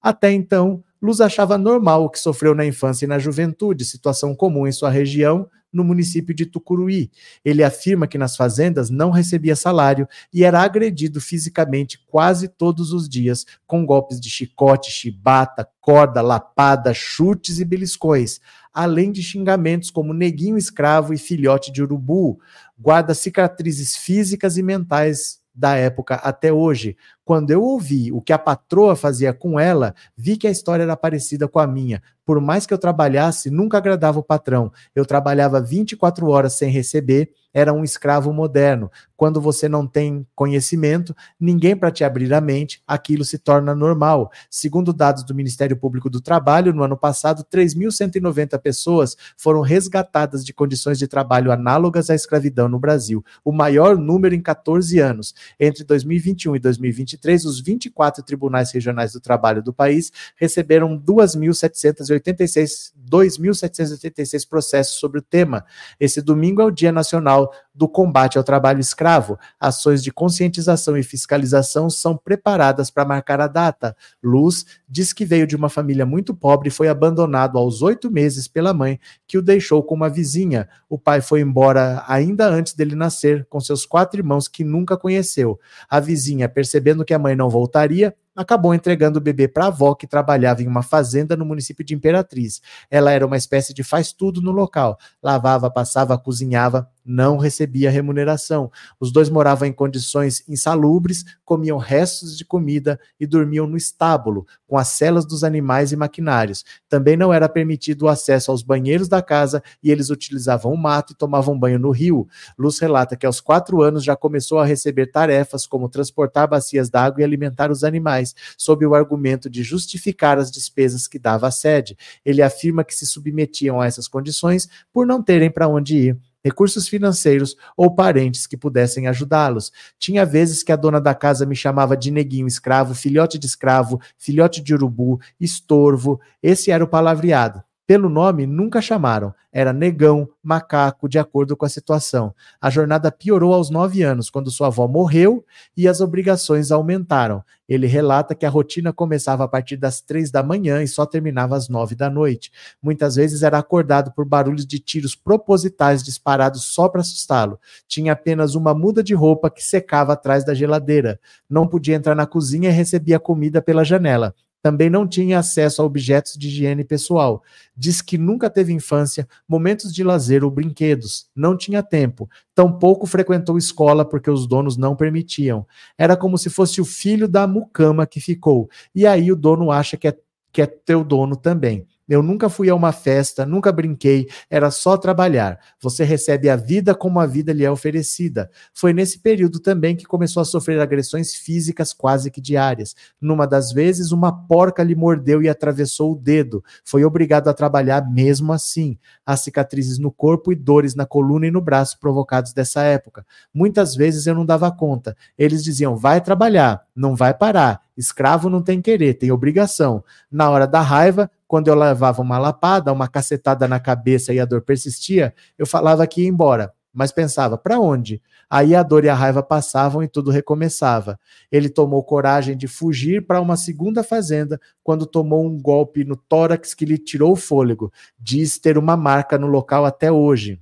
Até 0.00 0.32
então, 0.32 0.84
Luz 1.02 1.20
achava 1.20 1.58
normal 1.58 2.04
o 2.04 2.08
que 2.08 2.20
sofreu 2.20 2.54
na 2.54 2.64
infância 2.64 3.04
e 3.04 3.08
na 3.08 3.18
juventude, 3.18 3.84
situação 3.84 4.36
comum 4.36 4.68
em 4.68 4.72
sua 4.72 4.88
região, 4.88 5.50
no 5.72 5.82
município 5.82 6.32
de 6.32 6.46
Tucuruí. 6.46 7.10
Ele 7.44 7.64
afirma 7.64 8.06
que 8.06 8.16
nas 8.16 8.36
fazendas 8.36 8.88
não 8.88 9.10
recebia 9.10 9.56
salário 9.56 10.06
e 10.32 10.44
era 10.44 10.60
agredido 10.60 11.20
fisicamente 11.20 11.98
quase 12.06 12.46
todos 12.46 12.92
os 12.92 13.08
dias, 13.08 13.44
com 13.66 13.84
golpes 13.84 14.20
de 14.20 14.30
chicote, 14.30 14.92
chibata, 14.92 15.66
corda, 15.80 16.20
lapada, 16.20 16.94
chutes 16.94 17.58
e 17.58 17.64
beliscões, 17.64 18.38
além 18.72 19.10
de 19.10 19.24
xingamentos 19.24 19.90
como 19.90 20.14
neguinho 20.14 20.56
escravo 20.56 21.12
e 21.12 21.18
filhote 21.18 21.72
de 21.72 21.82
urubu. 21.82 22.38
Guarda 22.78 23.12
cicatrizes 23.12 23.96
físicas 23.96 24.56
e 24.56 24.62
mentais 24.62 25.41
da 25.54 25.76
época 25.76 26.14
até 26.16 26.52
hoje. 26.52 26.96
Quando 27.24 27.50
eu 27.50 27.62
ouvi 27.62 28.10
o 28.12 28.20
que 28.20 28.32
a 28.32 28.38
patroa 28.38 28.96
fazia 28.96 29.32
com 29.32 29.58
ela, 29.58 29.94
vi 30.16 30.36
que 30.36 30.46
a 30.46 30.50
história 30.50 30.82
era 30.82 30.96
parecida 30.96 31.46
com 31.46 31.58
a 31.58 31.66
minha. 31.66 32.02
Por 32.24 32.40
mais 32.40 32.66
que 32.66 32.72
eu 32.72 32.78
trabalhasse, 32.78 33.50
nunca 33.50 33.78
agradava 33.78 34.18
o 34.18 34.22
patrão. 34.22 34.72
Eu 34.94 35.04
trabalhava 35.04 35.60
24 35.60 36.28
horas 36.28 36.54
sem 36.54 36.70
receber 36.70 37.30
era 37.52 37.72
um 37.72 37.84
escravo 37.84 38.32
moderno. 38.32 38.90
Quando 39.16 39.40
você 39.40 39.68
não 39.68 39.86
tem 39.86 40.26
conhecimento, 40.34 41.14
ninguém 41.38 41.76
para 41.76 41.92
te 41.92 42.02
abrir 42.02 42.34
a 42.34 42.40
mente, 42.40 42.82
aquilo 42.86 43.24
se 43.24 43.38
torna 43.38 43.72
normal. 43.72 44.32
Segundo 44.50 44.92
dados 44.92 45.22
do 45.22 45.34
Ministério 45.34 45.76
Público 45.76 46.10
do 46.10 46.20
Trabalho, 46.20 46.72
no 46.72 46.82
ano 46.82 46.96
passado, 46.96 47.44
3.190 47.44 48.58
pessoas 48.58 49.16
foram 49.36 49.60
resgatadas 49.60 50.44
de 50.44 50.52
condições 50.52 50.98
de 50.98 51.06
trabalho 51.06 51.52
análogas 51.52 52.10
à 52.10 52.16
escravidão 52.16 52.68
no 52.68 52.80
Brasil, 52.80 53.24
o 53.44 53.52
maior 53.52 53.96
número 53.96 54.34
em 54.34 54.40
14 54.40 54.98
anos. 54.98 55.34
Entre 55.60 55.84
2021 55.84 56.56
e 56.56 56.58
2023, 56.58 57.44
os 57.44 57.60
24 57.60 58.24
tribunais 58.24 58.72
regionais 58.72 59.12
do 59.12 59.20
trabalho 59.20 59.62
do 59.62 59.72
país 59.72 60.10
receberam 60.36 60.98
2.786 60.98 62.92
2.786 63.12 64.48
processos 64.48 64.98
sobre 64.98 65.18
o 65.18 65.22
tema. 65.22 65.66
Esse 66.00 66.22
domingo 66.22 66.62
é 66.62 66.64
o 66.64 66.70
Dia 66.70 66.90
Nacional 66.90 67.41
do 67.74 67.88
Combate 67.88 68.38
ao 68.38 68.44
Trabalho 68.44 68.80
Escravo. 68.80 69.38
Ações 69.58 70.02
de 70.02 70.12
conscientização 70.12 70.96
e 70.96 71.02
fiscalização 71.02 71.88
são 71.88 72.16
preparadas 72.16 72.90
para 72.90 73.04
marcar 73.04 73.40
a 73.40 73.46
data. 73.46 73.96
Luz 74.22 74.66
diz 74.88 75.12
que 75.12 75.24
veio 75.24 75.46
de 75.46 75.56
uma 75.56 75.68
família 75.68 76.04
muito 76.04 76.34
pobre 76.34 76.68
e 76.68 76.72
foi 76.72 76.88
abandonado 76.88 77.58
aos 77.58 77.82
oito 77.82 78.10
meses 78.10 78.46
pela 78.46 78.74
mãe, 78.74 79.00
que 79.26 79.38
o 79.38 79.42
deixou 79.42 79.82
com 79.82 79.94
uma 79.94 80.10
vizinha. 80.10 80.68
O 80.88 80.98
pai 80.98 81.20
foi 81.20 81.40
embora 81.40 82.04
ainda 82.06 82.48
antes 82.48 82.74
dele 82.74 82.94
nascer, 82.94 83.46
com 83.48 83.60
seus 83.60 83.86
quatro 83.86 84.20
irmãos 84.20 84.48
que 84.48 84.64
nunca 84.64 84.96
conheceu. 84.96 85.58
A 85.88 86.00
vizinha, 86.00 86.48
percebendo 86.48 87.04
que 87.04 87.14
a 87.14 87.18
mãe 87.18 87.34
não 87.34 87.48
voltaria, 87.48 88.14
acabou 88.34 88.74
entregando 88.74 89.18
o 89.18 89.22
bebê 89.22 89.46
para 89.46 89.64
a 89.64 89.68
avó, 89.68 89.94
que 89.94 90.06
trabalhava 90.06 90.62
em 90.62 90.66
uma 90.66 90.82
fazenda 90.82 91.36
no 91.36 91.44
município 91.44 91.84
de 91.84 91.94
Imperatriz. 91.94 92.60
Ela 92.90 93.12
era 93.12 93.26
uma 93.26 93.36
espécie 93.36 93.74
de 93.74 93.82
faz-tudo 93.82 94.40
no 94.40 94.50
local. 94.50 94.98
Lavava, 95.22 95.70
passava, 95.70 96.18
cozinhava, 96.18 96.88
não 97.04 97.36
recebia 97.36 97.90
remuneração. 97.90 98.70
Os 98.98 99.12
dois 99.12 99.28
moravam 99.28 99.66
em 99.66 99.72
condições 99.72 100.42
insalubres, 100.48 101.24
comiam 101.44 101.78
restos 101.78 102.36
de 102.36 102.44
comida 102.44 102.98
e 103.18 103.26
dormiam 103.26 103.66
no 103.66 103.76
estábulo, 103.76 104.46
com 104.66 104.78
as 104.78 104.88
celas 104.88 105.26
dos 105.26 105.44
animais 105.44 105.92
e 105.92 105.96
maquinários. 105.96 106.64
Também 106.88 107.16
não 107.16 107.32
era 107.32 107.48
permitido 107.48 108.02
o 108.02 108.08
acesso 108.08 108.50
aos 108.50 108.62
banheiros 108.62 109.08
da 109.08 109.20
casa 109.20 109.62
e 109.82 109.90
eles 109.90 110.10
utilizavam 110.10 110.72
o 110.72 110.78
mato 110.78 111.12
e 111.12 111.16
tomavam 111.16 111.58
banho 111.58 111.78
no 111.78 111.90
rio. 111.90 112.26
Luz 112.58 112.78
relata 112.78 113.16
que 113.16 113.26
aos 113.26 113.40
quatro 113.40 113.82
anos 113.82 114.04
já 114.04 114.16
começou 114.16 114.58
a 114.58 114.64
receber 114.64 115.06
tarefas 115.06 115.66
como 115.66 115.88
transportar 115.88 116.48
bacias 116.48 116.88
d'água 116.88 117.20
e 117.20 117.24
alimentar 117.24 117.70
os 117.70 117.84
animais, 117.84 118.34
sob 118.56 118.86
o 118.86 118.94
argumento 118.94 119.50
de 119.50 119.62
justificar 119.62 120.38
as 120.38 120.50
despesas 120.50 121.06
que 121.06 121.18
dava 121.18 121.48
a 121.48 121.50
sede. 121.50 121.96
Ele 122.24 122.42
afirma 122.42 122.84
que 122.84 122.94
se 122.94 123.06
submetiam 123.06 123.80
a 123.80 123.86
essas 123.86 124.08
condições 124.08 124.68
por 124.92 125.06
não 125.06 125.22
terem 125.22 125.50
para 125.50 125.68
onde 125.68 125.96
ir 125.96 126.31
recursos 126.44 126.88
financeiros 126.88 127.56
ou 127.76 127.94
parentes 127.94 128.46
que 128.46 128.56
pudessem 128.56 129.06
ajudá-los. 129.06 129.72
Tinha 129.98 130.26
vezes 130.26 130.62
que 130.62 130.72
a 130.72 130.76
dona 130.76 131.00
da 131.00 131.14
casa 131.14 131.46
me 131.46 131.56
chamava 131.56 131.96
de 131.96 132.10
neguinho 132.10 132.46
escravo, 132.46 132.94
filhote 132.94 133.38
de 133.38 133.46
escravo, 133.46 134.00
filhote 134.18 134.60
de 134.60 134.74
urubu, 134.74 135.20
estorvo. 135.40 136.20
Esse 136.42 136.70
era 136.70 136.84
o 136.84 136.88
palavreado. 136.88 137.62
Pelo 137.84 138.08
nome, 138.08 138.46
nunca 138.46 138.80
chamaram. 138.80 139.34
Era 139.52 139.72
negão, 139.72 140.28
macaco, 140.42 141.08
de 141.08 141.18
acordo 141.18 141.56
com 141.56 141.66
a 141.66 141.68
situação. 141.68 142.32
A 142.60 142.70
jornada 142.70 143.10
piorou 143.10 143.52
aos 143.52 143.70
nove 143.70 144.02
anos, 144.02 144.30
quando 144.30 144.52
sua 144.52 144.68
avó 144.68 144.86
morreu 144.86 145.44
e 145.76 145.88
as 145.88 146.00
obrigações 146.00 146.70
aumentaram. 146.70 147.42
Ele 147.68 147.88
relata 147.88 148.36
que 148.36 148.46
a 148.46 148.48
rotina 148.48 148.92
começava 148.92 149.42
a 149.44 149.48
partir 149.48 149.76
das 149.76 150.00
três 150.00 150.30
da 150.30 150.44
manhã 150.44 150.80
e 150.80 150.86
só 150.86 151.04
terminava 151.04 151.56
às 151.56 151.68
nove 151.68 151.96
da 151.96 152.08
noite. 152.08 152.52
Muitas 152.80 153.16
vezes 153.16 153.42
era 153.42 153.58
acordado 153.58 154.12
por 154.12 154.24
barulhos 154.24 154.64
de 154.64 154.78
tiros 154.78 155.16
propositais 155.16 156.04
disparados 156.04 156.64
só 156.64 156.88
para 156.88 157.00
assustá-lo. 157.00 157.58
Tinha 157.88 158.12
apenas 158.12 158.54
uma 158.54 158.72
muda 158.72 159.02
de 159.02 159.12
roupa 159.12 159.50
que 159.50 159.62
secava 159.62 160.12
atrás 160.12 160.44
da 160.44 160.54
geladeira. 160.54 161.18
Não 161.50 161.66
podia 161.66 161.96
entrar 161.96 162.14
na 162.14 162.26
cozinha 162.26 162.70
e 162.70 162.72
recebia 162.72 163.18
comida 163.18 163.60
pela 163.60 163.84
janela 163.84 164.34
também 164.62 164.88
não 164.88 165.06
tinha 165.06 165.40
acesso 165.40 165.82
a 165.82 165.84
objetos 165.84 166.34
de 166.38 166.46
higiene 166.46 166.84
pessoal. 166.84 167.42
Diz 167.76 168.00
que 168.00 168.16
nunca 168.16 168.48
teve 168.48 168.72
infância, 168.72 169.28
momentos 169.48 169.92
de 169.92 170.04
lazer 170.04 170.44
ou 170.44 170.50
brinquedos. 170.50 171.26
Não 171.34 171.56
tinha 171.56 171.82
tempo. 171.82 172.30
Tampouco 172.54 173.04
frequentou 173.06 173.58
escola 173.58 174.04
porque 174.04 174.30
os 174.30 174.46
donos 174.46 174.76
não 174.76 174.94
permitiam. 174.94 175.66
Era 175.98 176.16
como 176.16 176.38
se 176.38 176.48
fosse 176.48 176.80
o 176.80 176.84
filho 176.84 177.26
da 177.26 177.46
mucama 177.46 178.06
que 178.06 178.20
ficou. 178.20 178.70
E 178.94 179.04
aí 179.04 179.32
o 179.32 179.36
dono 179.36 179.72
acha 179.72 179.96
que 179.96 180.06
é, 180.06 180.16
que 180.52 180.62
é 180.62 180.66
teu 180.66 181.02
dono 181.02 181.34
também. 181.34 181.84
Eu 182.12 182.22
nunca 182.22 182.50
fui 182.50 182.68
a 182.68 182.74
uma 182.74 182.92
festa, 182.92 183.46
nunca 183.46 183.72
brinquei, 183.72 184.28
era 184.50 184.70
só 184.70 184.98
trabalhar. 184.98 185.58
Você 185.80 186.04
recebe 186.04 186.50
a 186.50 186.56
vida 186.56 186.94
como 186.94 187.18
a 187.18 187.24
vida 187.24 187.54
lhe 187.54 187.64
é 187.64 187.70
oferecida. 187.70 188.50
Foi 188.74 188.92
nesse 188.92 189.20
período 189.20 189.58
também 189.58 189.96
que 189.96 190.04
começou 190.04 190.42
a 190.42 190.44
sofrer 190.44 190.78
agressões 190.78 191.34
físicas 191.34 191.94
quase 191.94 192.30
que 192.30 192.38
diárias. 192.38 192.94
Numa 193.18 193.46
das 193.46 193.72
vezes, 193.72 194.12
uma 194.12 194.30
porca 194.30 194.82
lhe 194.82 194.94
mordeu 194.94 195.42
e 195.42 195.48
atravessou 195.48 196.12
o 196.12 196.14
dedo. 196.14 196.62
Foi 196.84 197.02
obrigado 197.02 197.48
a 197.48 197.54
trabalhar 197.54 198.06
mesmo 198.06 198.52
assim. 198.52 198.98
Há 199.24 199.34
cicatrizes 199.34 199.98
no 199.98 200.12
corpo 200.12 200.52
e 200.52 200.54
dores 200.54 200.94
na 200.94 201.06
coluna 201.06 201.46
e 201.46 201.50
no 201.50 201.62
braço 201.62 201.98
provocados 201.98 202.52
dessa 202.52 202.82
época. 202.82 203.24
Muitas 203.54 203.94
vezes 203.94 204.26
eu 204.26 204.34
não 204.34 204.44
dava 204.44 204.70
conta. 204.70 205.16
Eles 205.38 205.64
diziam: 205.64 205.96
vai 205.96 206.20
trabalhar, 206.20 206.84
não 206.94 207.16
vai 207.16 207.32
parar. 207.32 207.80
Escravo 207.96 208.48
não 208.48 208.62
tem 208.62 208.80
querer, 208.80 209.14
tem 209.14 209.30
obrigação. 209.30 210.04
Na 210.30 210.50
hora 210.50 210.66
da 210.66 210.80
raiva, 210.80 211.30
quando 211.46 211.68
eu 211.68 211.74
levava 211.74 212.22
uma 212.22 212.38
lapada, 212.38 212.92
uma 212.92 213.08
cacetada 213.08 213.68
na 213.68 213.78
cabeça 213.78 214.32
e 214.32 214.40
a 214.40 214.44
dor 214.44 214.62
persistia, 214.62 215.34
eu 215.58 215.66
falava 215.66 216.06
que 216.06 216.22
ia 216.22 216.28
embora, 216.28 216.72
mas 216.92 217.12
pensava, 217.12 217.56
para 217.56 217.80
onde? 217.80 218.22
Aí 218.48 218.74
a 218.74 218.82
dor 218.82 219.04
e 219.04 219.08
a 219.08 219.14
raiva 219.14 219.42
passavam 219.42 220.02
e 220.02 220.08
tudo 220.08 220.30
recomeçava. 220.30 221.18
Ele 221.50 221.70
tomou 221.70 222.04
coragem 222.04 222.54
de 222.54 222.68
fugir 222.68 223.26
para 223.26 223.40
uma 223.40 223.56
segunda 223.56 224.04
fazenda 224.04 224.60
quando 224.84 225.06
tomou 225.06 225.46
um 225.46 225.58
golpe 225.58 226.04
no 226.04 226.16
tórax 226.16 226.74
que 226.74 226.84
lhe 226.84 226.98
tirou 226.98 227.32
o 227.32 227.36
fôlego. 227.36 227.90
Diz 228.18 228.58
ter 228.58 228.76
uma 228.76 228.94
marca 228.94 229.38
no 229.38 229.46
local 229.46 229.86
até 229.86 230.12
hoje. 230.12 230.60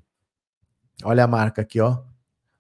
Olha 1.03 1.25
a 1.25 1.27
marca 1.27 1.63
aqui, 1.63 1.81
ó, 1.81 1.99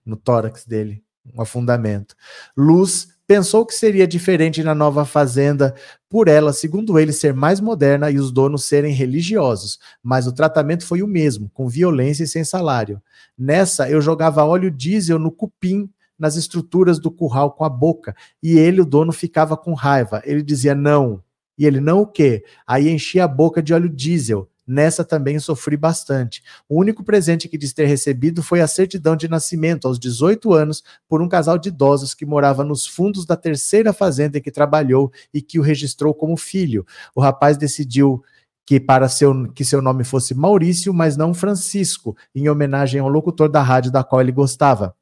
no 0.04 0.16
tórax 0.16 0.64
dele, 0.64 1.04
um 1.32 1.40
afundamento. 1.40 2.16
Luz 2.56 3.08
pensou 3.30 3.64
que 3.64 3.76
seria 3.76 4.08
diferente 4.08 4.60
na 4.60 4.74
nova 4.74 5.04
fazenda, 5.04 5.72
por 6.08 6.26
ela, 6.26 6.52
segundo 6.52 6.98
ele, 6.98 7.12
ser 7.12 7.32
mais 7.32 7.60
moderna 7.60 8.10
e 8.10 8.18
os 8.18 8.32
donos 8.32 8.64
serem 8.64 8.92
religiosos, 8.92 9.78
mas 10.02 10.26
o 10.26 10.32
tratamento 10.32 10.84
foi 10.84 11.00
o 11.00 11.06
mesmo, 11.06 11.48
com 11.54 11.68
violência 11.68 12.24
e 12.24 12.26
sem 12.26 12.42
salário. 12.42 13.00
Nessa, 13.38 13.88
eu 13.88 14.02
jogava 14.02 14.42
óleo 14.42 14.68
diesel 14.68 15.16
no 15.16 15.30
cupim 15.30 15.88
nas 16.18 16.34
estruturas 16.34 16.98
do 16.98 17.08
curral 17.08 17.52
com 17.52 17.64
a 17.64 17.68
boca, 17.68 18.16
e 18.42 18.58
ele, 18.58 18.80
o 18.80 18.84
dono, 18.84 19.12
ficava 19.12 19.56
com 19.56 19.74
raiva. 19.74 20.20
Ele 20.24 20.42
dizia 20.42 20.74
não. 20.74 21.22
E 21.56 21.64
ele, 21.64 21.78
não 21.78 22.00
o 22.00 22.06
quê? 22.08 22.42
Aí 22.66 22.88
enchia 22.88 23.22
a 23.22 23.28
boca 23.28 23.62
de 23.62 23.72
óleo 23.72 23.88
diesel. 23.88 24.49
Nessa 24.72 25.04
também 25.04 25.36
sofri 25.40 25.76
bastante. 25.76 26.44
O 26.68 26.78
único 26.78 27.02
presente 27.02 27.48
que 27.48 27.58
diz 27.58 27.72
ter 27.72 27.86
recebido 27.86 28.40
foi 28.40 28.60
a 28.60 28.68
certidão 28.68 29.16
de 29.16 29.26
nascimento 29.26 29.88
aos 29.88 29.98
18 29.98 30.52
anos 30.52 30.84
por 31.08 31.20
um 31.20 31.28
casal 31.28 31.58
de 31.58 31.70
idosos 31.70 32.14
que 32.14 32.24
morava 32.24 32.62
nos 32.62 32.86
fundos 32.86 33.26
da 33.26 33.36
terceira 33.36 33.92
fazenda 33.92 34.38
em 34.38 34.40
que 34.40 34.52
trabalhou 34.52 35.10
e 35.34 35.42
que 35.42 35.58
o 35.58 35.62
registrou 35.62 36.14
como 36.14 36.36
filho. 36.36 36.86
O 37.16 37.20
rapaz 37.20 37.56
decidiu 37.56 38.22
que 38.64 38.78
para 38.78 39.08
seu, 39.08 39.50
que 39.52 39.64
seu 39.64 39.82
nome 39.82 40.04
fosse 40.04 40.34
Maurício, 40.34 40.94
mas 40.94 41.16
não 41.16 41.34
Francisco, 41.34 42.16
em 42.32 42.48
homenagem 42.48 43.00
ao 43.00 43.08
locutor 43.08 43.48
da 43.48 43.62
rádio 43.62 43.90
da 43.90 44.04
qual 44.04 44.20
ele 44.20 44.30
gostava. 44.30 44.94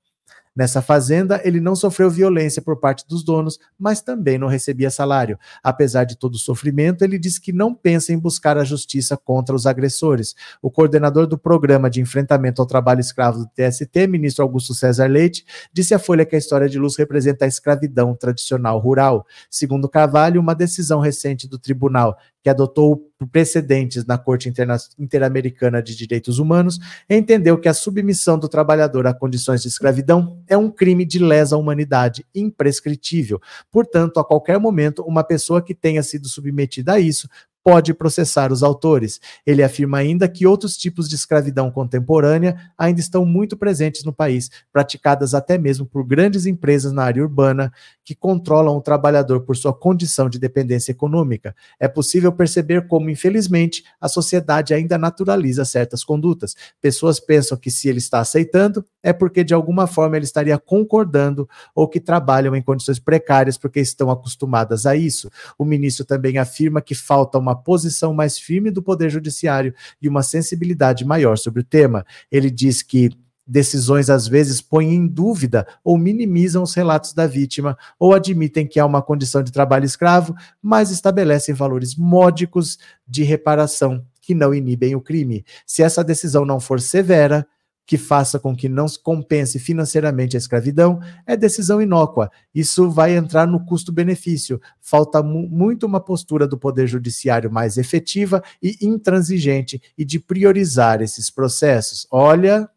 Nessa 0.58 0.82
fazenda, 0.82 1.40
ele 1.44 1.60
não 1.60 1.76
sofreu 1.76 2.10
violência 2.10 2.60
por 2.60 2.80
parte 2.80 3.06
dos 3.06 3.22
donos, 3.22 3.60
mas 3.78 4.00
também 4.00 4.36
não 4.38 4.48
recebia 4.48 4.90
salário. 4.90 5.38
Apesar 5.62 6.02
de 6.02 6.18
todo 6.18 6.34
o 6.34 6.38
sofrimento, 6.38 7.04
ele 7.04 7.16
disse 7.16 7.40
que 7.40 7.52
não 7.52 7.72
pensa 7.72 8.12
em 8.12 8.18
buscar 8.18 8.58
a 8.58 8.64
justiça 8.64 9.16
contra 9.16 9.54
os 9.54 9.66
agressores. 9.66 10.34
O 10.60 10.68
coordenador 10.68 11.28
do 11.28 11.38
programa 11.38 11.88
de 11.88 12.00
enfrentamento 12.00 12.60
ao 12.60 12.66
trabalho 12.66 12.98
escravo 12.98 13.38
do 13.38 13.46
TST, 13.46 14.08
ministro 14.08 14.42
Augusto 14.42 14.74
César 14.74 15.06
Leite, 15.06 15.46
disse 15.72 15.94
à 15.94 15.98
Folha 16.00 16.26
que 16.26 16.34
a 16.34 16.38
história 16.40 16.68
de 16.68 16.76
Luz 16.76 16.96
representa 16.96 17.44
a 17.44 17.48
escravidão 17.48 18.12
tradicional 18.16 18.80
rural. 18.80 19.24
Segundo 19.48 19.88
Carvalho, 19.88 20.40
uma 20.40 20.56
decisão 20.56 20.98
recente 20.98 21.46
do 21.46 21.56
tribunal 21.56 22.18
que 22.42 22.48
adotou 22.50 23.10
precedentes 23.32 24.04
na 24.06 24.16
Corte 24.16 24.52
Interamericana 24.98 25.82
de 25.82 25.96
Direitos 25.96 26.38
Humanos, 26.38 26.78
entendeu 27.10 27.58
que 27.58 27.68
a 27.68 27.74
submissão 27.74 28.38
do 28.38 28.48
trabalhador 28.48 29.06
a 29.06 29.14
condições 29.14 29.62
de 29.62 29.68
escravidão 29.68 30.40
é 30.46 30.56
um 30.56 30.70
crime 30.70 31.04
de 31.04 31.18
lesa 31.18 31.56
humanidade 31.56 32.24
imprescritível. 32.34 33.40
Portanto, 33.70 34.20
a 34.20 34.24
qualquer 34.24 34.58
momento, 34.58 35.02
uma 35.02 35.24
pessoa 35.24 35.60
que 35.60 35.74
tenha 35.74 36.02
sido 36.02 36.28
submetida 36.28 36.94
a 36.94 37.00
isso 37.00 37.28
pode 37.68 37.92
processar 37.92 38.50
os 38.50 38.62
autores. 38.62 39.20
Ele 39.44 39.62
afirma 39.62 39.98
ainda 39.98 40.26
que 40.26 40.46
outros 40.46 40.74
tipos 40.74 41.06
de 41.06 41.16
escravidão 41.16 41.70
contemporânea 41.70 42.56
ainda 42.78 42.98
estão 42.98 43.26
muito 43.26 43.58
presentes 43.58 44.04
no 44.04 44.12
país, 44.12 44.48
praticadas 44.72 45.34
até 45.34 45.58
mesmo 45.58 45.84
por 45.84 46.02
grandes 46.02 46.46
empresas 46.46 46.92
na 46.92 47.02
área 47.02 47.22
urbana 47.22 47.70
que 48.08 48.14
controlam 48.14 48.74
o 48.74 48.80
trabalhador 48.80 49.42
por 49.42 49.54
sua 49.54 49.70
condição 49.70 50.30
de 50.30 50.38
dependência 50.38 50.92
econômica. 50.92 51.54
É 51.78 51.86
possível 51.86 52.32
perceber 52.32 52.88
como, 52.88 53.10
infelizmente, 53.10 53.84
a 54.00 54.08
sociedade 54.08 54.72
ainda 54.72 54.96
naturaliza 54.96 55.62
certas 55.66 56.02
condutas. 56.02 56.56
Pessoas 56.80 57.20
pensam 57.20 57.58
que 57.58 57.70
se 57.70 57.86
ele 57.86 57.98
está 57.98 58.20
aceitando, 58.20 58.82
é 59.02 59.12
porque 59.12 59.44
de 59.44 59.52
alguma 59.52 59.86
forma 59.86 60.16
ele 60.16 60.24
estaria 60.24 60.56
concordando 60.58 61.46
ou 61.74 61.86
que 61.86 62.00
trabalham 62.00 62.56
em 62.56 62.62
condições 62.62 62.98
precárias 62.98 63.58
porque 63.58 63.78
estão 63.78 64.10
acostumadas 64.10 64.86
a 64.86 64.96
isso. 64.96 65.30
O 65.58 65.64
ministro 65.66 66.02
também 66.02 66.38
afirma 66.38 66.80
que 66.80 66.94
falta 66.94 67.36
uma 67.36 67.54
posição 67.54 68.14
mais 68.14 68.38
firme 68.38 68.70
do 68.70 68.82
Poder 68.82 69.10
Judiciário 69.10 69.74
e 70.00 70.08
uma 70.08 70.22
sensibilidade 70.22 71.04
maior 71.04 71.36
sobre 71.36 71.60
o 71.60 71.64
tema. 71.64 72.06
Ele 72.32 72.50
diz 72.50 72.82
que 72.82 73.10
decisões 73.48 74.10
às 74.10 74.28
vezes 74.28 74.60
põem 74.60 74.94
em 74.94 75.06
dúvida 75.06 75.66
ou 75.82 75.96
minimizam 75.96 76.62
os 76.62 76.74
relatos 76.74 77.14
da 77.14 77.26
vítima 77.26 77.76
ou 77.98 78.12
admitem 78.12 78.66
que 78.66 78.78
há 78.78 78.84
uma 78.84 79.00
condição 79.00 79.42
de 79.42 79.50
trabalho 79.50 79.86
escravo, 79.86 80.34
mas 80.62 80.90
estabelecem 80.90 81.54
valores 81.54 81.96
módicos 81.96 82.78
de 83.06 83.22
reparação 83.22 84.04
que 84.20 84.34
não 84.34 84.54
inibem 84.54 84.94
o 84.94 85.00
crime. 85.00 85.44
Se 85.66 85.82
essa 85.82 86.04
decisão 86.04 86.44
não 86.44 86.60
for 86.60 86.80
severa, 86.80 87.46
que 87.88 87.96
faça 87.96 88.38
com 88.38 88.54
que 88.54 88.68
não 88.68 88.86
se 88.86 89.02
compense 89.02 89.58
financeiramente 89.58 90.36
a 90.36 90.38
escravidão 90.38 91.00
é 91.26 91.34
decisão 91.34 91.80
inócua. 91.80 92.30
Isso 92.54 92.90
vai 92.90 93.16
entrar 93.16 93.46
no 93.46 93.64
custo-benefício. 93.64 94.60
Falta 94.78 95.22
mu 95.22 95.48
muito 95.48 95.86
uma 95.86 95.98
postura 95.98 96.46
do 96.46 96.58
Poder 96.58 96.86
Judiciário 96.86 97.50
mais 97.50 97.78
efetiva 97.78 98.42
e 98.62 98.76
intransigente 98.82 99.80
e 99.96 100.04
de 100.04 100.20
priorizar 100.20 101.00
esses 101.00 101.30
processos. 101.30 102.06
Olha. 102.10 102.68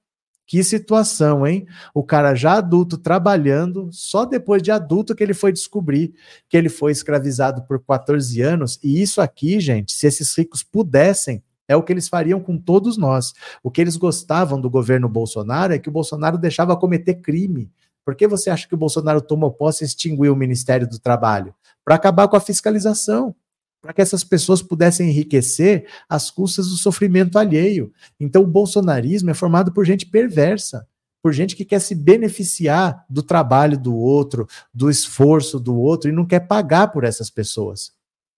Que 0.45 0.63
situação, 0.63 1.47
hein? 1.47 1.65
O 1.93 2.03
cara 2.03 2.35
já 2.35 2.57
adulto 2.57 2.97
trabalhando, 2.97 3.89
só 3.91 4.25
depois 4.25 4.61
de 4.61 4.71
adulto 4.71 5.15
que 5.15 5.23
ele 5.23 5.33
foi 5.33 5.51
descobrir 5.51 6.13
que 6.49 6.57
ele 6.57 6.67
foi 6.67 6.91
escravizado 6.91 7.63
por 7.63 7.79
14 7.79 8.41
anos. 8.41 8.77
E 8.83 9.01
isso 9.01 9.21
aqui, 9.21 9.59
gente, 9.59 9.93
se 9.93 10.07
esses 10.07 10.37
ricos 10.37 10.61
pudessem, 10.61 11.41
é 11.67 11.75
o 11.75 11.81
que 11.81 11.93
eles 11.93 12.09
fariam 12.09 12.41
com 12.41 12.57
todos 12.57 12.97
nós. 12.97 13.33
O 13.63 13.71
que 13.71 13.79
eles 13.79 13.95
gostavam 13.95 14.59
do 14.59 14.69
governo 14.69 15.07
Bolsonaro 15.07 15.73
é 15.73 15.79
que 15.79 15.87
o 15.87 15.91
Bolsonaro 15.91 16.37
deixava 16.37 16.75
cometer 16.75 17.15
crime. 17.15 17.71
Por 18.03 18.13
que 18.13 18.27
você 18.27 18.49
acha 18.49 18.67
que 18.67 18.75
o 18.75 18.77
Bolsonaro 18.77 19.21
tomou 19.21 19.51
posse 19.51 19.83
e 19.83 19.87
extinguiu 19.87 20.33
o 20.33 20.35
Ministério 20.35 20.87
do 20.87 20.99
Trabalho? 20.99 21.55
Para 21.85 21.95
acabar 21.95 22.27
com 22.27 22.35
a 22.35 22.41
fiscalização 22.41 23.33
para 23.81 23.93
que 23.93 24.01
essas 24.01 24.23
pessoas 24.23 24.61
pudessem 24.61 25.09
enriquecer 25.09 25.87
às 26.07 26.29
custas 26.29 26.69
do 26.69 26.75
sofrimento 26.75 27.39
alheio. 27.39 27.91
Então, 28.19 28.43
o 28.43 28.47
bolsonarismo 28.47 29.31
é 29.31 29.33
formado 29.33 29.73
por 29.73 29.85
gente 29.85 30.05
perversa, 30.05 30.87
por 31.21 31.33
gente 31.33 31.55
que 31.55 31.65
quer 31.65 31.79
se 31.79 31.95
beneficiar 31.95 33.05
do 33.09 33.23
trabalho 33.23 33.77
do 33.77 33.95
outro, 33.95 34.47
do 34.73 34.89
esforço 34.89 35.59
do 35.59 35.75
outro 35.75 36.09
e 36.09 36.13
não 36.13 36.25
quer 36.25 36.41
pagar 36.41 36.87
por 36.87 37.03
essas 37.03 37.29
pessoas. 37.29 37.91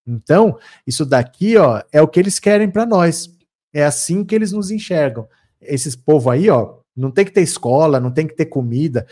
Então, 0.06 0.58
isso 0.86 1.06
daqui, 1.06 1.58
ó, 1.58 1.82
é 1.92 2.02
o 2.02 2.08
que 2.08 2.20
eles 2.20 2.40
querem 2.40 2.70
para 2.70 2.86
nós. 2.86 3.30
É 3.74 3.84
assim 3.84 4.24
que 4.24 4.36
eles 4.36 4.52
nos 4.52 4.72
enxergam. 4.72 5.28
Esses 5.62 5.96
povo 5.96 6.30
aí, 6.30 6.50
ó, 6.50 6.78
não 6.96 7.10
tem 7.10 7.26
que 7.26 7.32
ter 7.32 7.42
escola, 7.42 8.00
não 8.00 8.12
tem 8.12 8.28
que 8.28 8.36
ter 8.36 8.46
comida, 8.46 9.08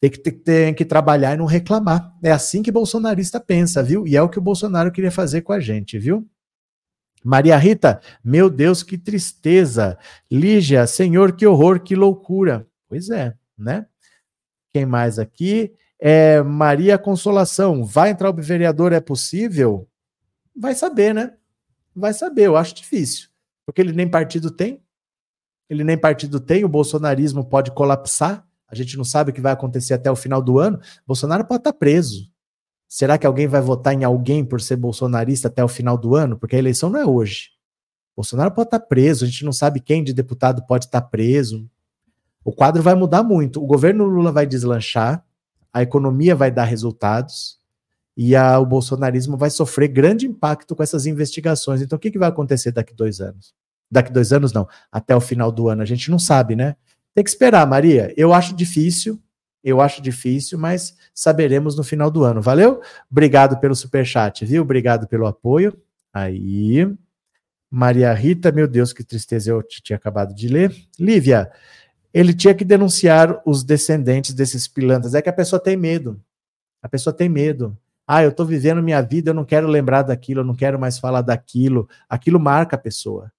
tem 0.00 0.10
que, 0.10 0.18
ter, 0.18 0.32
tem 0.32 0.74
que 0.74 0.84
trabalhar 0.84 1.34
e 1.34 1.36
não 1.36 1.44
reclamar. 1.44 2.16
É 2.22 2.32
assim 2.32 2.62
que 2.62 2.72
bolsonarista 2.72 3.38
pensa, 3.38 3.82
viu? 3.82 4.06
E 4.06 4.16
é 4.16 4.22
o 4.22 4.28
que 4.28 4.38
o 4.38 4.42
Bolsonaro 4.42 4.90
queria 4.90 5.10
fazer 5.10 5.42
com 5.42 5.52
a 5.52 5.60
gente, 5.60 5.98
viu? 5.98 6.26
Maria 7.22 7.56
Rita, 7.58 8.00
meu 8.24 8.48
Deus, 8.48 8.82
que 8.82 8.96
tristeza. 8.96 9.98
Lígia, 10.30 10.86
Senhor, 10.86 11.36
que 11.36 11.46
horror, 11.46 11.80
que 11.80 11.94
loucura. 11.94 12.66
Pois 12.88 13.10
é, 13.10 13.34
né? 13.58 13.86
Quem 14.72 14.86
mais 14.86 15.18
aqui? 15.18 15.74
É 15.98 16.42
Maria 16.42 16.96
Consolação, 16.96 17.84
vai 17.84 18.10
entrar 18.10 18.30
o 18.30 18.34
vereador, 18.34 18.90
é 18.92 19.00
possível? 19.00 19.86
Vai 20.56 20.74
saber, 20.74 21.14
né? 21.14 21.34
Vai 21.94 22.14
saber, 22.14 22.46
eu 22.46 22.56
acho 22.56 22.74
difícil. 22.74 23.28
Porque 23.66 23.82
ele 23.82 23.92
nem 23.92 24.08
partido 24.08 24.50
tem. 24.50 24.82
Ele 25.68 25.84
nem 25.84 25.98
partido 25.98 26.40
tem, 26.40 26.64
o 26.64 26.68
bolsonarismo 26.68 27.44
pode 27.44 27.70
colapsar. 27.72 28.48
A 28.70 28.74
gente 28.74 28.96
não 28.96 29.04
sabe 29.04 29.30
o 29.30 29.34
que 29.34 29.40
vai 29.40 29.52
acontecer 29.52 29.94
até 29.94 30.10
o 30.10 30.16
final 30.16 30.40
do 30.40 30.58
ano. 30.58 30.80
Bolsonaro 31.06 31.44
pode 31.44 31.60
estar 31.60 31.72
preso. 31.72 32.30
Será 32.88 33.16
que 33.16 33.26
alguém 33.26 33.46
vai 33.46 33.60
votar 33.60 33.94
em 33.94 34.04
alguém 34.04 34.44
por 34.44 34.60
ser 34.60 34.76
bolsonarista 34.76 35.48
até 35.48 35.62
o 35.62 35.68
final 35.68 35.96
do 35.96 36.14
ano? 36.14 36.38
Porque 36.38 36.56
a 36.56 36.58
eleição 36.58 36.90
não 36.90 37.00
é 37.00 37.06
hoje. 37.06 37.50
Bolsonaro 38.16 38.50
pode 38.50 38.66
estar 38.66 38.80
preso, 38.80 39.24
a 39.24 39.28
gente 39.28 39.44
não 39.44 39.52
sabe 39.52 39.80
quem 39.80 40.02
de 40.02 40.12
deputado 40.12 40.66
pode 40.66 40.86
estar 40.86 41.00
preso. 41.02 41.70
O 42.44 42.52
quadro 42.52 42.82
vai 42.82 42.94
mudar 42.94 43.22
muito. 43.22 43.62
O 43.62 43.66
governo 43.66 44.04
Lula 44.04 44.32
vai 44.32 44.46
deslanchar, 44.46 45.24
a 45.72 45.82
economia 45.82 46.34
vai 46.34 46.50
dar 46.50 46.64
resultados, 46.64 47.60
e 48.16 48.34
a, 48.36 48.58
o 48.58 48.66
bolsonarismo 48.66 49.36
vai 49.36 49.50
sofrer 49.50 49.88
grande 49.88 50.26
impacto 50.26 50.76
com 50.76 50.82
essas 50.82 51.06
investigações. 51.06 51.80
Então, 51.80 51.96
o 51.96 51.98
que, 51.98 52.10
que 52.10 52.18
vai 52.18 52.28
acontecer 52.28 52.72
daqui 52.72 52.92
dois 52.92 53.20
anos? 53.20 53.54
Daqui 53.90 54.12
dois 54.12 54.32
anos, 54.32 54.52
não, 54.52 54.68
até 54.90 55.16
o 55.16 55.20
final 55.20 55.50
do 55.50 55.68
ano, 55.68 55.80
a 55.82 55.86
gente 55.86 56.10
não 56.10 56.18
sabe, 56.18 56.54
né? 56.54 56.76
Tem 57.20 57.24
que 57.24 57.28
esperar, 57.28 57.66
Maria. 57.66 58.14
Eu 58.16 58.32
acho 58.32 58.56
difícil, 58.56 59.20
eu 59.62 59.78
acho 59.82 60.00
difícil, 60.00 60.58
mas 60.58 60.96
saberemos 61.14 61.76
no 61.76 61.84
final 61.84 62.10
do 62.10 62.24
ano. 62.24 62.40
Valeu? 62.40 62.80
Obrigado 63.10 63.60
pelo 63.60 63.74
super 63.74 64.06
chat, 64.06 64.42
viu? 64.46 64.62
Obrigado 64.62 65.06
pelo 65.06 65.26
apoio. 65.26 65.78
Aí. 66.14 66.90
Maria 67.70 68.10
Rita, 68.14 68.50
meu 68.50 68.66
Deus, 68.66 68.94
que 68.94 69.04
tristeza 69.04 69.50
eu 69.50 69.62
tinha 69.62 69.98
acabado 69.98 70.34
de 70.34 70.48
ler. 70.48 70.74
Lívia, 70.98 71.52
ele 72.10 72.32
tinha 72.32 72.54
que 72.54 72.64
denunciar 72.64 73.42
os 73.44 73.62
descendentes 73.62 74.32
desses 74.32 74.66
pilantras. 74.66 75.14
É 75.14 75.20
que 75.20 75.28
a 75.28 75.34
pessoa 75.34 75.60
tem 75.60 75.76
medo. 75.76 76.18
A 76.82 76.88
pessoa 76.88 77.12
tem 77.12 77.28
medo. 77.28 77.76
Ah, 78.06 78.22
eu 78.22 78.30
estou 78.30 78.46
vivendo 78.46 78.82
minha 78.82 79.02
vida, 79.02 79.28
eu 79.28 79.34
não 79.34 79.44
quero 79.44 79.68
lembrar 79.68 80.00
daquilo, 80.04 80.40
eu 80.40 80.44
não 80.44 80.54
quero 80.54 80.80
mais 80.80 80.98
falar 80.98 81.20
daquilo. 81.20 81.86
Aquilo 82.08 82.40
marca 82.40 82.76
a 82.76 82.78
pessoa. 82.78 83.30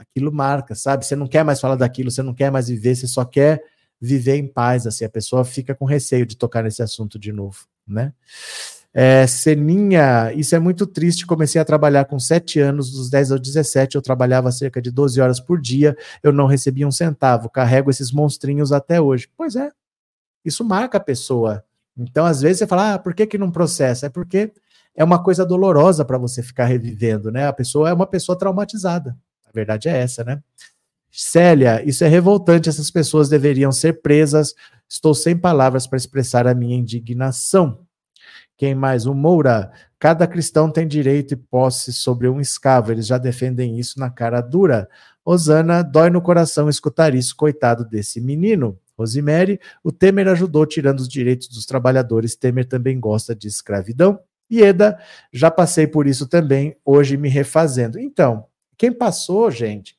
Aquilo 0.00 0.32
marca, 0.32 0.74
sabe? 0.74 1.04
Você 1.04 1.14
não 1.14 1.26
quer 1.26 1.44
mais 1.44 1.60
falar 1.60 1.76
daquilo, 1.76 2.10
você 2.10 2.22
não 2.22 2.32
quer 2.32 2.50
mais 2.50 2.68
viver, 2.68 2.96
você 2.96 3.06
só 3.06 3.22
quer 3.22 3.62
viver 4.00 4.36
em 4.36 4.46
paz, 4.46 4.86
assim. 4.86 5.04
A 5.04 5.10
pessoa 5.10 5.44
fica 5.44 5.74
com 5.74 5.84
receio 5.84 6.24
de 6.24 6.38
tocar 6.38 6.64
nesse 6.64 6.82
assunto 6.82 7.18
de 7.18 7.30
novo, 7.30 7.66
né? 7.86 8.14
É, 8.94 9.26
Seninha, 9.26 10.32
isso 10.32 10.56
é 10.56 10.58
muito 10.58 10.86
triste. 10.86 11.26
Comecei 11.26 11.60
a 11.60 11.64
trabalhar 11.66 12.06
com 12.06 12.18
7 12.18 12.58
anos, 12.60 12.90
dos 12.90 13.10
10 13.10 13.32
aos 13.32 13.40
17, 13.40 13.96
eu 13.96 14.02
trabalhava 14.02 14.50
cerca 14.50 14.80
de 14.80 14.90
12 14.90 15.20
horas 15.20 15.38
por 15.38 15.60
dia, 15.60 15.94
eu 16.22 16.32
não 16.32 16.46
recebia 16.46 16.88
um 16.88 16.90
centavo. 16.90 17.50
Carrego 17.50 17.90
esses 17.90 18.10
monstrinhos 18.10 18.72
até 18.72 19.00
hoje. 19.00 19.28
Pois 19.36 19.54
é, 19.54 19.70
isso 20.44 20.64
marca 20.64 20.96
a 20.96 21.00
pessoa. 21.00 21.62
Então, 21.96 22.24
às 22.24 22.40
vezes, 22.40 22.58
você 22.58 22.66
fala, 22.66 22.94
ah, 22.94 22.98
por 22.98 23.14
que, 23.14 23.26
que 23.26 23.36
não 23.36 23.50
processa? 23.50 24.06
É 24.06 24.08
porque 24.08 24.50
é 24.94 25.04
uma 25.04 25.22
coisa 25.22 25.44
dolorosa 25.44 26.04
para 26.04 26.18
você 26.18 26.42
ficar 26.42 26.64
revivendo, 26.64 27.30
né? 27.30 27.46
A 27.46 27.52
pessoa 27.52 27.90
é 27.90 27.92
uma 27.92 28.06
pessoa 28.06 28.38
traumatizada. 28.38 29.14
A 29.50 29.52
verdade 29.52 29.88
é 29.88 29.96
essa, 29.98 30.22
né? 30.22 30.40
Célia, 31.10 31.82
isso 31.84 32.04
é 32.04 32.08
revoltante. 32.08 32.68
Essas 32.68 32.90
pessoas 32.90 33.28
deveriam 33.28 33.72
ser 33.72 34.00
presas. 34.00 34.54
Estou 34.88 35.14
sem 35.14 35.36
palavras 35.36 35.86
para 35.86 35.96
expressar 35.96 36.46
a 36.46 36.54
minha 36.54 36.76
indignação. 36.76 37.80
Quem 38.56 38.74
mais? 38.74 39.06
O 39.06 39.14
Moura. 39.14 39.72
Cada 39.98 40.26
cristão 40.26 40.70
tem 40.70 40.86
direito 40.86 41.34
e 41.34 41.36
posse 41.36 41.92
sobre 41.92 42.28
um 42.28 42.40
escravo. 42.40 42.92
Eles 42.92 43.06
já 43.06 43.18
defendem 43.18 43.78
isso 43.78 43.98
na 43.98 44.08
cara 44.08 44.40
dura. 44.40 44.88
Osana, 45.24 45.82
dói 45.82 46.10
no 46.10 46.22
coração 46.22 46.68
escutar 46.68 47.14
isso, 47.14 47.34
coitado 47.36 47.84
desse 47.84 48.20
menino. 48.20 48.78
Rosemary, 48.98 49.58
o 49.82 49.90
Temer 49.90 50.28
ajudou 50.28 50.66
tirando 50.66 51.00
os 51.00 51.08
direitos 51.08 51.48
dos 51.48 51.66
trabalhadores. 51.66 52.36
Temer 52.36 52.66
também 52.66 53.00
gosta 53.00 53.34
de 53.34 53.48
escravidão. 53.48 54.20
Ieda, 54.50 54.98
já 55.32 55.50
passei 55.50 55.86
por 55.86 56.06
isso 56.06 56.26
também, 56.26 56.76
hoje 56.84 57.16
me 57.16 57.28
refazendo. 57.28 57.98
Então, 57.98 58.44
quem 58.80 58.90
passou, 58.90 59.50
gente, 59.50 59.94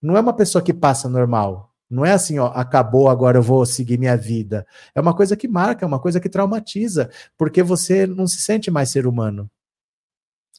não 0.00 0.16
é 0.16 0.20
uma 0.20 0.32
pessoa 0.32 0.64
que 0.64 0.72
passa 0.72 1.06
normal. 1.06 1.70
Não 1.90 2.02
é 2.02 2.12
assim, 2.12 2.38
ó, 2.38 2.46
acabou, 2.46 3.10
agora 3.10 3.36
eu 3.36 3.42
vou 3.42 3.66
seguir 3.66 3.98
minha 3.98 4.16
vida. 4.16 4.66
É 4.94 5.02
uma 5.02 5.14
coisa 5.14 5.36
que 5.36 5.46
marca, 5.46 5.84
é 5.84 5.86
uma 5.86 6.00
coisa 6.00 6.18
que 6.18 6.30
traumatiza, 6.30 7.10
porque 7.36 7.62
você 7.62 8.06
não 8.06 8.26
se 8.26 8.40
sente 8.40 8.70
mais 8.70 8.88
ser 8.88 9.06
humano. 9.06 9.50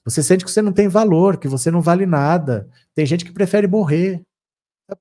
Você 0.06 0.22
sente 0.22 0.46
que 0.46 0.52
você 0.52 0.62
não 0.62 0.72
tem 0.72 0.88
valor, 0.88 1.38
que 1.38 1.48
você 1.48 1.72
não 1.72 1.82
vale 1.82 2.06
nada. 2.06 2.70
Tem 2.94 3.08
gente 3.08 3.26
que 3.26 3.34
prefere 3.34 3.66
morrer. 3.66 4.22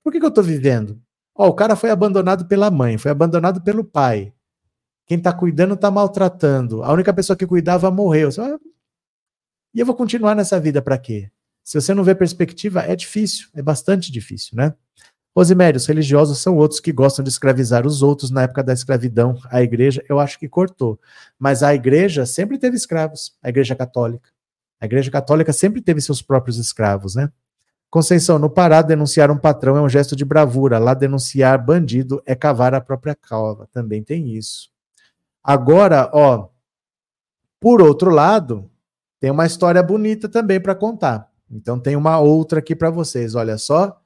Por 0.03 0.11
que, 0.11 0.19
que 0.19 0.25
eu 0.25 0.31
estou 0.31 0.43
vivendo? 0.43 0.99
Ó, 1.35 1.49
o 1.49 1.55
cara 1.55 1.77
foi 1.77 1.91
abandonado 1.91 2.47
pela 2.47 2.71
mãe, 2.71 2.97
foi 2.97 3.11
abandonado 3.11 3.61
pelo 3.61 3.85
pai. 3.85 4.33
Quem 5.07 5.19
está 5.19 5.31
cuidando 5.31 5.75
está 5.75 5.91
maltratando. 5.91 6.83
A 6.83 6.91
única 6.91 7.13
pessoa 7.13 7.37
que 7.37 7.47
cuidava 7.47 7.91
morreu. 7.91 8.31
E 9.75 9.79
eu 9.81 9.85
vou 9.85 9.95
continuar 9.95 10.35
nessa 10.35 10.59
vida 10.59 10.81
para 10.81 10.97
quê? 10.97 11.31
Se 11.65 11.81
você 11.81 11.95
não 11.95 12.05
vê 12.05 12.15
perspectiva, 12.15 12.81
é 12.83 12.97
difícil, 12.97 13.49
é 13.55 13.63
bastante 13.63 14.11
difícil, 14.11 14.57
né? 14.57 14.75
Rosimério, 15.35 15.79
os 15.79 15.87
religiosos 15.87 16.39
são 16.39 16.57
outros 16.57 16.79
que 16.79 16.93
gostam 16.93 17.23
de 17.23 17.31
escravizar 17.31 17.87
os 17.87 18.03
outros 18.03 18.31
na 18.31 18.43
época 18.43 18.63
da 18.63 18.73
escravidão. 18.73 19.39
A 19.51 19.63
igreja, 19.63 20.05
eu 20.09 20.21
acho 20.21 20.39
que 20.39 20.47
cortou. 20.47 21.01
Mas 21.39 21.63
a 21.63 21.75
igreja 21.75 22.27
sempre 22.27 22.59
teve 22.59 22.77
escravos, 22.77 23.35
a 23.43 23.49
igreja 23.49 23.75
católica. 23.75 24.29
A 24.79 24.85
igreja 24.85 25.11
católica 25.11 25.53
sempre 25.53 25.81
teve 25.81 26.03
seus 26.03 26.21
próprios 26.21 26.59
escravos, 26.59 27.15
né? 27.15 27.31
Conceição, 27.89 28.39
no 28.39 28.51
Pará, 28.51 28.83
denunciar 28.83 29.31
um 29.31 29.39
patrão 29.39 29.77
é 29.77 29.81
um 29.81 29.89
gesto 29.89 30.15
de 30.15 30.25
bravura. 30.25 30.79
Lá, 30.79 30.93
denunciar 30.93 31.65
bandido 31.65 32.23
é 32.27 32.35
cavar 32.35 32.75
a 32.75 32.81
própria 32.81 33.15
cova. 33.15 33.69
Também 33.73 34.03
tem 34.03 34.35
isso. 34.35 34.71
Agora, 35.43 36.11
ó, 36.13 36.49
por 37.61 37.81
outro 37.81 38.11
lado, 38.11 38.71
tem 39.21 39.31
uma 39.31 39.47
história 39.47 39.83
bonita 39.83 40.29
também 40.29 40.61
para 40.61 40.75
contar. 40.75 41.32
Então, 41.53 41.79
tem 41.79 41.95
uma 41.95 42.19
outra 42.19 42.61
aqui 42.61 42.75
para 42.75 42.91
vocês. 42.91 43.35
Olha 43.35 43.59
só. 43.59 43.99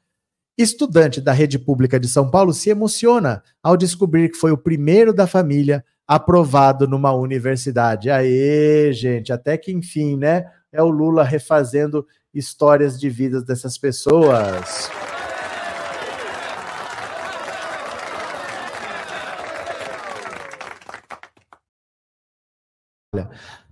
Estudante 0.59 1.21
da 1.21 1.33
rede 1.33 1.59
pública 1.59 2.01
de 2.01 2.09
São 2.09 2.31
Paulo 2.31 2.53
se 2.53 2.71
emociona 2.71 3.43
ao 3.63 3.77
descobrir 3.77 4.31
que 4.31 4.39
foi 4.39 4.51
o 4.53 4.59
primeiro 4.59 5.13
da 5.13 5.27
família 5.27 5.85
aprovado 6.07 6.89
numa 6.89 7.13
universidade. 7.13 8.11
Aê, 8.11 8.91
gente, 8.93 9.33
até 9.33 9.59
que 9.59 9.71
enfim, 9.73 10.17
né? 10.17 10.47
É 10.73 10.83
o 10.83 10.89
Lula 10.89 11.25
refazendo 11.25 12.07
histórias 12.33 12.99
de 12.99 13.11
vidas 13.11 13.45
dessas 13.45 13.77
pessoas. 13.77 14.91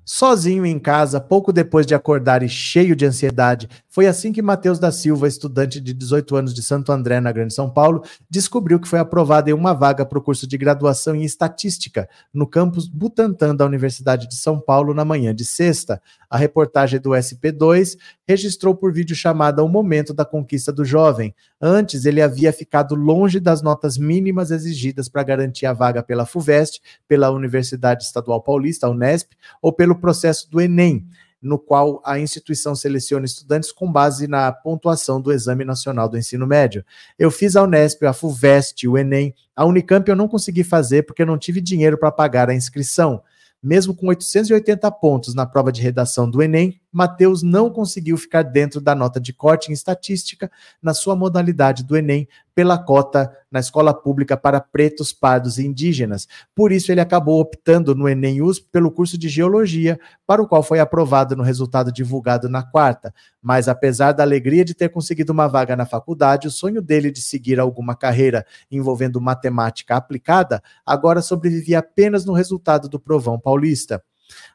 Sozinho 0.05 0.67
em 0.67 0.79
casa, 0.79 1.21
pouco 1.21 1.53
depois 1.53 1.87
de 1.87 1.95
acordar 1.95 2.43
e 2.43 2.49
cheio 2.49 2.95
de 2.95 3.07
ansiedade. 3.07 3.69
Foi 3.95 4.09
assim 4.09 4.33
que 4.33 4.43
Matheus 4.43 4.81
da 4.81 4.91
Silva, 4.91 5.29
estudante 5.29 5.81
de 5.81 5.95
18 5.95 6.35
anos 6.35 6.53
de 6.53 6.65
Santo 6.65 6.91
André, 6.91 7.21
na 7.21 7.31
Grande 7.31 7.55
São 7.55 7.71
Paulo, 7.71 8.03
descobriu 8.29 8.81
que 8.81 8.89
foi 8.89 8.99
aprovado 8.99 9.49
em 9.49 9.53
uma 9.53 9.73
vaga 9.73 10.05
para 10.05 10.19
o 10.19 10.21
curso 10.21 10.49
de 10.49 10.59
graduação 10.59 11.15
em 11.15 11.23
Estatística 11.23 12.09
no 12.33 12.45
campus 12.45 12.89
Butantã 12.89 13.55
da 13.55 13.65
Universidade 13.65 14.29
de 14.29 14.35
São 14.35 14.59
Paulo 14.59 14.93
na 14.95 15.05
manhã 15.05 15.33
de 15.33 15.45
sexta. 15.45 16.03
A 16.29 16.37
reportagem 16.37 16.99
do 16.99 17.11
SP2 17.11 17.97
registrou 18.27 18.75
por 18.75 18.93
vídeo 18.93 19.15
chamada 19.15 19.63
o 19.63 19.69
momento 19.69 20.13
da 20.13 20.25
conquista 20.25 20.73
do 20.73 20.85
jovem. 20.85 21.33
Antes, 21.61 22.05
ele 22.05 22.21
havia 22.21 22.53
ficado 22.53 22.97
longe 22.97 23.39
das 23.39 23.63
notas 23.63 23.97
mínimas 23.97 24.51
exigidas 24.51 25.09
para 25.09 25.23
garantir 25.23 25.67
a 25.67 25.73
vaga 25.73 26.03
pela 26.03 26.27
FUVEST, 26.27 26.83
pela 27.07 27.31
Universidade 27.31 28.03
Estadual 28.03 28.43
Paulista, 28.43 28.89
a 28.89 28.91
Unesp, 28.91 29.35
ou 29.63 29.73
pelo 29.73 29.95
processo 29.95 30.51
do 30.51 30.61
Enem 30.61 31.07
no 31.45 31.59
qual 31.59 32.01
a 32.05 32.19
instituição 32.19 32.75
seleciona 32.75 33.27
estudantes 33.27 33.71
com 33.71 33.93
base 33.93 34.27
na 34.27 34.51
pontuação 34.51 35.21
do 35.21 35.31
Exame 35.31 35.63
Nacional 35.65 36.09
do 36.09 36.17
Ensino 36.17 36.47
Médio. 36.47 36.83
Eu 37.19 37.31
fiz 37.31 37.55
a 37.55 37.63
Unesp, 37.63 38.03
a 38.05 38.15
FUVEST, 38.15 38.89
o 38.89 38.97
Enem. 38.97 39.35
A 39.55 39.67
Unicamp 39.67 40.09
eu 40.09 40.17
não 40.17 40.27
consegui 40.27 40.65
fazer 40.65 41.03
porque 41.03 41.21
eu 41.21 41.27
não 41.27 41.39
tive 41.39 41.61
dinheiro 41.61 41.99
para 41.99 42.11
pagar 42.11 42.49
a 42.49 42.55
inscrição. 42.55 43.23
Mesmo 43.63 43.95
com 43.95 44.09
880 44.09 44.91
pontos 44.93 45.35
na 45.35 45.45
prova 45.45 45.71
de 45.71 45.83
redação 45.83 46.31
do 46.31 46.43
Enem, 46.43 46.81
Matheus 46.95 47.43
não 47.43 47.69
conseguiu 47.69 48.17
ficar 48.17 48.43
dentro 48.43 48.81
da 48.81 48.95
nota 48.95 49.21
de 49.21 49.33
corte 49.33 49.71
em 49.71 49.75
estatística 49.75 50.49
na 50.81 50.95
sua 50.95 51.17
modalidade 51.17 51.83
do 51.83 51.97
Enem 51.97 52.29
pela 52.55 52.79
cota 52.79 53.37
na 53.51 53.59
escola 53.59 53.93
pública 53.93 54.37
para 54.37 54.61
pretos, 54.61 55.13
pardos 55.13 55.59
e 55.59 55.67
indígenas. 55.67 56.29
Por 56.55 56.71
isso, 56.71 56.93
ele 56.93 57.01
acabou 57.01 57.41
optando 57.41 57.95
no 57.97 58.09
Enem 58.09 58.41
USP 58.41 58.69
pelo 58.71 58.93
curso 58.93 59.19
de 59.19 59.29
Geologia, 59.29 59.99
para 60.25 60.41
o 60.41 60.47
qual 60.47 60.63
foi 60.63 60.79
aprovado 60.79 61.35
no 61.35 61.43
resultado 61.43 61.91
divulgado 61.91 62.49
na 62.49 62.63
quarta. 62.63 63.13
Mas, 63.43 63.67
apesar 63.67 64.13
da 64.13 64.23
alegria 64.23 64.65
de 64.65 64.73
ter 64.73 64.89
conseguido 64.89 65.33
uma 65.33 65.49
vaga 65.49 65.75
na 65.75 65.85
faculdade, 65.85 66.47
o 66.47 66.51
sonho 66.51 66.81
dele 66.81 67.11
de 67.11 67.21
seguir 67.21 67.59
alguma 67.59 67.97
carreira 67.97 68.47
envolvendo 68.71 69.21
matemática 69.21 69.97
aplicada 69.97 70.63
agora 70.87 71.21
sobrevivia 71.21 71.81
apenas 71.81 72.25
no 72.25 72.33
resultado 72.33 72.89
do 72.89 73.01
provão 73.01 73.39
paulista. 73.39 74.03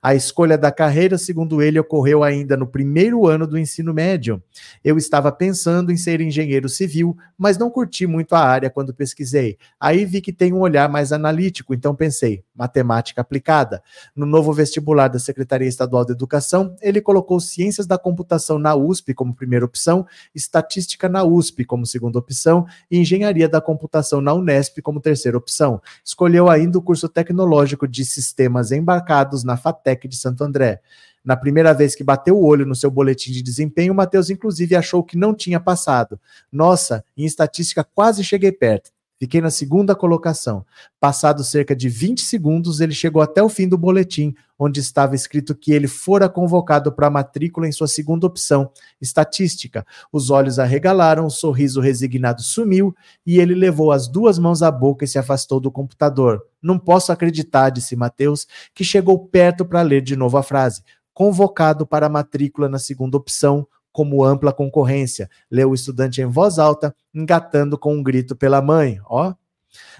A 0.01 0.15
escolha 0.15 0.57
da 0.57 0.72
carreira, 0.72 1.17
segundo 1.17 1.61
ele, 1.61 1.80
ocorreu 1.80 2.24
ainda 2.24 2.55
no 2.55 2.65
primeiro 2.65 3.28
ano 3.28 3.45
do 3.45 3.57
ensino 3.57 3.93
médio. 3.93 4.41
Eu 4.84 4.97
estava 4.97 5.32
pensando 5.32 5.91
em 5.91 5.97
ser 5.97 6.22
engenheiro 6.22 6.70
civil, 6.70 7.17
mas 7.38 7.57
não 7.57 7.70
curti 7.70 8.07
muito 8.07 8.34
a 8.34 8.39
área 8.39 8.70
quando 8.70 8.93
pesquisei. 8.93 9.57
Aí 9.80 10.05
vi 10.05 10.22
que 10.22 10.32
tem 10.32 10.53
um 10.53 10.59
olhar 10.61 10.89
mais 10.89 11.11
analítico, 11.11 11.74
então 11.74 11.95
pensei, 11.95 12.43
matemática 12.60 13.22
aplicada. 13.22 13.82
No 14.14 14.26
novo 14.26 14.51
vestibular 14.51 15.07
da 15.07 15.18
Secretaria 15.18 15.68
Estadual 15.68 16.03
de 16.03 16.12
Educação, 16.12 16.76
ele 16.82 16.99
colocou 16.99 17.39
ciências 17.39 17.88
da 17.88 17.97
computação 17.97 18.60
na 18.60 18.76
USP 18.76 19.14
como 19.14 19.34
primeira 19.34 19.64
opção, 19.64 20.05
estatística 20.36 21.07
na 21.07 21.24
USP 21.24 21.64
como 21.64 21.86
segunda 21.86 22.20
opção 22.20 22.68
e 22.91 22.99
engenharia 22.99 23.47
da 23.47 23.62
computação 23.62 24.20
na 24.20 24.34
Unesp 24.34 24.82
como 24.82 24.99
terceira 24.99 25.38
opção. 25.38 25.82
Escolheu 26.03 26.49
ainda 26.49 26.78
o 26.78 26.82
curso 26.82 27.07
tecnológico 27.07 27.88
de 27.88 28.03
sistemas 28.03 28.74
embarcados 28.74 29.45
na 29.45 29.55
FATEC 29.55 30.10
de 30.10 30.18
Santo 30.18 30.43
André. 30.43 30.82
Na 31.24 31.38
primeira 31.38 31.74
vez 31.74 31.95
que 31.95 32.03
bateu 32.03 32.38
o 32.38 32.45
olho 32.45 32.66
no 32.66 32.76
seu 32.76 32.89
boletim 32.89 33.32
de 33.32 33.41
desempenho, 33.41 33.93
o 33.93 33.95
Matheus, 33.95 34.30
inclusive, 34.30 34.76
achou 34.76 35.03
que 35.03 35.18
não 35.18 35.34
tinha 35.34 35.60
passado. 35.60 36.20
Nossa, 36.51 37.03
em 37.16 37.26
estatística 37.26 37.84
quase 37.84 38.24
cheguei 38.24 38.51
perto. 38.51 38.91
Fiquei 39.20 39.41
na 39.41 39.51
segunda 39.51 39.93
colocação. 39.93 40.65
Passado 40.97 41.43
cerca 41.43 41.76
de 41.76 41.89
20 41.89 42.22
segundos, 42.22 42.80
ele 42.80 42.93
chegou 42.93 43.22
até 43.22 43.43
o 43.43 43.49
fim 43.49 43.67
do 43.67 43.78
boletim, 43.78 44.34
onde 44.57 44.80
estava 44.80 45.13
escrito 45.13 45.53
que 45.53 45.74
ele 45.74 45.89
fora 45.89 46.30
convocado 46.30 46.89
para 46.89 47.09
matrícula 47.09 47.67
em 47.67 47.72
sua 47.72 47.88
segunda 47.88 48.26
opção, 48.26 48.72
estatística. 49.01 49.86
Os 50.09 50.30
olhos 50.30 50.57
arregalaram, 50.57 51.26
o 51.26 51.30
sorriso 51.30 51.82
resignado 51.82 52.41
sumiu 52.41 52.95
e 53.26 53.39
ele 53.39 53.53
levou 53.53 53.91
as 53.91 54.07
duas 54.07 54.39
mãos 54.39 54.61
à 54.61 54.72
boca 54.72 55.03
e 55.03 55.07
se 55.07 55.20
afastou 55.20 55.59
do 55.59 55.70
computador. 55.70 56.41
Não 56.61 56.80
posso 56.80 57.11
acreditar, 57.11 57.72
disse 57.72 57.97
Mateus, 57.97 58.47
que 58.74 58.86
chegou 58.86 59.20
perto 59.28 59.65
para 59.65 59.82
ler 59.82 60.01
de 60.01 60.15
novo 60.15 60.38
a 60.38 60.43
frase. 60.43 60.82
Convocado 61.13 61.86
para 61.86 62.07
matrícula 62.07 62.70
na 62.70 62.80
segunda 62.80 63.17
opção, 63.17 63.67
como 63.91 64.23
ampla 64.23 64.53
concorrência, 64.53 65.29
leu 65.49 65.71
o 65.71 65.73
estudante 65.73 66.21
em 66.21 66.25
voz 66.25 66.59
alta, 66.59 66.95
engatando 67.13 67.77
com 67.77 67.95
um 67.95 68.03
grito 68.03 68.35
pela 68.35 68.61
mãe. 68.61 68.99
Ó. 69.05 69.33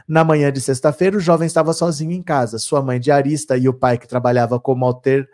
Na 0.08 0.24
manhã 0.24 0.52
de 0.52 0.62
sexta-feira, 0.62 1.18
o 1.18 1.20
jovem 1.20 1.46
estava 1.46 1.74
sozinho 1.74 2.12
em 2.12 2.22
casa. 2.22 2.58
Sua 2.58 2.82
mãe 2.82 3.00
diarista 3.00 3.58
e 3.58 3.68
o 3.68 3.74
pai 3.74 3.98
que 3.98 4.08
trabalhava 4.08 4.60
como 4.60 4.86
alter 4.86 5.28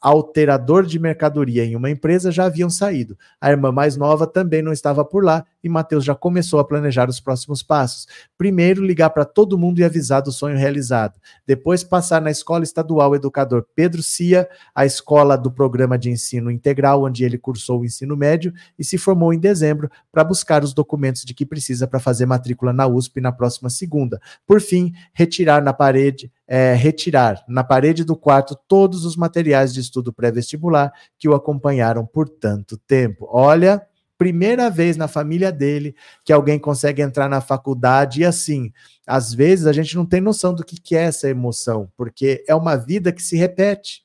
alterador 0.00 0.86
de 0.86 0.98
mercadoria 0.98 1.64
em 1.64 1.74
uma 1.74 1.90
empresa 1.90 2.30
já 2.30 2.44
haviam 2.44 2.70
saído. 2.70 3.18
A 3.40 3.50
irmã 3.50 3.72
mais 3.72 3.96
nova 3.96 4.26
também 4.26 4.62
não 4.62 4.72
estava 4.72 5.04
por 5.04 5.24
lá 5.24 5.44
e 5.62 5.68
Mateus 5.68 6.04
já 6.04 6.14
começou 6.14 6.60
a 6.60 6.64
planejar 6.64 7.08
os 7.08 7.20
próximos 7.20 7.62
passos. 7.62 8.06
Primeiro, 8.36 8.84
ligar 8.84 9.10
para 9.10 9.24
todo 9.24 9.58
mundo 9.58 9.78
e 9.78 9.84
avisar 9.84 10.22
do 10.22 10.32
sonho 10.32 10.56
realizado. 10.56 11.20
Depois, 11.46 11.84
passar 11.84 12.20
na 12.20 12.30
Escola 12.30 12.64
Estadual 12.64 13.14
Educador 13.14 13.64
Pedro 13.74 14.02
Cia, 14.02 14.48
a 14.74 14.84
escola 14.84 15.36
do 15.36 15.50
programa 15.50 15.98
de 15.98 16.10
ensino 16.10 16.50
integral, 16.50 17.04
onde 17.04 17.24
ele 17.24 17.38
cursou 17.38 17.80
o 17.80 17.84
ensino 17.84 18.16
médio 18.16 18.52
e 18.78 18.84
se 18.84 18.98
formou 18.98 19.32
em 19.32 19.38
dezembro, 19.38 19.90
para 20.10 20.24
buscar 20.24 20.64
os 20.64 20.72
documentos 20.72 21.22
de 21.22 21.34
que 21.34 21.46
precisa 21.46 21.86
para 21.86 22.00
fazer 22.00 22.26
matrícula 22.26 22.72
na 22.72 22.86
USP 22.86 23.20
na 23.20 23.32
próxima 23.32 23.70
segunda. 23.70 24.20
Por 24.46 24.60
fim, 24.60 24.92
retirar 25.14 25.62
na 25.62 25.72
parede 25.72 26.30
é, 26.54 26.74
retirar 26.74 27.42
na 27.48 27.64
parede 27.64 28.04
do 28.04 28.14
quarto 28.14 28.54
todos 28.68 29.06
os 29.06 29.16
materiais 29.16 29.72
de 29.72 29.80
estudo 29.80 30.12
pré-vestibular 30.12 30.92
que 31.18 31.26
o 31.26 31.34
acompanharam 31.34 32.04
por 32.04 32.28
tanto 32.28 32.76
tempo. 32.76 33.26
Olha, 33.30 33.80
primeira 34.22 34.70
vez 34.70 34.96
na 34.96 35.08
família 35.08 35.50
dele 35.50 35.96
que 36.24 36.32
alguém 36.32 36.56
consegue 36.56 37.02
entrar 37.02 37.28
na 37.28 37.40
faculdade 37.40 38.20
e 38.20 38.24
assim, 38.24 38.72
às 39.04 39.34
vezes 39.34 39.66
a 39.66 39.72
gente 39.72 39.96
não 39.96 40.06
tem 40.06 40.20
noção 40.20 40.54
do 40.54 40.64
que, 40.64 40.94
é 40.94 41.00
essa 41.02 41.28
emoção, 41.28 41.90
porque 41.96 42.44
é 42.46 42.54
uma 42.54 42.76
vida 42.76 43.10
que 43.10 43.20
se 43.20 43.36
repete. 43.36 44.04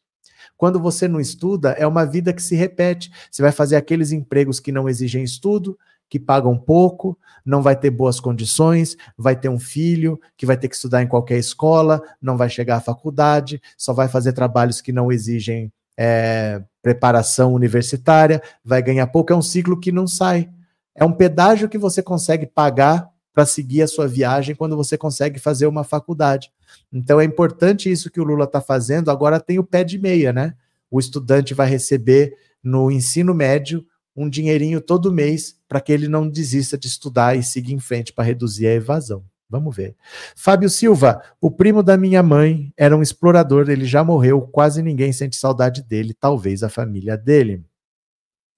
Quando 0.57 0.79
você 0.79 1.07
não 1.07 1.19
estuda, 1.19 1.73
é 1.73 1.85
uma 1.85 2.03
vida 2.03 2.33
que 2.33 2.41
se 2.41 2.55
repete. 2.55 3.11
Você 3.29 3.43
vai 3.43 3.51
fazer 3.51 3.75
aqueles 3.75 4.11
empregos 4.11 4.59
que 4.59 4.71
não 4.71 4.89
exigem 4.89 5.23
estudo, 5.23 5.77
que 6.09 6.19
pagam 6.19 6.57
pouco, 6.57 7.15
não 7.45 7.61
vai 7.61 7.75
ter 7.75 7.91
boas 7.91 8.19
condições, 8.19 8.97
vai 9.15 9.35
ter 9.35 9.49
um 9.49 9.59
filho 9.59 10.19
que 10.35 10.47
vai 10.47 10.57
ter 10.57 10.67
que 10.67 10.73
estudar 10.73 11.03
em 11.03 11.07
qualquer 11.07 11.37
escola, 11.37 12.01
não 12.19 12.35
vai 12.35 12.49
chegar 12.49 12.77
à 12.77 12.81
faculdade, 12.81 13.61
só 13.77 13.93
vai 13.93 14.07
fazer 14.07 14.33
trabalhos 14.33 14.81
que 14.81 14.91
não 14.91 15.11
exigem 15.11 15.71
é, 15.95 16.63
preparação 16.87 17.53
universitária, 17.53 18.41
vai 18.63 18.81
ganhar 18.81 19.07
pouco, 19.07 19.33
é 19.33 19.35
um 19.35 19.41
ciclo 19.41 19.77
que 19.77 19.91
não 19.91 20.07
sai. 20.07 20.49
É 20.95 21.03
um 21.03 21.11
pedágio 21.11 21.67
que 21.67 21.77
você 21.77 22.01
consegue 22.01 22.45
pagar 22.45 23.09
para 23.33 23.45
seguir 23.45 23.81
a 23.81 23.87
sua 23.87 24.07
viagem 24.07 24.55
quando 24.55 24.77
você 24.77 24.97
consegue 24.97 25.37
fazer 25.37 25.67
uma 25.67 25.83
faculdade. 25.83 26.49
Então 26.91 27.19
é 27.19 27.25
importante 27.25 27.91
isso 27.91 28.09
que 28.09 28.21
o 28.21 28.23
Lula 28.23 28.45
está 28.45 28.61
fazendo. 28.61 29.11
Agora 29.11 29.37
tem 29.37 29.59
o 29.59 29.65
pé 29.65 29.83
de 29.83 29.99
meia, 29.99 30.31
né? 30.31 30.53
O 30.89 30.97
estudante 30.97 31.53
vai 31.53 31.67
receber 31.67 32.33
no 32.63 32.89
ensino 32.89 33.33
médio 33.33 33.85
um 34.15 34.29
dinheirinho 34.29 34.79
todo 34.79 35.11
mês 35.11 35.57
para 35.67 35.81
que 35.81 35.91
ele 35.91 36.07
não 36.07 36.27
desista 36.27 36.77
de 36.77 36.87
estudar 36.87 37.37
e 37.37 37.43
siga 37.43 37.73
em 37.73 37.79
frente 37.79 38.13
para 38.13 38.23
reduzir 38.23 38.65
a 38.65 38.73
evasão. 38.73 39.25
Vamos 39.49 39.75
ver. 39.75 39.95
Fábio 40.35 40.69
Silva, 40.69 41.21
o 41.39 41.49
primo 41.49 41.81
da 41.81 41.95
minha 41.95 42.21
mãe 42.21 42.73
era 42.75 42.95
um 42.95 43.01
explorador, 43.01 43.69
ele 43.69 43.85
já 43.85 44.03
morreu, 44.03 44.41
quase 44.41 44.81
ninguém 44.83 45.13
sente 45.13 45.37
saudade 45.37 45.81
dele, 45.81 46.13
talvez 46.13 46.63
a 46.63 46.69
família 46.69 47.17
dele. 47.17 47.63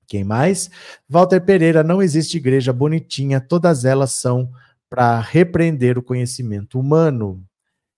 Quem 0.08 0.24
mais? 0.24 0.72
Walter 1.08 1.40
Pereira, 1.40 1.84
não 1.84 2.02
existe 2.02 2.38
igreja 2.38 2.74
bonitinha, 2.74 3.40
todas 3.40 3.86
elas 3.86 4.14
são 4.14 4.52
para 4.90 5.20
repreender 5.20 6.00
o 6.00 6.04
conhecimento 6.04 6.80
humano. 6.80 7.44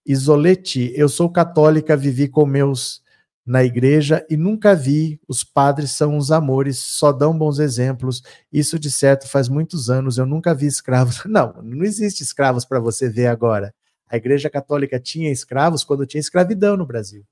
Isolete, 0.05 0.91
eu 0.93 1.07
sou 1.07 1.29
católica, 1.29 1.95
vivi 1.95 2.27
com 2.27 2.45
meus 2.45 3.01
na 3.45 3.63
igreja 3.63 4.25
e 4.29 4.37
nunca 4.37 4.75
vi. 4.75 5.19
Os 5.27 5.43
padres 5.43 5.91
são 5.91 6.15
uns 6.15 6.31
amores, 6.31 6.79
só 6.79 7.11
dão 7.11 7.37
bons 7.37 7.59
exemplos. 7.59 8.21
Isso 8.51 8.79
de 8.79 8.91
certo 8.91 9.27
faz 9.27 9.49
muitos 9.49 9.89
anos. 9.89 10.17
Eu 10.17 10.25
nunca 10.25 10.53
vi 10.53 10.67
escravos. 10.67 11.23
Não, 11.25 11.53
não 11.63 11.83
existe 11.83 12.21
escravos 12.21 12.65
para 12.65 12.79
você 12.79 13.09
ver 13.09 13.27
agora. 13.27 13.73
A 14.07 14.17
Igreja 14.17 14.49
Católica 14.49 14.99
tinha 14.99 15.31
escravos 15.31 15.83
quando 15.83 16.05
tinha 16.05 16.19
escravidão 16.19 16.75
no 16.75 16.85
Brasil. 16.85 17.23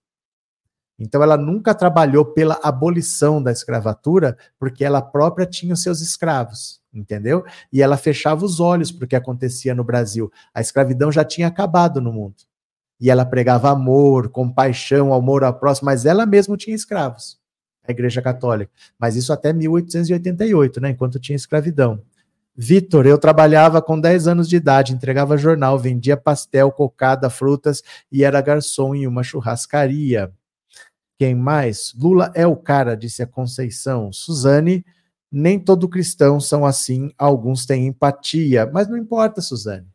Então 0.97 1.24
ela 1.24 1.38
nunca 1.38 1.74
trabalhou 1.74 2.26
pela 2.26 2.60
abolição 2.62 3.41
da 3.41 3.51
escravatura, 3.51 4.38
porque 4.57 4.84
ela 4.84 5.01
própria 5.01 5.45
tinha 5.45 5.74
os 5.74 5.82
seus 5.82 6.01
escravos, 6.01 6.82
entendeu? 6.93 7.45
E 7.72 7.82
ela 7.82 7.95
fechava 7.97 8.43
os 8.43 8.60
olhos 8.60 8.91
para 8.91 9.05
o 9.05 9.07
que 9.07 9.16
acontecia 9.16 9.74
no 9.74 9.84
Brasil. 9.84 10.32
A 10.53 10.60
escravidão 10.60 11.12
já 11.12 11.24
tinha 11.24 11.47
acabado 11.47 12.01
no 12.01 12.12
mundo 12.12 12.49
e 12.99 13.09
ela 13.09 13.25
pregava 13.25 13.69
amor, 13.69 14.29
compaixão, 14.29 15.13
amor 15.13 15.43
ao 15.43 15.53
próximo, 15.53 15.85
mas 15.85 16.05
ela 16.05 16.25
mesma 16.25 16.57
tinha 16.57 16.75
escravos, 16.75 17.39
a 17.87 17.91
Igreja 17.91 18.21
Católica. 18.21 18.71
Mas 18.97 19.15
isso 19.15 19.31
até 19.31 19.53
1888, 19.53 20.81
né, 20.81 20.89
enquanto 20.89 21.19
tinha 21.19 21.35
escravidão. 21.35 22.01
Vitor, 22.61 23.05
eu 23.05 23.17
trabalhava 23.17 23.81
com 23.81 23.97
10 23.97 24.27
anos 24.27 24.49
de 24.49 24.57
idade, 24.57 24.93
entregava 24.93 25.37
jornal, 25.37 25.79
vendia 25.79 26.17
pastel, 26.17 26.71
cocada, 26.73 27.29
frutas 27.29 27.81
e 28.11 28.23
era 28.23 28.41
garçom 28.41 28.93
em 28.93 29.07
uma 29.07 29.23
churrascaria. 29.23 30.29
Quem 31.17 31.35
mais? 31.35 31.93
Lula 31.97 32.31
é 32.35 32.45
o 32.45 32.57
cara, 32.57 32.97
disse 32.97 33.23
a 33.23 33.27
Conceição. 33.27 34.11
Suzane, 34.11 34.85
nem 35.31 35.57
todo 35.57 35.87
cristão 35.87 36.39
são 36.39 36.65
assim, 36.65 37.11
alguns 37.17 37.65
têm 37.65 37.87
empatia. 37.87 38.65
Mas 38.65 38.89
não 38.89 38.97
importa, 38.97 39.41
Suzane. 39.41 39.87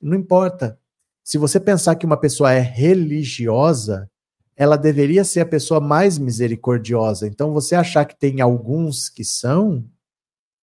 Não 0.00 0.16
importa. 0.16 0.78
Se 1.22 1.38
você 1.38 1.60
pensar 1.60 1.94
que 1.94 2.06
uma 2.06 2.16
pessoa 2.16 2.52
é 2.52 2.60
religiosa, 2.60 4.10
ela 4.56 4.76
deveria 4.76 5.24
ser 5.24 5.40
a 5.40 5.46
pessoa 5.46 5.80
mais 5.80 6.18
misericordiosa. 6.18 7.26
Então, 7.26 7.52
você 7.52 7.74
achar 7.74 8.04
que 8.04 8.18
tem 8.18 8.40
alguns 8.40 9.08
que 9.08 9.24
são, 9.24 9.84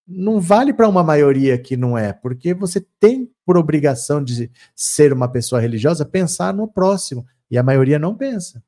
não 0.08 0.40
vale 0.40 0.74
para 0.74 0.88
uma 0.88 1.04
maioria 1.04 1.58
que 1.58 1.76
não 1.76 1.98
é, 1.98 2.14
porque 2.14 2.54
você 2.54 2.86
tem 3.00 3.32
por 3.46 3.58
obrigação 3.58 4.24
de 4.24 4.52
ser 4.76 5.12
uma 5.14 5.28
pessoa 5.28 5.60
religiosa 5.60 6.06
pensar 6.06 6.54
no 6.54 6.68
próximo, 6.68 7.26
e 7.50 7.58
a 7.58 7.64
maioria 7.64 7.98
não 7.98 8.16
pensa. 8.16 8.64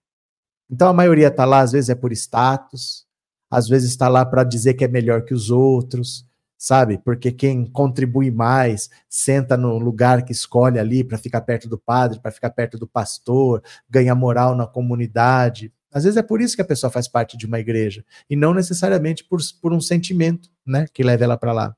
Então, 0.70 0.88
a 0.88 0.94
maioria 0.94 1.28
está 1.28 1.46
lá, 1.46 1.60
às 1.60 1.72
vezes 1.72 1.90
é 1.90 1.96
por 1.96 2.12
status, 2.12 3.06
às 3.50 3.68
vezes 3.68 3.90
está 3.90 4.08
lá 4.08 4.26
para 4.26 4.44
dizer 4.44 4.76
que 4.76 4.86
é 4.86 4.88
melhor 4.88 5.24
que 5.24 5.34
os 5.34 5.50
outros, 5.50 6.26
sabe? 6.60 6.98
Porque 6.98 7.32
quem 7.32 7.66
contribui 7.66 8.30
mais 8.30 8.90
senta 9.08 9.56
no 9.56 9.80
lugar 9.80 10.26
que 10.26 10.34
escolhe 10.34 10.78
ali 10.78 11.06
para 11.06 11.18
ficar 11.18 11.40
perto 11.42 11.70
do 11.70 11.78
padre, 11.78 12.20
para 12.20 12.32
ficar 12.32 12.50
perto 12.50 12.78
do 12.78 12.86
pastor, 12.86 13.64
ganha 13.90 14.14
moral 14.14 14.54
na 14.54 14.68
comunidade. 14.68 15.72
Às 15.92 16.04
vezes 16.04 16.18
é 16.18 16.22
por 16.22 16.42
isso 16.42 16.58
que 16.58 16.62
a 16.62 16.66
pessoa 16.66 16.92
faz 16.92 17.08
parte 17.08 17.38
de 17.38 17.46
uma 17.46 17.60
igreja 17.60 18.04
e 18.30 18.36
não 18.36 18.54
necessariamente 18.54 19.24
por, 19.24 19.40
por 19.62 19.74
um 19.74 19.80
sentimento, 19.80 20.50
né, 20.68 20.86
que 20.94 21.02
leva 21.02 21.24
ela 21.24 21.38
para 21.38 21.54
lá. 21.54 21.76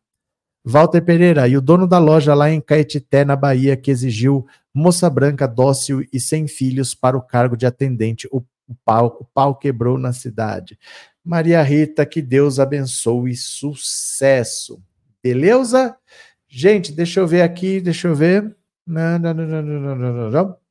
Walter 0.66 1.02
Pereira, 1.02 1.48
e 1.48 1.56
o 1.56 1.62
dono 1.62 1.88
da 1.88 1.98
loja 1.98 2.34
lá 2.34 2.50
em 2.50 2.62
Caetité, 2.62 3.24
na 3.24 3.36
Bahia, 3.36 3.78
que 3.78 3.90
exigiu 3.90 4.46
moça 4.74 5.10
branca 5.10 5.48
dócil 5.48 6.06
e 6.12 6.20
sem 6.20 6.48
filhos 6.48 6.94
para 6.94 7.18
o 7.18 7.22
cargo 7.22 7.56
de 7.56 7.66
atendente. 7.66 8.28
O, 8.32 8.44
pau, 8.86 9.18
o 9.20 9.26
pau 9.26 9.56
quebrou 9.56 9.98
na 9.98 10.14
cidade. 10.14 10.78
Maria 11.24 11.61
Rita, 11.61 12.05
que 12.05 12.22
Deus 12.22 12.59
abençoe 12.59 13.36
sucesso. 13.36 14.82
Beleza? 15.24 15.95
Gente, 16.47 16.91
deixa 16.91 17.19
eu 17.19 17.28
ver 17.28 17.41
aqui, 17.41 17.80
deixa 17.80 18.07
eu 18.07 18.15
ver. 18.15 18.55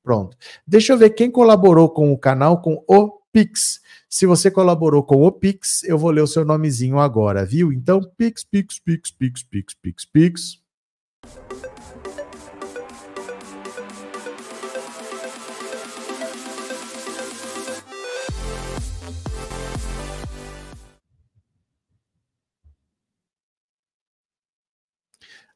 Pronto. 0.02 0.36
Deixa 0.66 0.92
eu 0.92 0.98
ver 0.98 1.10
quem 1.10 1.30
colaborou 1.30 1.88
com 1.88 2.12
o 2.12 2.18
canal 2.18 2.60
com 2.60 2.82
o 2.88 3.20
Pix. 3.32 3.80
Se 4.08 4.26
você 4.26 4.50
colaborou 4.50 5.04
com 5.04 5.22
o 5.22 5.30
Pix, 5.30 5.84
eu 5.84 5.96
vou 5.96 6.10
ler 6.10 6.22
o 6.22 6.26
seu 6.26 6.44
nomezinho 6.44 6.98
agora, 6.98 7.44
viu? 7.44 7.72
Então, 7.72 8.00
Pix, 8.16 8.42
Pix, 8.42 8.78
Pix, 8.80 9.10
Pix, 9.12 9.42
Pix, 9.44 9.74
Pix, 9.74 10.04
Pix. 10.04 10.60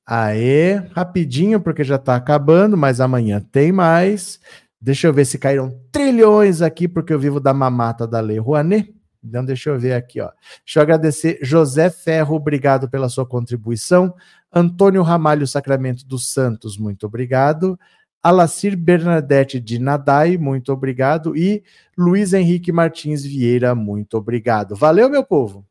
Aê, 0.06 0.76
rapidinho, 0.94 1.60
porque 1.60 1.82
já 1.82 1.96
está 1.96 2.14
acabando, 2.14 2.76
mas 2.76 3.00
amanhã 3.00 3.40
tem 3.40 3.72
mais. 3.72 4.38
Deixa 4.80 5.06
eu 5.06 5.14
ver 5.14 5.24
se 5.24 5.38
caíram 5.38 5.80
trilhões 5.90 6.60
aqui, 6.60 6.86
porque 6.86 7.12
eu 7.12 7.18
vivo 7.18 7.40
da 7.40 7.54
mamata 7.54 8.06
da 8.06 8.20
Lei 8.20 8.38
Rouanet. 8.38 8.94
Então, 9.24 9.42
deixa 9.42 9.70
eu 9.70 9.78
ver 9.78 9.94
aqui, 9.94 10.20
ó. 10.20 10.30
Deixa 10.64 10.78
eu 10.78 10.82
agradecer 10.82 11.38
José 11.40 11.88
Ferro, 11.88 12.36
obrigado 12.36 12.90
pela 12.90 13.08
sua 13.08 13.24
contribuição. 13.24 14.14
Antônio 14.52 15.02
Ramalho 15.02 15.46
Sacramento 15.46 16.06
dos 16.06 16.30
Santos, 16.30 16.76
muito 16.76 17.06
obrigado. 17.06 17.78
Alacir 18.22 18.76
Bernadette 18.76 19.58
de 19.58 19.78
Nadai, 19.78 20.36
muito 20.36 20.70
obrigado. 20.72 21.34
E 21.36 21.62
Luiz 21.96 22.34
Henrique 22.34 22.70
Martins 22.70 23.24
Vieira, 23.24 23.74
muito 23.74 24.18
obrigado. 24.18 24.76
Valeu, 24.76 25.08
meu 25.08 25.24
povo. 25.24 25.66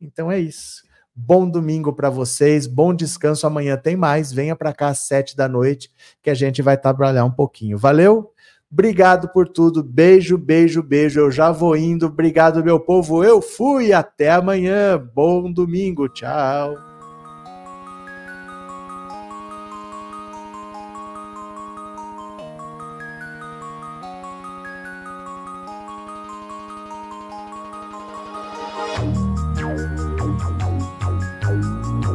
Então 0.00 0.32
é 0.32 0.38
isso. 0.38 0.82
Bom 1.22 1.48
domingo 1.48 1.92
para 1.92 2.08
vocês, 2.08 2.66
bom 2.66 2.94
descanso. 2.94 3.46
Amanhã 3.46 3.76
tem 3.76 3.94
mais. 3.94 4.32
Venha 4.32 4.56
para 4.56 4.72
cá 4.72 4.88
às 4.88 5.00
sete 5.00 5.36
da 5.36 5.46
noite 5.46 5.90
que 6.22 6.30
a 6.30 6.34
gente 6.34 6.62
vai 6.62 6.78
trabalhar 6.78 7.26
um 7.26 7.30
pouquinho. 7.30 7.76
Valeu? 7.76 8.32
Obrigado 8.72 9.28
por 9.28 9.46
tudo. 9.46 9.82
Beijo, 9.82 10.38
beijo, 10.38 10.82
beijo. 10.82 11.20
Eu 11.20 11.30
já 11.30 11.50
vou 11.50 11.76
indo. 11.76 12.06
Obrigado, 12.06 12.64
meu 12.64 12.80
povo. 12.80 13.22
Eu 13.22 13.42
fui. 13.42 13.92
Até 13.92 14.30
amanhã. 14.30 14.98
Bom 15.14 15.52
domingo. 15.52 16.08
Tchau. 16.08 16.89